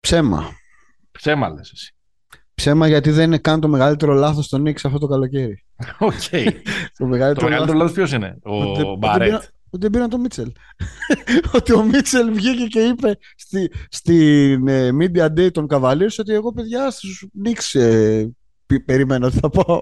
[0.01, 0.51] Ψέμα.
[1.11, 1.95] Ψέμα λες εσύ.
[2.63, 5.65] Ψέμα γιατί δεν είναι καν το μεγαλύτερο λάθος στους Νικς αυτό το καλοκαίρι.
[5.99, 6.13] Οκ.
[6.99, 9.43] το μεγαλύτερο, το λάθος ποιος είναι, ο Μπαρέτ.
[9.71, 10.53] Ότι πήραν τον Μίτσελ.
[11.57, 16.53] ότι ο Μίτσελ βγήκε και είπε στη, στην ε, Media Day των Cavaliers ότι εγώ
[16.53, 18.35] παιδιά στους Νίξ ε,
[18.85, 19.79] περιμένω ότι θα πάω.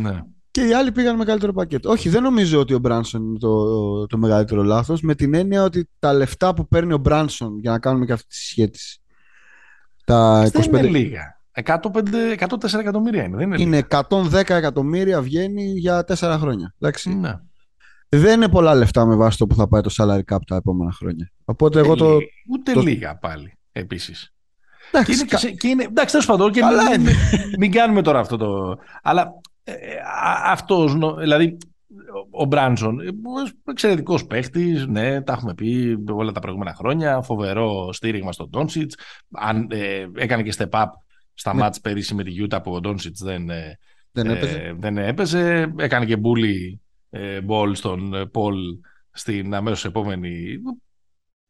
[0.00, 0.22] Ναι.
[0.50, 1.90] Και οι άλλοι πήγαν μεγαλύτερο πακέτο.
[1.90, 5.00] Όχι, δεν νομίζω ότι ο Μπράνσον είναι το, το μεγαλύτερο λάθος.
[5.00, 8.28] Με την έννοια ότι τα λεφτά που παίρνει ο Μπράνσον για να κάνουμε και αυτή
[8.28, 9.00] τη συσχέτιση.
[10.04, 10.66] Τα 25...
[10.66, 11.37] είναι λίγα.
[11.66, 13.62] 104 εκατομμύρια είναι, δεν είναι.
[13.62, 16.74] Είναι 110 εκατομμύρια βγαίνει για 4 χρόνια.
[16.78, 17.14] Εντάξει.
[17.14, 17.32] Ναι.
[18.08, 20.92] Δεν είναι πολλά λεφτά με βάση το που θα πάει το salary cap τα επόμενα
[20.92, 21.30] χρόνια.
[21.44, 22.18] Οπότε εγώ το.
[22.50, 22.80] Ούτε το...
[22.80, 24.32] λίγα πάλι επίσης.
[24.92, 25.56] Εντάξει, και είναι, κα...
[25.56, 27.14] και είναι, εντάξει, τέλος πάντων, και μην, μην,
[27.58, 28.78] μην, κάνουμε τώρα αυτό το.
[29.02, 29.32] Αλλά
[29.64, 29.74] ε,
[30.44, 31.56] αυτός, δηλαδή,
[32.30, 32.98] ο Μπράνσον,
[33.64, 37.22] εξαιρετικός παίχτης, ναι, τα έχουμε πει όλα τα προηγούμενα χρόνια.
[37.22, 38.96] Φοβερό στήριγμα στον Τόνσιτς.
[39.68, 40.86] Ε, έκανε και step up
[41.38, 41.60] στα ναι.
[41.60, 43.78] μάτς πέρυσι με τη Γιούτα που ο Ντόνσιτς δεν, ε,
[44.10, 44.58] δεν, έπαιζε.
[44.58, 45.74] Ε, δεν έπαιζε.
[45.78, 46.80] Έκανε και μπούλι
[47.10, 48.56] ε, μπολ στον ε, Πολ
[49.10, 50.56] στην αμέσως επόμενη.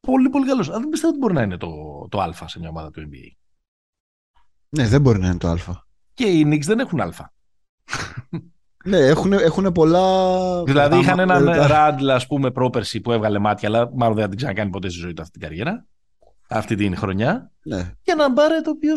[0.00, 0.68] Πολύ πολύ καλός.
[0.68, 1.68] Αλλά δεν πιστεύω ότι μπορεί να είναι το,
[2.08, 3.36] το α σε μια ομάδα του NBA.
[4.68, 5.56] Ναι, δεν μπορεί να είναι το α.
[6.14, 7.12] Και οι Knicks δεν έχουν α.
[8.84, 10.62] ναι, έχουν, έχουν πολλά.
[10.64, 14.38] Δηλαδή είχαν έναν Ράντλ, ας πούμε, πρόπερση που έβγαλε μάτια, αλλά μάλλον δεν θα την
[14.38, 15.86] ξανακάνει ποτέ στη ζωή του αυτή την καριέρα
[16.48, 17.52] αυτή την χρονιά.
[17.62, 17.92] Ναι.
[18.02, 18.94] Και έναν Μπάρετ, ο οποίο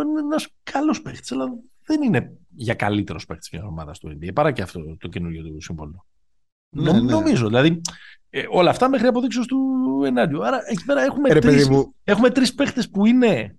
[0.00, 1.52] είναι ένας καλός παίχτη, αλλά
[1.84, 5.60] δεν είναι για καλύτερος παίχτη μια ομάδα του NBA παρά και αυτό το καινούργιο του
[5.60, 6.06] σύμβολο.
[6.76, 7.00] Ναι, ναι.
[7.00, 7.46] Νομίζω.
[7.46, 7.80] Δηλαδή
[8.30, 10.46] ε, όλα αυτά μέχρι αποδείξεω του ενάντιου.
[10.46, 13.56] Άρα εκεί πέρα έχουμε ε, τρει έχουμε τρεις παίχτε που είναι.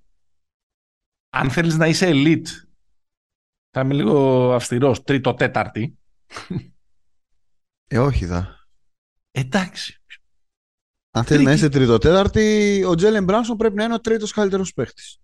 [1.30, 2.48] Αν θέλεις να είσαι elite,
[3.70, 5.98] θα είμαι λίγο αυστηρός, τρίτο-τέταρτη.
[7.88, 8.68] Ε, όχι δα.
[9.32, 10.03] Εντάξει.
[11.16, 15.18] Αν θέλεις να είσαι τρίτο-τέταρτη, ο Τζέλεν Μπράνσον πρέπει να είναι ο τρίτος καλύτερος παίχτης.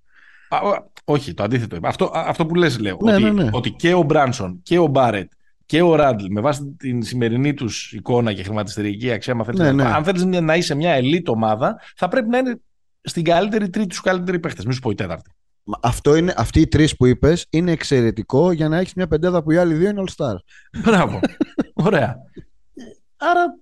[1.04, 1.78] Όχι, το αντίθετο.
[1.84, 2.98] Αυτό, αυτό που λες λέω.
[3.04, 3.50] Ναι, ότι, ναι, ναι.
[3.52, 5.32] ότι και ο Μπράνσον και ο Μπάρετ
[5.66, 9.84] και ο Ράντλ με βάση την σημερινή τους εικόνα και χρηματιστηρική αξία, ναι, ναι.
[9.84, 12.60] αν θέλεις να είσαι μια ελίτ ομάδα, θα πρέπει να είναι
[13.02, 14.66] στην καλύτερη τρίτη σου καλύτερη παίχτες.
[14.66, 15.32] Μην σου πω η τέταρτη.
[15.82, 19.52] Αυτό είναι, αυτοί οι τρεις που είπες είναι εξαιρετικό για να έχεις μια πεντάδα που
[19.52, 20.36] οι άλλοι δύο είναι all star.
[20.84, 21.20] Μπράβο.
[21.74, 22.18] Ωραία.
[23.18, 23.58] Άρα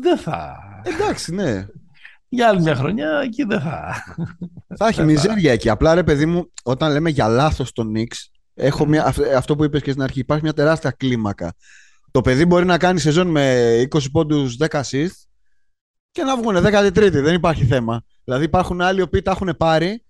[0.00, 0.56] δεν θα.
[0.82, 1.66] Εντάξει, ναι.
[2.28, 3.94] Για άλλη μια χρονιά εκεί δεν θα.
[4.76, 5.68] Θα έχει μιζέρια εκεί.
[5.68, 9.82] Απλά ρε παιδί μου, όταν λέμε για λάθος τον Νίξ, έχω μια, αυτό που είπες
[9.82, 11.54] και στην αρχή, υπάρχει μια τεράστια κλίμακα.
[12.10, 15.24] Το παιδί μπορεί να κάνει σεζόν με 20 πόντους 10 assist
[16.10, 17.10] και να βγουν 13η.
[17.10, 18.02] Δεν υπάρχει θέμα.
[18.24, 20.04] Δηλαδή υπάρχουν άλλοι οποίοι τα έχουν πάρει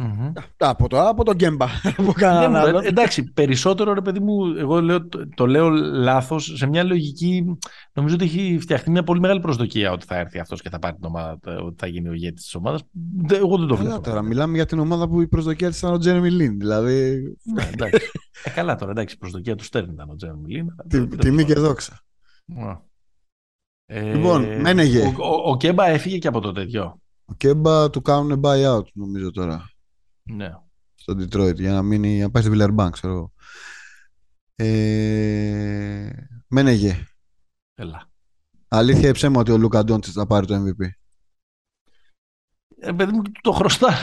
[0.00, 0.32] Mm-hmm.
[0.56, 1.66] Από, το, από τον Γκέμπα.
[2.50, 6.52] ναι, εντάξει, περισσότερο ρε παιδί μου, εγώ λέω, το, το λέω λάθος.
[6.56, 7.44] Σε μια λογική,
[7.92, 10.96] νομίζω ότι έχει φτιαχτεί μια πολύ μεγάλη προσδοκία ότι θα έρθει αυτός και θα πάρει
[10.96, 12.82] την ομάδα, ότι θα γίνει ο ηγέτης της ομάδας.
[13.32, 13.90] Εγώ δεν το βλέπω.
[13.90, 16.58] Καλά τώρα, μιλάμε για την ομάδα που η προσδοκία της ήταν ο Τζέρεμι Λίν.
[16.58, 17.22] Δηλαδή.
[17.54, 18.10] Ναι, εντάξει.
[18.44, 20.66] ε, καλά τώρα, εντάξει, η προσδοκία του Στέρν ήταν ο Τζέρεμι Λίν.
[21.18, 22.00] Τιμή και δόξα.
[23.86, 25.02] Ε, λοιπόν, μένεγε.
[25.02, 27.00] Ο, ο, ο, Κέμπα έφυγε και από το τέτοιο.
[27.24, 29.70] Ο Κέμπα του κάνουν buyout, νομίζω τώρα.
[30.28, 30.50] Ναι.
[30.94, 33.32] Στο Detroit για να, μείνει, να πάει στη Villarbank, ξέρω εγώ.
[34.54, 36.10] Ε,
[36.48, 37.04] Μένεγε.
[37.74, 38.10] Έλα.
[38.68, 40.88] Αλήθεια ή ψέμα ότι ο Λούκα Ντόντσιτ θα πάρει το MVP.
[42.80, 43.94] Ε, παιδί μου, το χρωστά.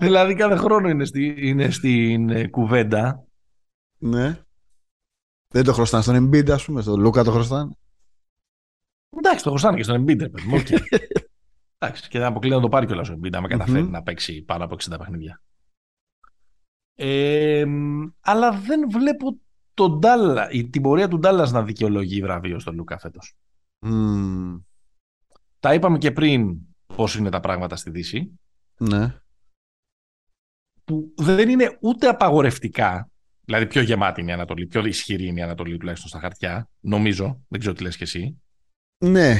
[0.00, 3.24] δηλαδή κάθε χρόνο είναι, στη, είναι στην ε, κουβέντα.
[3.98, 4.38] Ναι.
[5.48, 7.70] Δεν το χρωστάνε στον Embiid, ας πούμε, στον Λούκα το χρωστάνε.
[9.16, 10.56] Εντάξει, το χρωστάνε και στον Embiid, παιδί μου.
[10.56, 10.78] Okay.
[11.82, 14.64] Εντάξει, και δεν αποκλείω να το πάρει κιόλας ο Embiid, άμα καταφέρει να παίξει πάνω
[14.64, 15.42] από 60 παιχνίδια.
[16.94, 17.64] Ε,
[18.20, 19.38] αλλά δεν βλέπω
[19.74, 23.36] τον Ντάλλα, την πορεία του Ντάλλας να δικαιολογεί βραβείο στον Λούκα φέτος.
[23.86, 24.62] Mm.
[25.58, 26.58] Τα είπαμε και πριν
[26.96, 28.40] πώς είναι τα πράγματα στη Δύση.
[28.78, 29.20] Ναι.
[30.84, 33.10] Που δεν είναι ούτε απαγορευτικά,
[33.44, 37.44] δηλαδή πιο γεμάτη είναι η Ανατολή, πιο ισχυρή είναι η Ανατολή τουλάχιστον στα χαρτιά, νομίζω.
[37.48, 38.42] Δεν ξέρω τι λες και εσύ.
[39.04, 39.36] Ναι,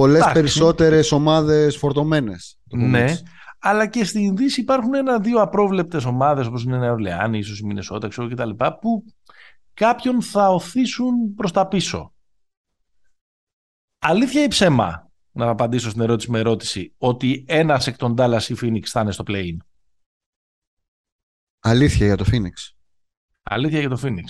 [0.00, 2.58] πολλές περισσότερες ομάδες φορτωμένες.
[2.70, 3.16] Ναι,
[3.58, 7.64] αλλά και στην Δύση υπάρχουν ένα-δύο απρόβλεπτες ομάδες όπως είναι η Νέα Ορλεάνη, ίσως η
[7.64, 8.50] Μινεσότα, ξέρω κτλ.
[8.80, 9.04] που
[9.74, 12.14] κάποιον θα οθήσουν προς τα πίσω.
[13.98, 18.54] Αλήθεια ή ψέμα, να απαντήσω στην ερώτηση με ερώτηση, ότι ένας εκ των Dallas ή
[18.60, 19.56] Phoenix θα είναι στο play-in;
[21.60, 22.72] Αλήθεια για το Phoenix.
[23.42, 24.24] Αλήθεια για το Phoenix.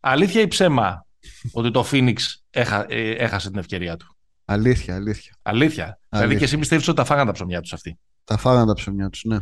[0.00, 1.06] Αλήθεια ή ψέμα
[1.52, 2.16] ότι το Phoenix
[2.50, 5.34] έχα, ε, έχασε την ευκαιρία του; Αλήθεια, αλήθεια.
[5.42, 5.98] Αλήθεια.
[6.08, 7.98] Δηλαδή και εσύ πιστεύει ότι τα φάγανε τα ψωμιά τους αυτοί.
[8.24, 9.36] Τα φάγανε τα ψωμιά τους, ναι.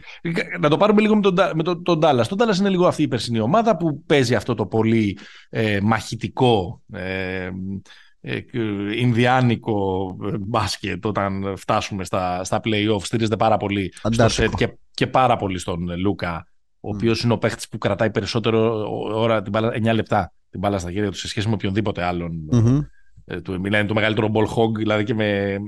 [0.60, 2.24] Να το πάρουμε λίγο με τον, με τον, τον Dallas.
[2.28, 6.82] Τον Dallas είναι λίγο αυτή η περσινή ομάδα που παίζει αυτό το πολύ ε, μαχητικό.
[6.92, 7.50] Ε,
[8.22, 8.40] ε,
[8.96, 15.06] Ινδιάνικο ε, μπάσκετ όταν φτάσουμε στα, στα play-off στηρίζεται πάρα πολύ στο σετ και, και
[15.06, 16.46] πάρα πολύ στον Λούκα
[16.80, 20.78] ο οποίος είναι ο παίχτης που κρατάει περισσότερο ώρα την μπάλα, 9 λεπτά την μπάλα
[20.78, 22.80] στα χέρια του σε σχέση με οποιονδήποτε άλλον mm-hmm.
[23.30, 25.58] Ε, του μιλάει το μεγαλύτερο ball hog, δηλαδή και με,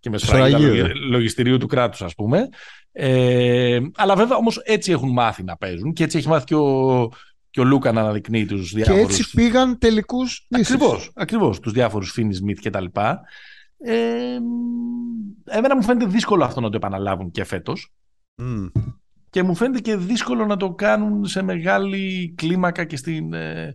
[0.00, 2.48] και με σφραγίδα λογιστηρίου του κράτους ας πούμε.
[2.92, 7.08] Ε, αλλά βέβαια όμως έτσι έχουν μάθει να παίζουν και έτσι έχει μάθει και ο,
[7.50, 9.00] και ο Λούκα να αναδεικνύει τους διάφορους...
[9.00, 13.20] Και έτσι πήγαν τελικούς Ακριβώς, ακριβώς τους διάφορους Φίνι Σμιθ και τα λοιπά.
[13.78, 14.38] Ε,
[15.44, 17.92] εμένα μου φαίνεται δύσκολο αυτό να το επαναλάβουν και φέτος.
[18.42, 18.70] Mm.
[19.30, 23.74] Και μου φαίνεται και δύσκολο να το κάνουν σε μεγάλη κλίμακα και στην, ε,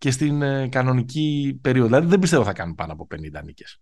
[0.00, 1.88] και στην ε, κανονική περίοδο.
[1.88, 3.80] Δηλαδή δεν πιστεύω θα κάνουν πάνω από 50 νίκες.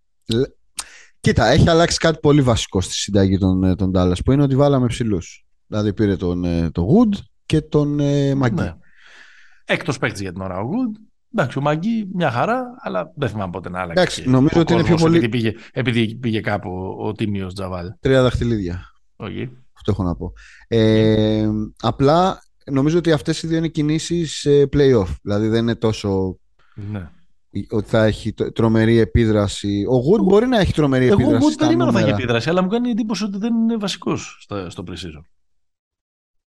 [1.19, 4.55] Κοίτα, έχει αλλάξει κάτι πολύ βασικό στη συνταγή των, ε, των Dallas που είναι ότι
[4.55, 5.45] βάλαμε ψηλούς.
[5.67, 8.61] Δηλαδή πήρε τον, ε, τον Wood και τον ε, Μαγκή.
[8.61, 8.73] Ναι.
[9.65, 11.01] Έκτος παίκτης για την ώρα ο Wood.
[11.35, 14.01] Εντάξει, ο Μαγκή μια χαρά, αλλά δεν θυμάμαι πότε να άλλαξε.
[14.01, 15.17] Εντάξει, νομίζω ότι είναι πιο πολύ.
[15.17, 17.87] Επειδή πήγε, επειδή πήγε κάπου ο, ο τίμιος Τζαβάλ.
[17.99, 18.83] Τρία δαχτυλίδια.
[19.17, 19.49] Okay.
[19.73, 20.33] Αυτό έχω να πω.
[20.67, 21.49] Ε,
[21.81, 22.41] απλά
[22.71, 25.15] νομίζω ότι αυτές οι δύο είναι κινήσεις play-off.
[25.21, 26.39] Δηλαδή δεν είναι τόσο
[26.73, 27.09] ναι.
[27.69, 29.85] ότι θα έχει τρομερή επίδραση.
[29.89, 31.45] Ο Γουτ μπορεί να έχει τρομερή Εγώ επίδραση.
[31.45, 34.93] Εγώ περίμενα θα έχει επίδραση, αλλά μου κάνει εντύπωση ότι δεν είναι βασικός στο pre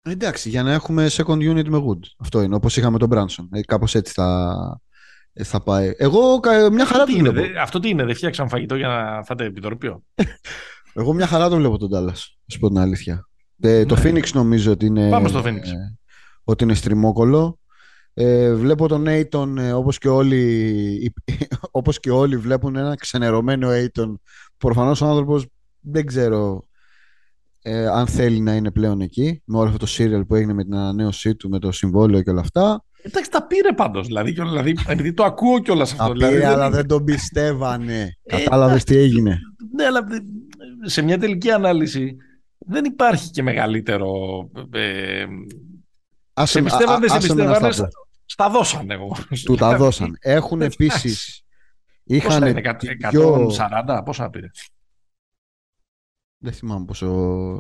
[0.04, 2.00] Εντάξει, για να έχουμε second unit με Wood.
[2.18, 3.48] Αυτό είναι, όπως είχαμε τον Branson.
[3.52, 4.82] Ε, κάπως έτσι θα,
[5.34, 5.94] ε, θα πάει.
[5.98, 6.40] Εγώ
[6.72, 7.42] μια χαρά το βλέπω.
[7.62, 10.04] αυτό τι είναι, δεν φτιάξαν φαγητό για να φάτε επιτροπείο.
[10.94, 12.14] Εγώ μια χαρά το βλέπω τον Dallas, να
[12.48, 13.30] σου πω την αλήθεια.
[13.60, 14.02] Ε, το ναι.
[14.04, 15.10] Phoenix νομίζω ότι είναι...
[15.10, 15.64] Πάμε στο Phoenix.
[15.64, 15.98] Ε,
[16.44, 17.60] ότι είναι στριμόκολο.
[18.14, 21.14] Ε, βλέπω τον Aiton ε, όπως, και όλοι,
[21.72, 24.14] όπως και όλοι βλέπουν ένα ξενερωμένο Aiton.
[24.58, 25.46] Προφανώς ο άνθρωπος
[25.80, 26.66] δεν ξέρω
[27.62, 30.64] ε, αν θέλει να είναι πλέον εκεί με όλο αυτό το serial που έγινε με
[30.64, 32.84] την ανανέωσή του, με το συμβόλαιο και όλα αυτά.
[33.02, 36.06] Εντάξει, τα πήρε πάντως, δηλαδή, δηλαδή επειδή το ακούω κιόλας αυτό.
[36.06, 38.18] Τα δηλαδή, πήρε, αλλά δεν τον πιστεύανε.
[38.24, 39.40] Ε, Κατάλαβες τι έγινε.
[39.76, 40.08] Ναι, αλλά
[40.82, 42.16] σε μια τελική ανάλυση
[42.58, 44.10] δεν υπάρχει και μεγαλύτερο
[44.72, 45.26] ε,
[46.34, 47.70] Άσε, σε πιστεύανε, σε πιστεύανε,
[48.26, 49.16] στα δώσανε εγώ.
[49.46, 50.18] Του τα δώσανε.
[50.20, 51.44] Έχουν επίση.
[52.04, 54.48] Είχαν 140, πόσα πήρε.
[56.38, 57.08] Δεν θυμάμαι πόσο.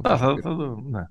[0.04, 0.56] Α, θα, θα,
[0.90, 1.06] ναι.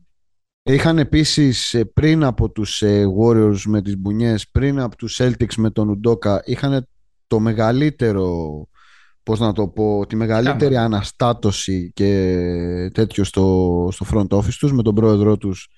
[0.63, 5.55] Είχαν επίσης ε, πριν από τους ε, Warriors με τις μπουνιές, πριν από τους Celtics
[5.57, 6.89] με τον Ουντόκα, είχαν
[7.27, 8.67] το μεγαλύτερο,
[9.23, 14.83] πώς να το πω, τη μεγαλύτερη αναστάτωση και τέτοιο στο, στο front office τους, με
[14.83, 15.69] τον πρόεδρό τους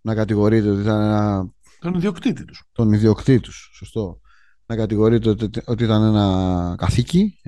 [0.00, 1.50] να κατηγορείται ότι ήταν ένα...
[1.80, 2.64] Τον ιδιοκτήτης τους.
[2.72, 4.19] Τον ιδιοκτήτη τους, σωστό
[4.70, 5.28] να κατηγορείται
[5.66, 7.38] ότι, ήταν ένα καθήκη,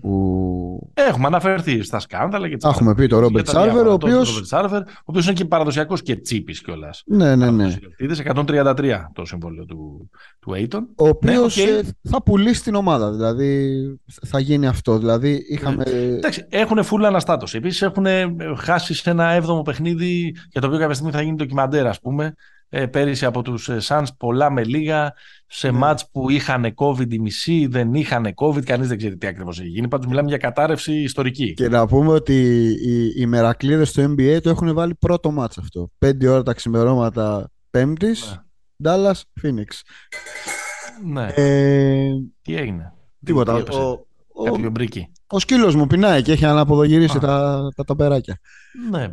[0.00, 0.90] που...
[0.94, 4.18] Έχουμε αναφερθεί στα σκάνδαλα και Έχουμε πει το Ρόμπερτ Σάρβερ, ο οποίο.
[4.18, 7.02] ο οποίος είναι και παραδοσιακός και τσίπης κιόλας.
[7.06, 7.76] Ναι, ναι, ναι.
[8.34, 8.74] 133
[9.12, 10.80] το συμβόλαιο του, του Aiton.
[10.96, 11.88] Ο οποίος ναι, okay.
[12.02, 13.12] θα πουλήσει την ομάδα.
[13.12, 13.80] Δηλαδή
[14.26, 14.98] θα γίνει αυτό.
[14.98, 15.84] Δηλαδή είχαμε.
[15.86, 17.56] Εντάξει, έχουν φούλα αναστάτωση.
[17.56, 18.06] Επίσης έχουν
[18.56, 22.34] χάσει σε ένα έβδομο παιχνίδι για το οποίο κάποια στιγμή θα γίνει ντοκιμαντέρ, ας πούμε
[22.72, 25.14] ε, πέρυσι από τους Suns πολλά με λίγα
[25.46, 25.78] σε ναι.
[25.78, 29.68] μάτς που είχαν COVID η μισή, δεν είχαν COVID, κανείς δεν ξέρει τι ακριβώς έχει
[29.68, 29.88] γίνει.
[29.88, 31.54] Πάντως μιλάμε για κατάρρευση ιστορική.
[31.54, 35.90] Και να πούμε ότι οι, οι μερακλείδες στο NBA το έχουν βάλει πρώτο μάτς αυτό.
[35.98, 38.42] Πέντε ώρα τα ξημερώματα πέμπτης,
[38.76, 38.90] ναι.
[38.90, 39.66] Dallas, Phoenix.
[41.04, 41.26] Ναι.
[41.34, 42.10] Ε,
[42.42, 42.92] τι έγινε;
[43.24, 43.62] Τίποτα.
[43.62, 44.72] Τι ο, ο,
[45.26, 48.38] ο σκύλος μου πεινάει και έχει αναποδογυρίσει τα, τα τοπεράκια.
[48.90, 49.08] Ναι.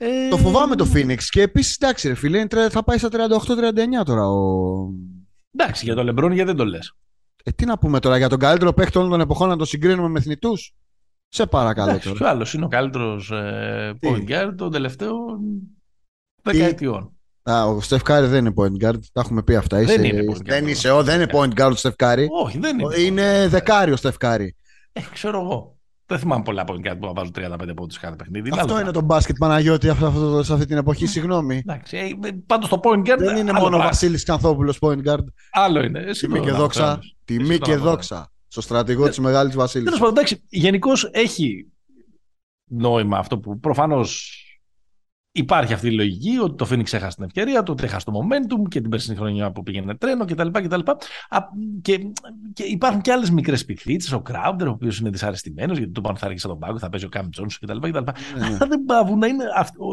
[0.00, 0.28] Ε...
[0.28, 4.28] Το φοβάμαι το Phoenix και επίσης εντάξει, ρε φίλε, θα πάει στα 38-39 τώρα.
[4.28, 4.90] Ο...
[5.52, 6.96] Εντάξει, για τον Λεμπρόν γιατί δεν το λες.
[7.44, 10.08] Ε, τι να πούμε τώρα, για τον καλύτερο παίχτη όλων των εποχών να το συγκρίνουμε
[10.08, 10.52] με εθνικού.
[11.28, 12.18] Σε παρακαλώ Εντάξει, τώρα.
[12.18, 15.38] Ποιο άλλος είναι ο καλύτερος ε, point guard των τελευταίων
[16.42, 17.12] δεκαετιών.
[17.42, 19.84] Α, ο Στεφκάρη δεν είναι point guard, τα έχουμε πει αυτά.
[19.84, 20.44] Δεν είναι point guard.
[20.44, 22.28] Δεν, είσαι, ο, δεν είναι point guard ο Στεφκάρη.
[22.30, 23.00] Όχι, δεν είναι.
[23.00, 24.56] Είναι δεκάριο Στεφκάρη.
[24.92, 25.77] Ε, ξέρω εγώ.
[26.10, 28.50] Δεν θυμάμαι πολλά από κάτι που να βάζουν 35 πόντους κάθε παιχνίδι.
[28.52, 31.56] Αυτό είναι το μπάσκετ Παναγιώτη αυτό, σε αυτή την εποχή, συγγνώμη.
[31.56, 33.18] Εντάξει, ε, πάντως το point guard.
[33.18, 35.24] Δεν είναι μόνο ο Βασίλης Κανθόπουλος point guard.
[35.50, 36.04] Άλλο είναι.
[36.10, 36.98] Τιμή και δόξα.
[37.24, 38.32] Τιμή και δόξα.
[38.48, 39.86] Στο στρατηγό ε, τη Μεγάλης Βασίλης.
[39.86, 41.72] Τέλο πάντων, εντάξει, γενικώς έχει
[42.64, 44.42] νόημα αυτό που προφανώς
[45.38, 48.68] Υπάρχει αυτή η λογική ότι το Phoenix έχασε την ευκαιρία του, ότι έχασε το momentum
[48.68, 50.48] και την περσινή χρονιά που πήγαινε τρένο κτλ.
[50.48, 50.82] Και,
[51.82, 52.12] και,
[52.52, 54.14] και υπάρχουν και άλλες μικρές τριχλίτσες.
[54.14, 56.88] Ο Crowder, ο οποίος είναι δυσαρεστημένος γιατί τους πάνε να τον ρίξει στον πάγκο, θα
[56.88, 57.86] παίζει ο Cam Johnson κτλ.
[57.86, 58.04] Αλλά
[58.68, 59.44] δεν παύουν να είναι,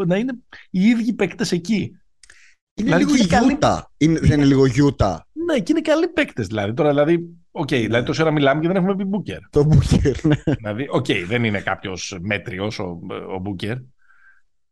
[0.07, 0.33] να είναι
[0.69, 1.91] οι ίδιοι παίκτες εκεί.
[2.73, 3.91] Είναι δηλαδή, λίγο Γιούτα.
[3.97, 5.27] Είναι, δεν είναι λίγο Γιούτα.
[5.45, 6.73] Ναι, και είναι καλοί παίκτες δηλαδή.
[6.73, 9.39] Τώρα δηλαδή, οκ, okay, δηλαδή τόση ώρα μιλάμε και δεν έχουμε πει Booker.
[9.49, 10.53] Το Booker, ναι.
[10.55, 13.75] Δηλαδή, οκ, okay, δεν είναι κάποιος μέτριος ο, ο Booker.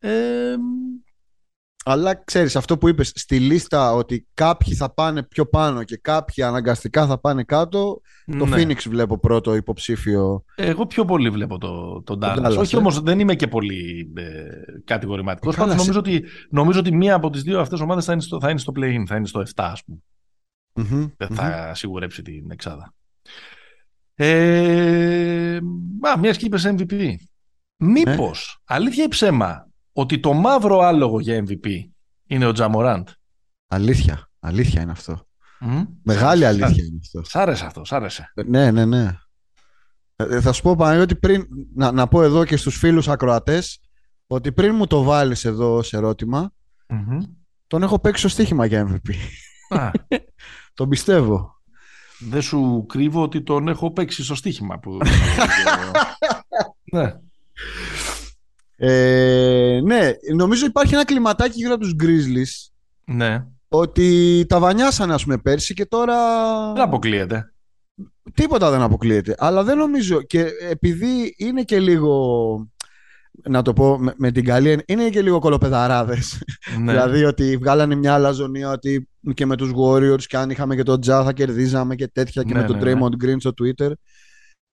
[0.06, 0.56] Ε,
[1.86, 6.44] αλλά ξέρεις αυτό που είπες στη λίστα ότι κάποιοι θα πάνε πιο πάνω και κάποιοι
[6.44, 8.02] αναγκαστικά θα πάνε κάτω
[8.38, 8.56] το ναι.
[8.58, 12.78] Phoenix βλέπω πρώτο υποψήφιο Εγώ πιο πολύ βλέπω το, το Dallas Όχι ε.
[12.78, 14.44] όμως δεν είμαι και πολύ ε,
[14.84, 18.40] κατηγορηματικός Πάντως νομίζω ότι, νομίζω ότι μία από τις δύο αυτές ομάδες θα είναι στο,
[18.40, 20.00] θα είναι στο play-in Θα είναι στο 7 ας πούμε
[20.74, 21.76] mm-hmm, Δεν θα mm-hmm.
[21.76, 22.94] σιγουρέψει την εξάδα
[24.16, 25.56] ε,
[26.02, 27.16] α, μιας και είπες MVP
[27.78, 28.76] Μήπως, ναι.
[28.76, 31.68] αλήθεια ή ψέμα ότι το μαύρο άλογο για MVP
[32.26, 33.08] είναι ο Τζαμοράντ.
[33.68, 34.30] Αλήθεια.
[34.40, 35.28] Αλήθεια είναι αυτό.
[36.04, 37.24] Μεγάλη αλήθεια είναι αυτό.
[37.24, 38.34] Σ' άρεσε αυτό, σ' άρεσε.
[38.46, 39.18] Ναι, ναι, ναι.
[40.16, 43.80] Ε, θα σου πω ότι πριν, να, να πω εδώ και στους φίλους ακροατές,
[44.28, 46.52] ότι πριν μου το βάλεις εδώ ως ερωτημα
[47.68, 49.14] τον έχω παίξει στο στοίχημα για MVP.
[50.74, 51.62] τον πιστεύω.
[52.20, 54.80] Δεν σου κρύβω ότι τον έχω παίξει στο στοίχημα.
[54.80, 54.98] Που...
[56.94, 57.14] ναι.
[58.76, 62.72] Ε, ναι, νομίζω υπάρχει ένα κλιματάκι γύρω από τους Grizzlies.
[63.06, 63.46] Ναι.
[63.68, 66.16] Ότι τα βανιάσανε, ας πούμε, πέρσι και τώρα...
[66.74, 67.54] Δεν αποκλείεται.
[68.34, 69.36] Τίποτα δεν αποκλείεται.
[69.38, 70.22] Αλλά δεν νομίζω.
[70.22, 72.68] Και επειδή είναι και λίγο...
[73.44, 76.44] Να το πω με, την καλή, είναι και λίγο κολοπεδαράδες.
[76.80, 76.92] Ναι.
[76.92, 81.02] δηλαδή ότι βγάλανε μια αλαζονία ότι και με τους Warriors και αν είχαμε και τον
[81.02, 83.00] Τζα θα κερδίζαμε και τέτοια και ναι, με τον ναι, ναι.
[83.00, 83.92] Draymond Green στο Twitter.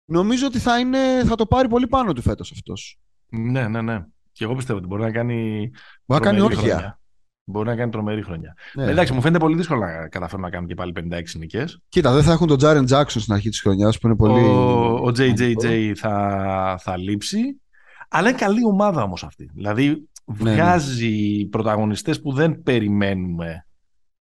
[0.05, 2.99] Νομίζω ότι θα, είναι, θα το πάρει πολύ πάνω του φέτος αυτός.
[3.31, 4.05] Ναι, ναι, ναι.
[4.33, 5.71] Και εγώ πιστεύω ότι μπορεί να κάνει.
[6.05, 7.01] Μπορεί να κάνει όρχια.
[7.45, 8.57] Μπορεί να κάνει τρομερή χρονιά.
[8.75, 8.85] Ναι.
[8.91, 11.65] Εντάξει, μου φαίνεται πολύ δύσκολο να καταφέρουν να κάνουν και πάλι 56 νικέ.
[11.89, 14.45] Κοίτα, δεν θα έχουν τον Τζάρεν Τζάξον στην αρχή της χρονιάς που είναι πολύ.
[14.45, 17.61] Ο, ο JJJ θα, θα λείψει.
[18.09, 19.51] Αλλά είναι καλή ομάδα όμως αυτή.
[19.55, 19.95] Δηλαδή ναι,
[20.43, 20.53] ναι.
[20.53, 21.49] βγάζει ναι.
[21.49, 23.67] πρωταγωνιστές που δεν περιμένουμε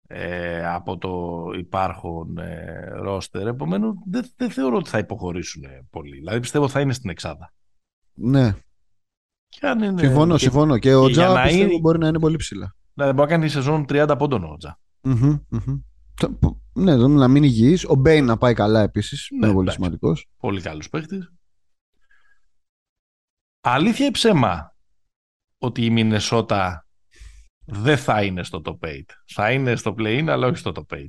[0.07, 3.47] ε, από το υπάρχον ε, ρόστερ.
[3.47, 6.18] Επομένως δεν, δεν θεωρώ ότι θα υποχωρήσουν πολύ.
[6.18, 7.53] Δηλαδή πιστεύω θα είναι στην Εξάδα.
[8.14, 8.55] Ναι,
[9.64, 9.93] είναι...
[9.97, 10.39] Συμφωνώ, και...
[10.39, 10.78] συμφωνώ.
[10.78, 11.80] Και ο Τζα πιστεύω είναι...
[11.80, 12.76] μπορεί να είναι πολύ ψηλά.
[12.93, 14.80] Δηλαδή μπορεί να κάνει σεζόν 30 πόντων ο Τζα.
[15.04, 15.82] Mm-hmm, mm-hmm.
[16.74, 17.86] Ναι, να μην υγιείς.
[17.86, 19.28] Ο Μπέιν να πάει καλά επίσης.
[19.32, 20.28] Ναι, είναι πολύ σημαντικός.
[20.38, 21.32] Πολύ καλός παίχτης.
[23.62, 24.76] Αλήθεια ή ψέμα
[25.58, 26.88] ότι η Μινεσότα
[27.66, 29.02] δεν θα είναι στο top 8.
[29.34, 31.06] Θα είναι στο play-in, αλλά όχι στο top 8.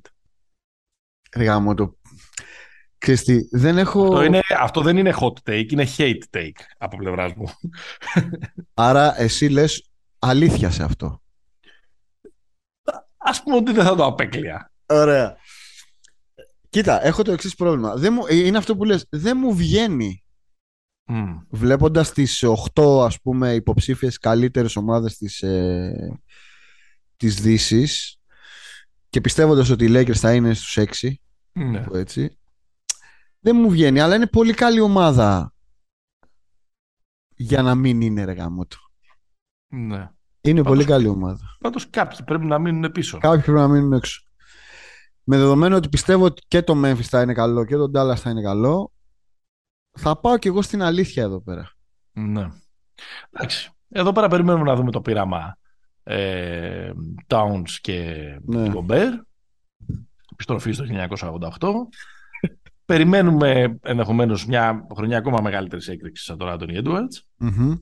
[1.37, 1.99] Ριγά μου, το...
[3.01, 4.03] Ξέρεις τι, δεν έχω...
[4.05, 7.47] Αυτό, είναι, αυτό δεν είναι hot take, είναι hate take από πλευράς μου.
[8.75, 11.23] Άρα εσύ λες αλήθεια σε αυτό.
[13.17, 14.73] Ας πούμε ότι δεν θα το απέκλεια.
[14.87, 15.37] Ωραία.
[16.69, 17.95] Κοίτα, έχω το εξής πρόβλημα.
[17.97, 20.25] Δεν μου, είναι αυτό που λες, δεν μου βγαίνει
[21.05, 21.39] Μμ.
[21.51, 22.45] βλέποντας τις
[22.75, 26.21] 8 ας πούμε υποψήφιες καλύτερες ομάδες της, ε,
[27.17, 28.19] της Δύσης
[29.09, 31.21] και πιστεύοντας ότι οι Lakers θα είναι στους 6
[31.53, 31.81] Ναι.
[31.81, 32.39] πω έτσι,
[33.41, 35.55] δεν μου βγαίνει, αλλά είναι πολύ καλή ομάδα
[37.37, 38.79] για να μην είναι ρε γάμο του.
[39.69, 40.11] ναι.
[40.43, 41.57] Είναι Πάντως- πολύ καλή ομάδα.
[41.61, 43.19] Πάντως κάποιοι πρέπει να μείνουν πίσω.
[43.19, 44.23] Κάποιοι πρέπει να μείνουν έξω.
[45.23, 48.31] Με δεδομένο ότι πιστεύω ότι και το Memphis θα είναι καλό και το Dallas θα
[48.31, 48.93] είναι καλό,
[49.99, 51.71] θα πάω κι εγώ στην αλήθεια εδώ πέρα.
[52.13, 52.49] Ναι.
[53.31, 53.71] Εντάξει.
[53.89, 55.57] Εδώ πέρα περιμένουμε να δούμε το πείραμα
[56.03, 56.93] ε,
[57.27, 58.73] Towns και Ναι.
[58.75, 59.21] Gobert.
[60.33, 61.49] Επιστροφή στο 1988.
[62.95, 67.27] Περιμένουμε ενδεχομένως μια χρονιά ακόμα μεγαλύτερης έκρηξης από τον Άντωνι Έντουαρτς.
[67.37, 67.75] Μμμ.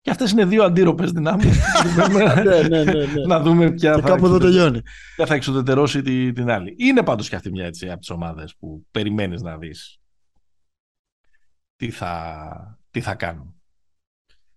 [0.00, 1.60] Και αυτές είναι δύο αντίρροπες δυνάμεις.
[1.82, 3.26] Περιμένουμε ναι, ναι, ναι, ναι.
[3.26, 4.82] να δούμε ποια Και θα, κάπου εδώ εξουδετερώσει- τελειώνει.
[5.16, 6.74] ποια θα εξουδετερώσει τη- την άλλη.
[6.78, 9.98] Είναι πάντως και αυτή μια έτσι από τις ομάδες που περιμένεις να δεις
[11.76, 13.54] τι θα, τι θα κάνουν.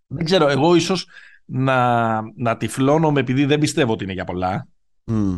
[0.08, 1.08] Δεν ξέρω, εγώ ίσως
[1.46, 4.68] να, να τυφλώνομαι επειδή δεν πιστεύω ότι είναι για πολλά.
[5.04, 5.36] Μμ.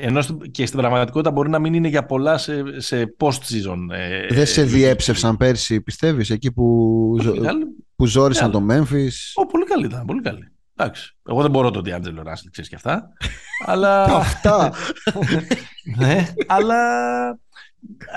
[0.00, 3.76] Ενώ στην- και στην πραγματικότητα μπορεί να μην είναι για πολλά σε, σε post-season.
[3.92, 7.64] ε, Δεν σε ε, διέψευσαν πέρσι, πιστεύεις, εκεί που, ζω- Πολύ καλή.
[7.96, 9.10] που ζόρισαν Ναι, το Memphis.
[9.34, 10.52] Ω, πολύ καλή ήταν, πολύ καλή.
[10.76, 11.16] Εντάξει.
[11.28, 13.08] Εγώ δεν μπορώ το D'Angelo Russell, ξέρεις και αυτά.
[13.66, 14.04] αλλά...
[14.04, 14.72] Αυτά.
[15.96, 16.76] ναι, αλλά...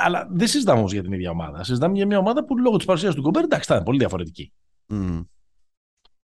[0.04, 1.64] αλλά δεν συζητάμε όμως για την ίδια ομάδα.
[1.64, 4.54] Συζητάμε για μια ομάδα που λόγω της παρουσίας του Γκομπέρ, εντάξει, θα είναι πολύ διαφορετική.
[4.88, 5.20] Μμ.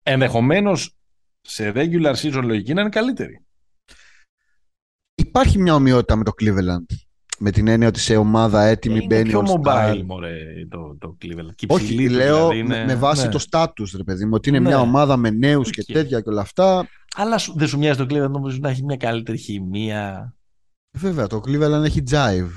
[0.02, 0.94] Ενδεχομένως
[1.40, 3.40] σε regular season λογική να είναι καλύτερη.
[5.36, 6.96] Υπάρχει μια ομοιότητα με το Cleveland.
[7.38, 9.92] Με την έννοια ότι σε ομάδα έτοιμη είναι μπαίνει πιο All-Star.
[9.94, 10.36] mobile, μωρέ,
[10.68, 11.54] το, το Cleveland.
[11.54, 13.32] Και Όχι, υψηλή του, λέω δηλαδή, είναι- με, με βάση ναι.
[13.32, 14.68] το status, ρε παιδί μου, ότι είναι Ναι.
[14.68, 15.92] μια ομάδα με νέους και Οκ.
[15.92, 16.88] τέτοια και όλα αυτά.
[17.16, 20.34] Αλλά σου- δεν σου μοιάζει το Cleveland νομίζω να έχει μια καλύτερη χημεία;
[20.98, 22.50] Βέβαια, το Cleveland έχει vibe.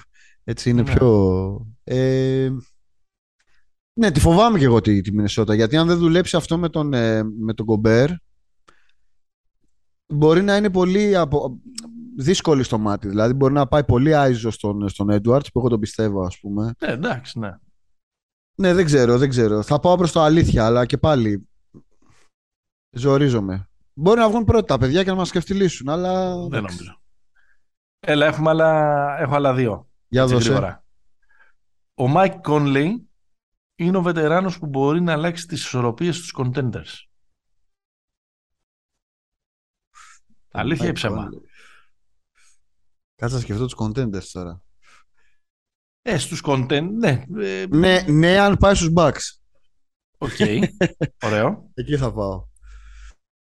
[0.44, 0.94] Έτσι είναι Ναι.
[0.94, 1.68] πιο...
[1.84, 2.50] Ε,
[4.00, 6.94] ναι, τη φοβάμαι και εγώ τη, τη Μινεσότα, γιατί αν δεν δουλέψει αυτό με τον,
[6.94, 8.14] ε, με τον Gobert,
[10.14, 11.60] μπορεί να είναι πολύ απο...
[12.20, 13.08] δύσκολη στο μάτι.
[13.08, 16.74] Δηλαδή μπορεί να πάει πολύ άιζο στον, στον Edwards, που εγώ τον πιστεύω, ας πούμε.
[16.80, 17.52] Ναι, εντάξει, ναι.
[18.56, 19.64] Ναι, δεν ξέρω, δεν ξέρω.
[19.64, 21.50] Θα πάω προς το αλήθεια, αλλά και πάλι
[22.90, 23.70] ζορίζομαι.
[23.94, 26.36] Μπορεί να βγουν πρώτα τα παιδιά και να μας ξεφτιλίσουν, αλλά...
[26.36, 26.76] Δεν εντάξει.
[26.76, 27.02] νομίζω.
[28.00, 29.90] Έλα, έχουμε άλλα, έχω άλλα δύο.
[30.08, 30.50] Για Έτσι, δώσε.
[30.50, 30.84] γρήγορα.
[31.94, 33.10] Ο Μάικ Κόνλεϊ
[33.76, 37.08] είναι ο βετεράνος που μπορεί να αλλάξει τις ισορροπίες στους contenders.
[40.52, 41.30] Αλήθεια ή ψέμα;
[43.20, 44.62] Κάτσε να σκεφτώ τους contenders τώρα.
[46.02, 47.24] Ε, στους contend-, ναι.
[47.40, 49.38] ε, Ναι, ναι, αν πάει στους Bucks.
[50.18, 50.30] Οκ.
[51.26, 51.70] Ωραίο.
[51.74, 52.48] Εκεί θα πάω.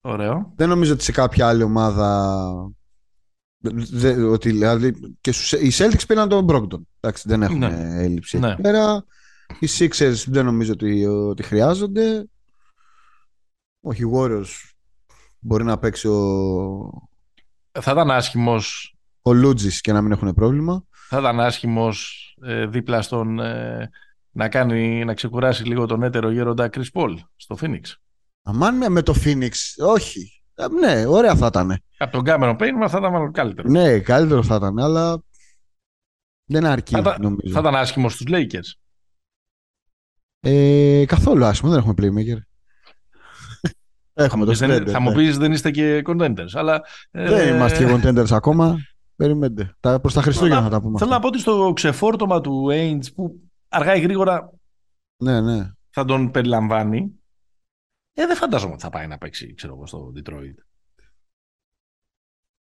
[0.02, 0.54] Ωραίο.
[0.56, 2.52] Δεν νομίζω ότι σε κάποια άλλη ομάδα.
[3.60, 6.82] δε- ότι, δηλαδή, και στους, οι Celtics πήραν τον Brogdon.
[7.00, 8.02] Εντάξει, δεν έχουν Ναι.
[8.04, 8.52] έλλειψη Ναι.
[8.52, 9.06] εκεί πέρα.
[9.60, 12.28] Οι Sixers δεν νομίζω ότι, ότι χρειάζονται.
[13.86, 14.74] Όχι, οι Warriors
[15.40, 17.10] μπορεί να παίξει ο,
[17.82, 18.93] Θα ήταν άσχημος,
[19.26, 20.84] ο Lugis και να μην έχουν πρόβλημα.
[21.10, 23.90] θα ήταν άσχημος ε, δίπλα στον ε,
[24.32, 27.82] να, κάνει, να ξεκουράσει λίγο τον έτερο γέροντα Chris Paul στο Phoenix.
[28.44, 29.52] Αμάν με, με το Phoenix,
[29.86, 30.44] όχι.
[30.56, 31.78] Ε, ναι, ωραία θα ήταν.
[31.98, 33.70] Από τον Cameron Payne μας θα ήταν μάλλον καλύτερο.
[33.70, 35.24] Ναι, καλύτερο θα ήταν, αλλά
[36.46, 37.54] δεν αρκεί Θα ήταν- νομίζω.
[37.54, 38.80] Θα ήταν άσχημος στους Lakers.
[40.40, 42.38] Ε, καθόλου άσχημο, δεν έχουμε playmaker.
[44.14, 45.16] Θα έχουμε μου, το πεις, δεν, Schroeder, θα μου ναι.
[45.16, 46.82] πεις δεν είστε και contenders, αλλά...
[47.12, 48.78] ε, Δεν είμαστε και contenders ακόμα.
[49.16, 49.76] Περιμένετε.
[49.80, 50.97] Τα, προς τα Χριστούγεννα θα τα πούμε.
[50.97, 51.28] Θέλω να αυτά.
[51.30, 53.39] πω ότι στο ξεφόρτωμα του Ainge που
[53.70, 54.51] αργά ή γρήγορα
[55.18, 55.72] Ναι, ναι.
[55.89, 57.11] θα τον περιλαμβάνει,
[58.14, 60.55] ε, δεν φαντάζομαι ότι θα πάει να παίξει, ξέρω εγώ, στο Detroit.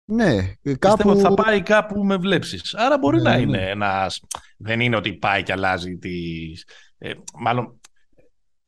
[0.04, 1.10] Ναι, Πιστεύω κάπου...
[1.10, 2.74] ότι θα πάει κάπου με βλέψεις.
[2.74, 3.42] Άρα μπορεί Ναι, να ναι.
[3.42, 4.20] είναι ένας...
[4.56, 6.66] Δεν είναι ότι πάει και αλλάζει τις...
[6.98, 7.79] Ε, μάλλον...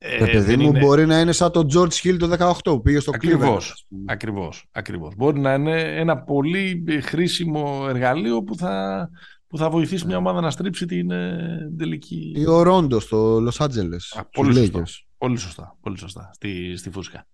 [0.05, 2.55] ε, Ρε παιδί δεν μου, είναι- μπορεί να είναι σαν το George Hill το 18
[2.65, 3.17] που πήγε στο Cleveland.
[3.17, 3.71] Ακριβώς.
[3.71, 4.05] ας πούμε.
[4.07, 5.15] Ακριβώς, ακριβώς.
[5.17, 9.09] Μπορεί να είναι ένα πολύ χρήσιμο εργαλείο που θα,
[9.47, 12.33] που θα βοηθήσει μια ομάδα να στρίψει την ε, τελική.
[12.37, 14.19] Ή ο Ρόντος στο Los Angeles.
[14.19, 14.79] Α, πολύ στους σωστό.
[14.81, 15.07] Lakers.
[15.19, 16.31] Πολύ σωστά, πολύ σωστά.
[16.35, 17.27] Στη, στη φούσκα.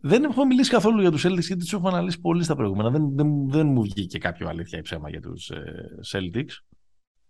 [0.00, 2.90] Δεν έχω μιλήσει καθόλου για τους Celtics γιατί τους έχω αναλύσει πολύ στα προηγούμενα.
[2.90, 6.74] Δεν, δεν, δεν μου βγήκε κάποιο αλήθεια ή ψέμα για τους ε, Celtics.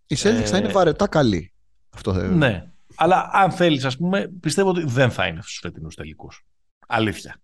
[0.07, 1.53] Οι Celtics θα Ε, είναι βαρετά καλοί.
[1.91, 2.23] Αυτό θα...
[2.29, 2.73] Ναι.
[2.97, 6.45] Αλλά αν θέλεις, ας πούμε, πιστεύω ότι δεν θα είναι στους φετινούς τελικούς.
[6.87, 7.37] Αλήθεια.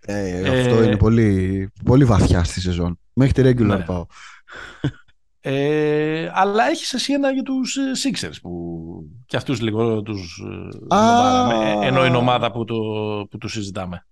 [0.00, 2.98] Ε, Ε, αυτό είναι πολύ, πολύ βαθιά στη σεζόν.
[3.12, 3.84] Μέχρι τη regular ναι.
[3.84, 4.06] πάω.
[5.44, 8.52] Ε, αλλά έχεις εσύ ένα για τους Sixers που
[9.26, 10.42] και αυτούς λίγο τους
[10.88, 11.82] Α.
[11.82, 12.74] ενώ είναι ομάδα που, το,
[13.30, 14.06] που του συζητάμε.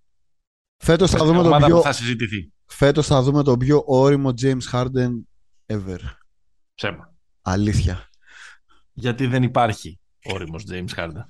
[0.77, 1.77] Φέτος θα, δούμε ομάδα τον πιο...
[1.77, 2.53] που θα συζητηθεί.
[2.67, 5.11] Φέτος θα δούμε τον πιο όριμο James Harden
[5.67, 5.99] ever.
[6.75, 7.15] Ψέμα.
[7.43, 8.10] Αλήθεια.
[9.01, 11.25] Γιατί δεν υπάρχει όριμος James Harden.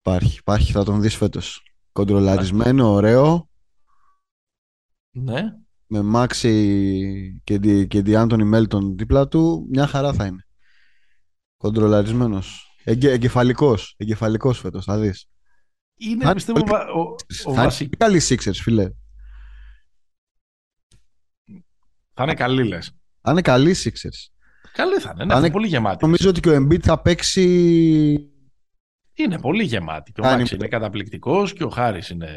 [0.00, 1.62] Υπάρχει, υπάρχει, θα τον δεις φέτος.
[1.92, 3.48] Κοντρολαρισμένο, ωραίο,
[5.10, 5.42] Ναι.
[5.86, 10.46] με Μάξι και, Ντι- και Ντιάντονι Μέλτον δίπλα του, μια χαρά θα είναι.
[11.56, 12.76] Κοντρολαρισμένος.
[12.84, 15.28] Εγκε, εγκεφαλικός, εγκεφαλικός φέτος, θα δεις.
[16.00, 17.00] Είναι Θα- πιστεύω βα- ο,
[17.44, 18.90] ο θα βασι- είναι καλή Sixers, φίλε.
[22.14, 22.92] θα είναι καλή λες.
[23.20, 24.37] Θα είναι καλή Sixers.
[24.78, 26.04] Καλή θα είναι, ναι, Θα θα είναι είναι- πολύ γεμάτη.
[26.04, 27.44] Νομίζω ότι και ο Embiid θα παίξει...
[29.14, 30.12] Είναι πολύ γεμάτη.
[30.12, 32.28] Και ο Κάνει- Μάξι είναι καταπληκτικός και ο Χάρης είναι...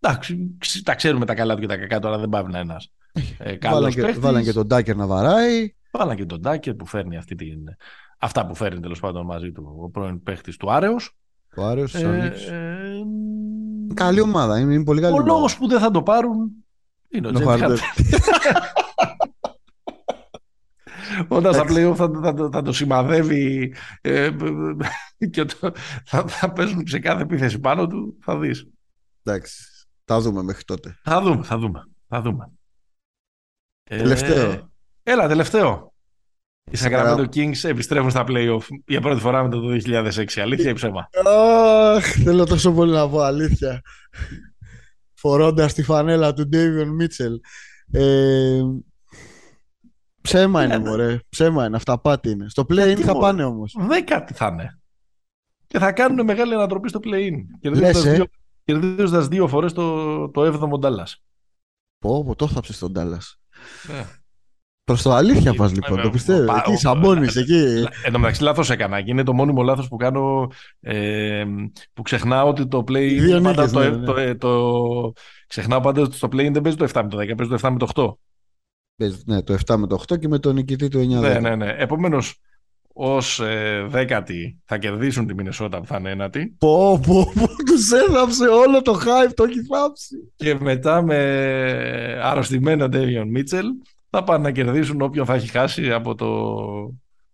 [0.00, 2.70] Εντάξει, ξ- τα ξέρουμε τα καλά του και τα κακά τώρα δεν πάβει να είναι
[2.70, 4.20] ένας ε, Βάλαν καλός και, παίχτης.
[4.20, 5.74] βάλαν και τον Ντάκερ να βαράει.
[5.90, 7.58] Βάλαν και τον Ντάκερ που φέρνει αυτή την...
[8.18, 11.16] αυτά που φέρνει τέλος πάντων μαζί του ο πρώην παίχτης του Άρεος.
[11.56, 12.46] Ο Άρεος, Ε, ο Νίξ.
[12.46, 13.02] ε,
[13.94, 15.32] Καλή ομάδα, είναι, είναι πολύ καλή ο ομάδα.
[15.32, 16.50] λόγος που δεν θα το πάρουν
[17.08, 17.68] είναι ο Είναι ο James Harden.
[17.68, 17.78] Harden.
[21.28, 24.30] Όταν στα play-off θα, θα, το- θα το σημαδεύει ε,
[25.30, 25.72] και το,
[26.04, 28.68] θα, θα παίζουν σε κάθε επίθεση πάνω του, θα δεις.
[29.22, 29.62] Εντάξει,
[30.04, 30.98] τα δούμε μέχρι τότε.
[31.02, 31.82] Θα δούμε, θα δούμε.
[32.08, 32.52] Θα δούμε.
[33.84, 34.70] Ε, Τελευταίο.
[35.02, 35.92] έλα, τελευταίο.
[36.70, 40.40] Οι Σακαρα- Sacramento Kings επιστρέφουν στα play-off για πρώτη φορά μετά το 2006.
[40.40, 41.08] Αλήθεια ή ψέμα;
[41.94, 43.80] Αχ, θέλω τόσο πολύ να πω αλήθεια.
[45.14, 47.40] Φορώντας τη φανέλα του Ντέιβιον Μίτσελ.
[47.92, 48.60] Ε,
[50.22, 51.18] ψέμα είναι, Ε, μωρέ.
[51.28, 52.48] Ψέμα είναι, αυταπάτη είναι.
[52.48, 53.76] Στο play-in Γιατί, θα μωρέ; πάνε όμως.
[53.78, 54.78] Δέκατη θα είναι.
[55.66, 57.34] Και θα κάνουν μεγάλη ανατροπή στο play-in.
[57.76, 58.12] Λες, ε.
[58.12, 58.24] δύο,
[58.64, 61.12] κερδίζοντας δύο φορές το, το 7ο Dallas.
[61.98, 63.34] Πω, πω, το θάψες στον Dallas.
[63.88, 64.04] Ναι.
[64.84, 66.44] Προς το αλήθεια Ε, πας λοιπόν, ε, το πιστεύω.
[66.44, 67.84] πα- Εκεί, ο- Σαμπώνης, εκεί.
[68.04, 69.02] Εν τω μεταξύ, λάθος έκανα.
[69.02, 70.50] Και είναι το μόνιμο λάθος που κάνω.
[70.80, 71.44] Ε,
[71.92, 72.96] που ξεχνάω ότι το play.
[73.10, 74.04] Οι δύο πάντα νίκες, το, ναι, ναι.
[74.06, 75.12] το, ε, το-
[75.46, 77.70] ξεχνάω πάντα ότι στο play δεν παίζει το 7 με το 10, παίζει το 7
[77.70, 78.12] με το 8.
[78.96, 81.56] Παίζει, Ναι, το 7 με το 8 και με τον νικητή του 9 Ναι, ναι,
[81.56, 81.74] ναι.
[81.78, 82.40] Επομένως,
[82.92, 86.54] ως ε, δέκατη θα κερδίσουν τη Μινεσότα που θα είναι ένατη.
[86.58, 90.32] Πω, πω, πω, τους έδαψε όλο το hype, το έχει θάψει.
[90.36, 91.16] Και μετά με
[92.22, 93.66] αρρωστημένο Ντέβιον Μίτσελ
[94.10, 96.28] θα πάνε να κερδίσουν όποιον θα έχει χάσει από το,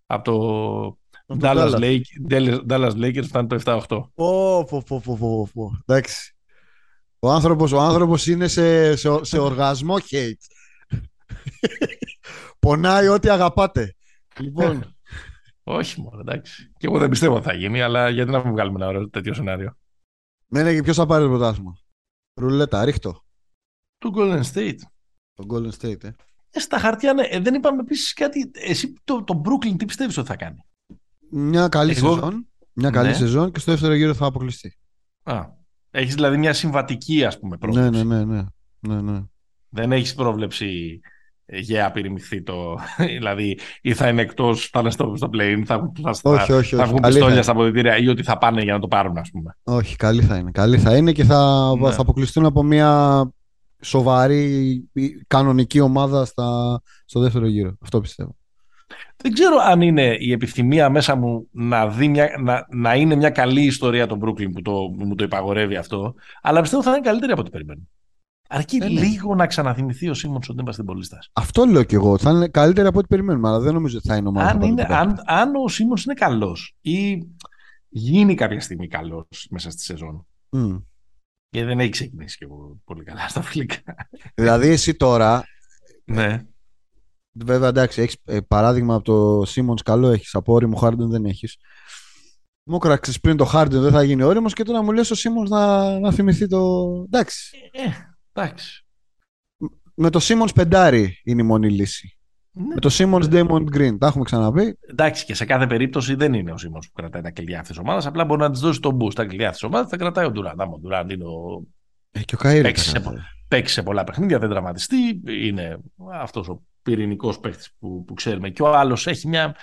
[0.07, 1.81] από το Από τον Dallas, Dallas.
[1.81, 4.03] Lake, Dallas, Dallas Lakers που θα είναι το 7-8.
[4.15, 5.83] Πω, πω, πω, πω, πω, πω.
[5.87, 6.37] Εντάξει.
[7.19, 10.58] Ο άνθρωπος, ο άνθρωπος είναι σε, σε, σε οργασμό hate.
[12.59, 13.95] Πονάει ό,τι αγαπάτε.
[14.39, 14.85] Λοιπόν,
[15.63, 16.73] Όχι μόνο, εντάξει.
[16.79, 19.35] Και εγώ δεν πιστεύω ότι θα γίνει, αλλά γιατί να μην βγάλουμε ένα ωραίο τέτοιο
[19.35, 19.77] σενάριο.
[20.47, 21.79] δεν έχει ποιος θα πάρει το πρωτάθλημα;
[22.35, 23.23] Ρουλέτα, ρίχτω.
[23.99, 24.79] Του Golden State.
[25.35, 26.11] Το Golden State, ε.
[26.51, 27.23] Ε, στα χαρτιά, ναι.
[27.23, 28.51] Ε, δεν είπαμε επίσης κάτι.
[28.55, 30.59] Εσύ το, το Brooklyn τι πιστεύεις ότι θα κάνει;
[31.31, 32.49] Μια καλή Εγώ- σεζόν.
[32.73, 33.15] Μια καλή Ναι.
[33.15, 34.79] σεζόν και στο δεύτερο γύρο θα αποκλειστεί.
[35.23, 35.45] Α,
[35.91, 38.05] έχεις δηλαδή μια συμβατική, ας πούμε, Ναι, πρόβλεψη.
[38.05, 38.45] ναι, ναι, ναι.
[38.81, 39.23] ναι, ναι.
[39.69, 41.09] Δεν έχεις πρόβλεψη ε,
[41.53, 42.79] για απειρημηχθεί το.
[43.19, 46.75] δηλαδή, ή θα είναι εκτός, θα είναι στο, στο play θα, θα, θα, Όχι, όχι,
[46.77, 46.89] θα όχι.
[46.89, 47.43] βγουν Καλή θα πιστόλια είναι.
[47.43, 49.57] στα αποδητήρια ή ότι θα πάνε για να το πάρουν, ας πούμε.
[49.63, 50.51] Όχι, καλή θα είναι.
[50.51, 51.91] Καλή θα είναι και θα, Ναι.
[51.91, 53.23] θα αποκλειστούν από μια
[53.83, 54.45] σοβαρή
[54.93, 57.77] ή κανονική ομάδα στα, στο δεύτερο γύρο.
[57.83, 58.37] Αυτό πιστεύω.
[59.17, 63.31] Δεν ξέρω αν είναι η επιθυμία μέσα μου να, δει μια, να, να είναι μια
[63.31, 67.01] καλή ιστορία το Brooklyn που, το, που μου το υπαγορεύει αυτό, αλλά πιστεύω θα είναι
[67.01, 67.81] καλύτερη από ό,τι περιμένω.
[68.51, 69.01] Αρκεί Ε, ναι.
[69.01, 71.19] λίγο να ξαναθυμηθεί ο Σίμον ότι είμαστε πολίστα.
[71.33, 72.19] Αυτό λέω κι εγώ.
[72.19, 74.49] Θα είναι καλύτερη από ό,τι περιμένουμε, αλλά δεν νομίζω ότι θα είναι ομάδα.
[74.51, 77.27] Αν, που θα είναι, πάρει το αν, αν ο Σίμον είναι καλός ή
[77.89, 80.27] γίνει κάποια στιγμή καλός μέσα στη σεζόν.
[80.51, 80.77] Μμ.
[81.51, 83.83] Και δεν έχει ξεκινήσει και εγώ πολύ καλά στα φιλικά.
[84.35, 85.45] Δηλαδή, εσύ τώρα,
[86.05, 86.47] ναι.
[87.33, 88.17] βέβαια εντάξει, έχεις
[88.49, 90.35] παράδειγμα από το Σίμον καλό έχεις.
[90.35, 91.57] Από όριμο Χάρντεν δεν έχεις.
[92.71, 95.49] Μου κράξε πριν το Χάρντεν δεν θα γίνει όριμος και τώρα μου λες ο Σίμον
[95.49, 96.87] να, να θυμηθεί το.
[97.05, 97.57] Εντάξει.
[97.73, 97.91] Ε,
[98.33, 98.87] εντάξει.
[99.95, 102.19] Με το Σίμον πεντάρι είναι η μόνη λύση.
[102.51, 102.75] Ναι.
[102.75, 103.99] Με το Σίμον Damon Green.
[103.99, 104.79] Τα έχουμε ξαναπεί.
[104.91, 107.79] Εντάξει, και σε κάθε περίπτωση δεν είναι ο Σίμον που κρατάει τα κλειδιά αυτής της
[107.79, 108.07] ομάδας.
[108.07, 109.91] Απλά μπορεί να της δώσει τον boost τα κλειδιά αυτής της ομάδας.
[109.91, 110.61] Θα κρατάει ο Ντουράντ.
[110.61, 111.63] Άμα ο Ντουράντ είναι ο...
[112.11, 112.63] Ε, και ο Καΐρη.
[112.63, 113.23] Παίξει τα σε κρατάει.
[113.49, 115.23] παίξει σε πολλά παιχνίδια, δεν τραυματιστεί.
[115.27, 115.79] Είναι
[116.13, 118.51] αυτός ο πυρηνικός παίκτης που, που ξέρουμε.
[118.51, 119.57] Και ο άλλος έχει μια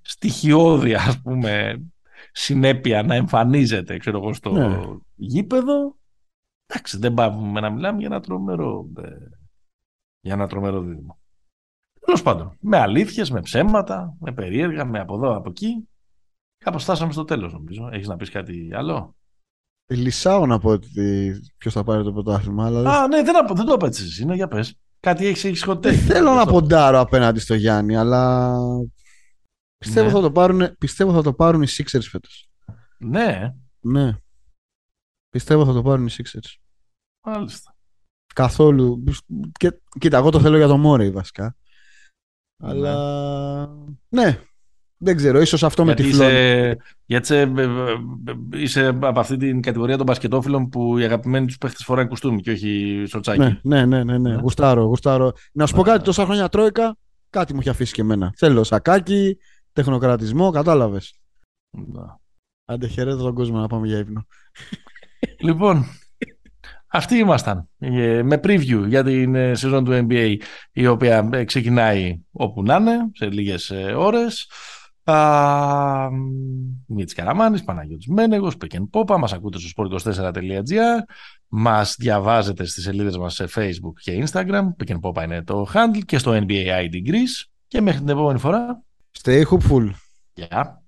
[0.00, 1.82] στοιχειώδη, ας πούμε,
[2.32, 4.80] συνέπεια να εμφανίζεται ξέρω εγώ, στο Ναι.
[5.14, 5.96] γήπεδο.
[6.74, 9.08] Εντάξει, δεν πάμε να μιλάμε για ένα τρομερό, ε,
[10.20, 11.18] για ένα τρομερό δίδυμο.
[12.00, 15.88] Τέλος πάντων, με αλήθειες, με ψέματα, με περίεργα, με από εδώ, από εκεί.
[16.64, 17.88] Κάπως φτάσαμε στο τέλος νομίζω.
[17.92, 19.16] Έχεις να πεις κάτι άλλο;
[19.92, 23.54] Λυσάω να πω ότι ποιος θα πάρει το πρωτάθλημα, αλλά δεν- Α, ναι, δεν, απο-
[23.54, 24.78] δεν το απέτυχες εσύ, ναι, για πες.
[25.00, 25.80] Κάτι έχεις έχεις hot take.
[25.80, 28.56] Δεν θέλω να ποντάρω απέναντι στο Γιάννη, αλλά
[29.78, 30.12] πιστεύω, Ναι.
[30.12, 32.50] θα, το πάρουν, πιστεύω θα το πάρουν οι Sixers φέτος.
[32.98, 34.16] Ναι, Ναι.
[35.28, 36.54] Πιστεύω θα το πάρουν οι Sixers.
[37.24, 37.76] Μάλιστα.
[38.34, 39.04] Καθόλου.
[39.58, 41.56] Και, κοίτα, εγώ το θέλω για το Μόρεϊ βασικά.
[42.62, 43.68] Αλλά.
[44.08, 44.38] Ναι.
[44.96, 46.32] Δεν ξέρω, ίσως αυτό Γιατί με τυφλώνει.
[46.32, 51.46] είσαι, γιατί είσαι, ε, ε, είσαι από αυτή την κατηγορία των μπασκετόφιλων που οι αγαπημένοι
[51.46, 53.38] τους παίχτες φοράνε κουστούμι και όχι σοτσάκι.
[53.38, 54.34] Ναι, ναι, ναι, ναι, ναι.
[54.34, 54.40] Ναι.
[54.40, 55.32] Γουστάρω, γουστάρω.
[55.52, 55.90] Να σου πω Ναι.
[55.90, 56.96] κάτι, τόσα χρόνια τρόικα,
[57.30, 58.32] κάτι μου έχει αφήσει και εμένα.
[58.36, 59.38] Θέλω σακάκι,
[59.72, 61.20] τεχνοκρατισμό, κατάλαβες.
[61.70, 62.02] Ναι.
[62.64, 64.26] Άντε, χαιρέτω τον κόσμο να πάμε για ύπνο.
[65.38, 65.84] Λοιπόν,
[66.94, 70.36] αυτοί ήμασταν ε, με preview για την ε, σεζόν του NBA
[70.72, 74.50] η οποία ε, ξεκινάει όπου να είναι σε λίγες ε, ώρες.
[75.04, 76.08] Α,
[76.86, 81.02] Μίτς Καραμάνης, Παναγιώτης Μένεγος, Πεκεν Πόπα, μας ακούτε στο sport24.gr,
[81.48, 86.18] μας διαβάζετε στις σελίδες μας σε Facebook και Instagram, Πεκεν Πόπα είναι το handle και
[86.18, 88.82] στο NBA ID Greece και μέχρι την επόμενη φορά,
[89.22, 89.90] Stay hopeful.
[90.34, 90.83] γεια.